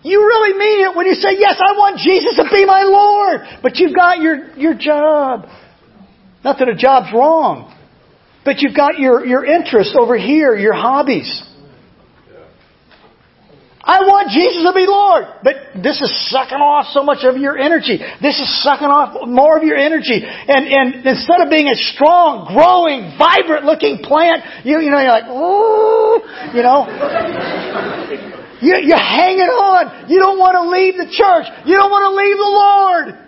You 0.03 0.19
really 0.19 0.59
mean 0.59 0.91
it 0.91 0.97
when 0.97 1.07
you 1.07 1.15
say, 1.15 1.39
yes, 1.39 1.61
I 1.61 1.79
want 1.79 1.99
Jesus 1.99 2.35
to 2.37 2.45
be 2.51 2.65
my 2.67 2.83
Lord. 2.83 3.63
But 3.63 3.77
you've 3.77 3.95
got 3.95 4.19
your, 4.19 4.53
your 4.57 4.75
job. 4.75 5.47
Not 6.43 6.59
that 6.59 6.69
a 6.69 6.75
job's 6.75 7.13
wrong. 7.15 7.73
But 8.45 8.59
you've 8.59 8.75
got 8.75 8.99
your, 8.99 9.25
your 9.25 9.45
interests 9.45 9.95
over 9.99 10.19
here, 10.19 10.57
your 10.57 10.75
hobbies. 10.75 11.43
I 13.85 14.01
want 14.07 14.31
Jesus 14.31 14.63
to 14.63 14.73
be 14.75 14.87
Lord. 14.87 15.25
But 15.43 15.83
this 15.83 16.01
is 16.01 16.31
sucking 16.31 16.59
off 16.59 16.91
so 16.95 17.03
much 17.03 17.23
of 17.23 17.37
your 17.37 17.59
energy. 17.59 17.99
This 18.23 18.39
is 18.39 18.63
sucking 18.63 18.87
off 18.87 19.27
more 19.27 19.57
of 19.57 19.63
your 19.63 19.77
energy. 19.77 20.23
And, 20.23 20.67
and 20.67 21.07
instead 21.07 21.41
of 21.43 21.51
being 21.51 21.69
a 21.69 21.75
strong, 21.75 22.47
growing, 22.51 23.15
vibrant 23.19 23.65
looking 23.67 23.99
plant, 24.03 24.67
you, 24.67 24.79
you 24.81 24.91
know, 24.91 24.99
you're 24.99 25.15
like, 25.15 25.31
ooh, 25.31 26.23
you 26.55 26.63
know. 26.63 26.87
You're 28.63 28.97
hanging 28.97 29.51
on. 29.51 30.09
You 30.09 30.23
don't 30.23 30.39
want 30.39 30.55
to 30.55 30.65
leave 30.71 30.95
the 30.95 31.11
church. 31.11 31.51
You 31.67 31.75
don't 31.75 31.91
want 31.91 32.07
to 32.07 32.15
leave 32.15 32.39
the 32.39 32.53
Lord. 32.55 33.23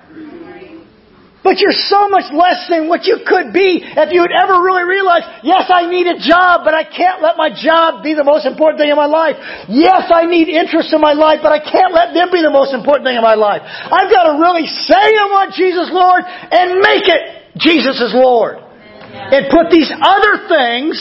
But 1.44 1.60
you're 1.60 1.76
so 1.76 2.08
much 2.08 2.32
less 2.32 2.72
than 2.72 2.88
what 2.88 3.04
you 3.04 3.20
could 3.20 3.52
be 3.52 3.84
if 3.84 4.08
you 4.16 4.24
would 4.24 4.32
ever 4.32 4.64
really 4.64 4.88
realize, 4.88 5.28
yes, 5.44 5.68
I 5.68 5.84
need 5.92 6.08
a 6.08 6.16
job, 6.16 6.64
but 6.64 6.72
I 6.72 6.88
can't 6.88 7.20
let 7.20 7.36
my 7.36 7.52
job 7.52 8.00
be 8.00 8.16
the 8.16 8.24
most 8.24 8.48
important 8.48 8.80
thing 8.80 8.88
in 8.88 8.96
my 8.96 9.04
life. 9.04 9.36
Yes, 9.68 10.08
I 10.08 10.24
need 10.24 10.48
interests 10.48 10.96
in 10.96 11.04
my 11.04 11.12
life, 11.12 11.44
but 11.44 11.52
I 11.52 11.60
can't 11.60 11.92
let 11.92 12.16
them 12.16 12.32
be 12.32 12.40
the 12.40 12.48
most 12.48 12.72
important 12.72 13.04
thing 13.04 13.20
in 13.20 13.20
my 13.20 13.36
life. 13.36 13.60
I've 13.60 14.08
got 14.08 14.32
to 14.32 14.40
really 14.40 14.64
say 14.64 14.96
I 14.96 15.28
want 15.36 15.52
Jesus 15.52 15.92
Lord 15.92 16.24
and 16.24 16.80
make 16.80 17.04
it 17.12 17.60
Jesus 17.60 18.00
is 18.00 18.16
Lord. 18.16 18.64
And 19.12 19.46
put 19.52 19.68
these 19.68 19.92
other 19.92 20.48
things 20.48 20.96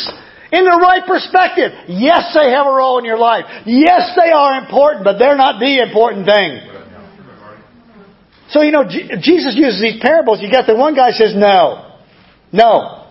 in 0.53 0.65
the 0.65 0.77
right 0.77 1.01
perspective. 1.05 1.73
Yes, 1.89 2.29
they 2.37 2.51
have 2.51 2.67
a 2.67 2.73
role 2.77 2.99
in 2.99 3.05
your 3.05 3.17
life. 3.17 3.45
Yes, 3.65 4.13
they 4.15 4.29
are 4.31 4.61
important, 4.61 5.03
but 5.03 5.17
they're 5.17 5.35
not 5.35 5.59
the 5.59 5.81
important 5.81 6.27
thing. 6.27 6.61
So, 8.49 8.61
you 8.61 8.71
know, 8.71 8.85
Jesus 8.85 9.57
uses 9.57 9.81
these 9.81 9.99
parables. 9.99 10.39
You 10.41 10.51
got 10.51 10.67
the 10.67 10.75
one 10.75 10.93
guy 10.93 11.09
says, 11.09 11.33
no. 11.35 11.97
No. 12.51 13.09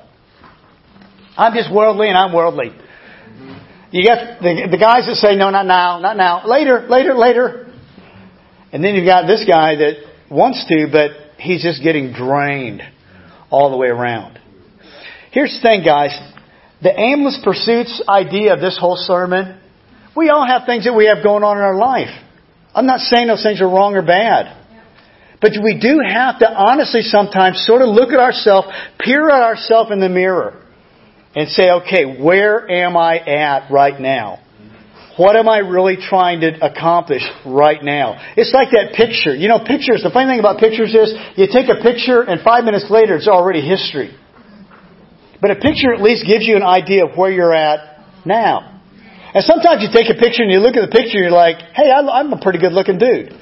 I'm 1.36 1.52
just 1.52 1.72
worldly 1.72 2.08
and 2.08 2.16
I'm 2.16 2.32
worldly. 2.32 2.70
You 3.90 4.06
got 4.06 4.40
the, 4.40 4.68
the 4.70 4.78
guys 4.78 5.06
that 5.06 5.16
say, 5.16 5.34
no, 5.34 5.50
not 5.50 5.66
now, 5.66 5.98
not 5.98 6.16
now. 6.16 6.46
Later, 6.46 6.86
later, 6.88 7.14
later. 7.14 7.74
And 8.70 8.84
then 8.84 8.94
you've 8.94 9.06
got 9.06 9.26
this 9.26 9.44
guy 9.48 9.74
that 9.74 9.94
wants 10.30 10.64
to, 10.68 10.86
but 10.92 11.10
he's 11.38 11.62
just 11.62 11.82
getting 11.82 12.12
drained 12.12 12.82
all 13.50 13.72
the 13.72 13.76
way 13.76 13.88
around. 13.88 14.38
Here's 15.32 15.52
the 15.60 15.68
thing, 15.68 15.82
guys 15.84 16.31
the 16.82 16.92
aimless 16.98 17.38
pursuits 17.44 18.02
idea 18.08 18.54
of 18.54 18.60
this 18.60 18.76
whole 18.78 18.96
sermon, 18.96 19.60
we 20.16 20.28
all 20.28 20.46
have 20.46 20.62
things 20.66 20.84
that 20.84 20.94
we 20.94 21.06
have 21.06 21.22
going 21.22 21.44
on 21.44 21.56
in 21.56 21.62
our 21.62 21.76
life. 21.76 22.10
I'm 22.74 22.86
not 22.86 23.00
saying 23.00 23.28
those 23.28 23.42
things 23.42 23.60
are 23.60 23.68
wrong 23.68 23.94
or 23.94 24.02
bad. 24.02 24.58
But 25.40 25.52
we 25.62 25.78
do 25.80 26.00
have 26.06 26.38
to 26.38 26.48
honestly 26.48 27.02
sometimes 27.02 27.64
sort 27.66 27.82
of 27.82 27.88
look 27.88 28.10
at 28.10 28.20
ourselves, 28.20 28.68
peer 28.98 29.28
at 29.28 29.42
ourselves 29.42 29.90
in 29.90 30.00
the 30.00 30.08
mirror, 30.08 30.62
and 31.34 31.48
say, 31.48 31.70
okay, 31.82 32.20
where 32.20 32.70
am 32.70 32.96
I 32.96 33.18
at 33.18 33.70
right 33.70 33.98
now? 34.00 34.38
What 35.18 35.36
am 35.36 35.48
I 35.48 35.58
really 35.58 35.96
trying 35.96 36.40
to 36.40 36.56
accomplish 36.64 37.22
right 37.44 37.82
now? 37.82 38.16
It's 38.36 38.54
like 38.54 38.70
that 38.70 38.94
picture. 38.96 39.34
You 39.34 39.48
know, 39.48 39.58
pictures, 39.58 40.02
the 40.02 40.10
funny 40.10 40.30
thing 40.30 40.40
about 40.40 40.58
pictures 40.58 40.94
is 40.94 41.12
you 41.36 41.46
take 41.52 41.68
a 41.68 41.82
picture 41.82 42.22
and 42.22 42.40
five 42.40 42.64
minutes 42.64 42.86
later 42.88 43.16
it's 43.16 43.28
already 43.28 43.60
history. 43.60 44.16
But 45.42 45.50
a 45.50 45.58
picture 45.58 45.92
at 45.92 46.00
least 46.00 46.24
gives 46.24 46.46
you 46.46 46.54
an 46.54 46.62
idea 46.62 47.04
of 47.04 47.18
where 47.18 47.30
you're 47.30 47.52
at 47.52 48.06
now. 48.24 48.80
And 49.34 49.42
sometimes 49.42 49.82
you 49.82 49.90
take 49.90 50.06
a 50.06 50.14
picture 50.14 50.46
and 50.46 50.52
you 50.52 50.62
look 50.62 50.78
at 50.78 50.86
the 50.86 50.94
picture 50.94 51.18
and 51.18 51.26
you're 51.26 51.34
like, 51.34 51.58
hey, 51.74 51.90
I'm 51.90 52.32
a 52.32 52.38
pretty 52.38 52.62
good 52.62 52.70
looking 52.70 52.96
dude. 52.96 53.34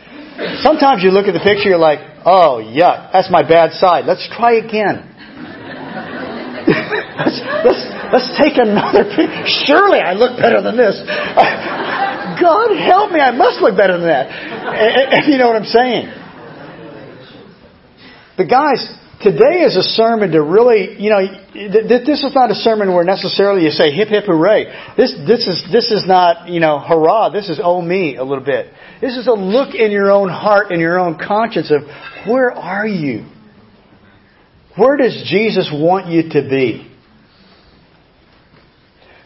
Sometimes 0.65 1.05
you 1.05 1.13
look 1.13 1.29
at 1.29 1.37
the 1.37 1.45
picture 1.45 1.69
and 1.69 1.77
you're 1.77 1.89
like, 1.93 2.01
oh, 2.25 2.65
yuck, 2.65 3.13
that's 3.13 3.29
my 3.29 3.45
bad 3.45 3.77
side. 3.77 4.09
Let's 4.09 4.25
try 4.33 4.65
again. 4.65 5.05
let's, 7.21 7.37
let's, 7.69 7.85
let's 8.17 8.33
take 8.41 8.57
another 8.57 9.05
picture. 9.05 9.45
Surely 9.69 10.01
I 10.01 10.17
look 10.17 10.41
better 10.41 10.65
than 10.65 10.81
this. 10.81 10.97
God 12.41 12.73
help 12.81 13.13
me, 13.13 13.21
I 13.21 13.37
must 13.37 13.61
look 13.61 13.77
better 13.77 14.01
than 14.01 14.09
that. 14.09 14.33
If 15.21 15.29
you 15.29 15.37
know 15.37 15.53
what 15.53 15.61
I'm 15.61 15.69
saying. 15.69 16.09
But 18.41 18.49
guys, 18.49 18.89
Today 19.21 19.61
is 19.67 19.77
a 19.77 19.83
sermon 19.83 20.31
to 20.31 20.43
really, 20.43 20.97
you 20.99 21.11
know, 21.11 21.21
this 21.53 22.25
is 22.25 22.35
not 22.35 22.51
a 22.51 22.55
sermon 22.55 22.95
where 22.95 23.05
necessarily 23.05 23.65
you 23.65 23.71
say 23.71 23.91
hip 23.91 24.09
hip 24.09 24.25
hooray. 24.25 24.65
This, 24.97 25.15
this 25.27 25.47
is, 25.47 25.63
this 25.71 25.91
is 25.91 26.05
not, 26.07 26.49
you 26.49 26.59
know, 26.59 26.79
hurrah. 26.79 27.29
This 27.29 27.51
is 27.51 27.61
oh 27.63 27.83
me 27.83 28.17
a 28.17 28.25
little 28.25 28.45
bit. 28.45 28.73
This 29.03 29.19
is 29.19 29.27
a 29.27 29.33
look 29.33 29.75
in 29.75 29.91
your 29.91 30.11
own 30.11 30.31
heart 30.31 30.71
and 30.71 30.81
your 30.81 30.99
own 30.99 31.19
conscience 31.19 31.71
of 31.71 31.83
where 32.27 32.51
are 32.51 32.87
you? 32.87 33.27
Where 34.79 34.97
does 34.97 35.29
Jesus 35.29 35.71
want 35.71 36.07
you 36.07 36.23
to 36.31 36.49
be? 36.49 36.91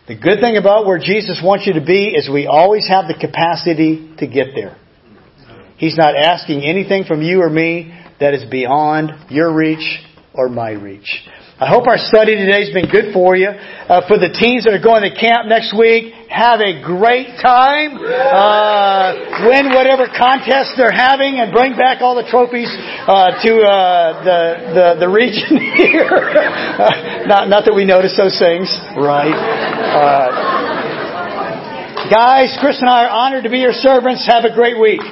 The 0.08 0.16
good 0.16 0.40
thing 0.40 0.56
about 0.56 0.86
where 0.86 0.98
Jesus 0.98 1.40
wants 1.42 1.68
you 1.68 1.74
to 1.74 1.84
be 1.84 2.08
is 2.08 2.28
we 2.28 2.48
always 2.48 2.88
have 2.88 3.06
the 3.06 3.14
capacity 3.14 4.12
to 4.18 4.26
get 4.26 4.48
there. 4.56 4.76
He's 5.76 5.96
not 5.96 6.16
asking 6.16 6.64
anything 6.64 7.04
from 7.04 7.22
you 7.22 7.42
or 7.42 7.48
me 7.48 7.96
that 8.20 8.34
is 8.34 8.44
beyond 8.50 9.10
your 9.30 9.54
reach 9.54 10.00
or 10.34 10.48
my 10.48 10.70
reach. 10.70 11.22
I 11.54 11.70
hope 11.70 11.86
our 11.86 11.96
study 11.96 12.34
today 12.34 12.66
has 12.66 12.74
been 12.74 12.90
good 12.90 13.14
for 13.14 13.38
you. 13.38 13.46
Uh, 13.46 14.02
for 14.10 14.18
the 14.18 14.26
teens 14.26 14.66
that 14.66 14.74
are 14.74 14.82
going 14.82 15.06
to 15.06 15.14
camp 15.14 15.46
next 15.46 15.70
week, 15.70 16.10
have 16.26 16.58
a 16.58 16.82
great 16.82 17.38
time. 17.38 17.94
Uh, 17.94 19.46
win 19.46 19.70
whatever 19.70 20.10
contest 20.10 20.74
they're 20.74 20.90
having 20.90 21.38
and 21.38 21.54
bring 21.54 21.78
back 21.78 22.02
all 22.02 22.18
the 22.18 22.26
trophies 22.26 22.66
uh, 23.06 23.38
to 23.38 23.52
uh, 23.62 24.26
the, 24.26 24.42
the, 24.74 25.06
the 25.06 25.10
region 25.10 25.54
here. 25.78 26.10
not, 27.30 27.46
not 27.46 27.62
that 27.70 27.72
we 27.72 27.86
notice 27.86 28.18
those 28.18 28.34
things, 28.34 28.66
right? 28.98 29.30
Uh, 29.30 30.26
guys, 32.10 32.50
Chris 32.58 32.82
and 32.82 32.90
I 32.90 33.06
are 33.06 33.14
honored 33.14 33.46
to 33.46 33.50
be 33.50 33.62
your 33.62 33.78
servants. 33.78 34.26
Have 34.26 34.42
a 34.42 34.50
great 34.50 34.74
week. 34.74 35.06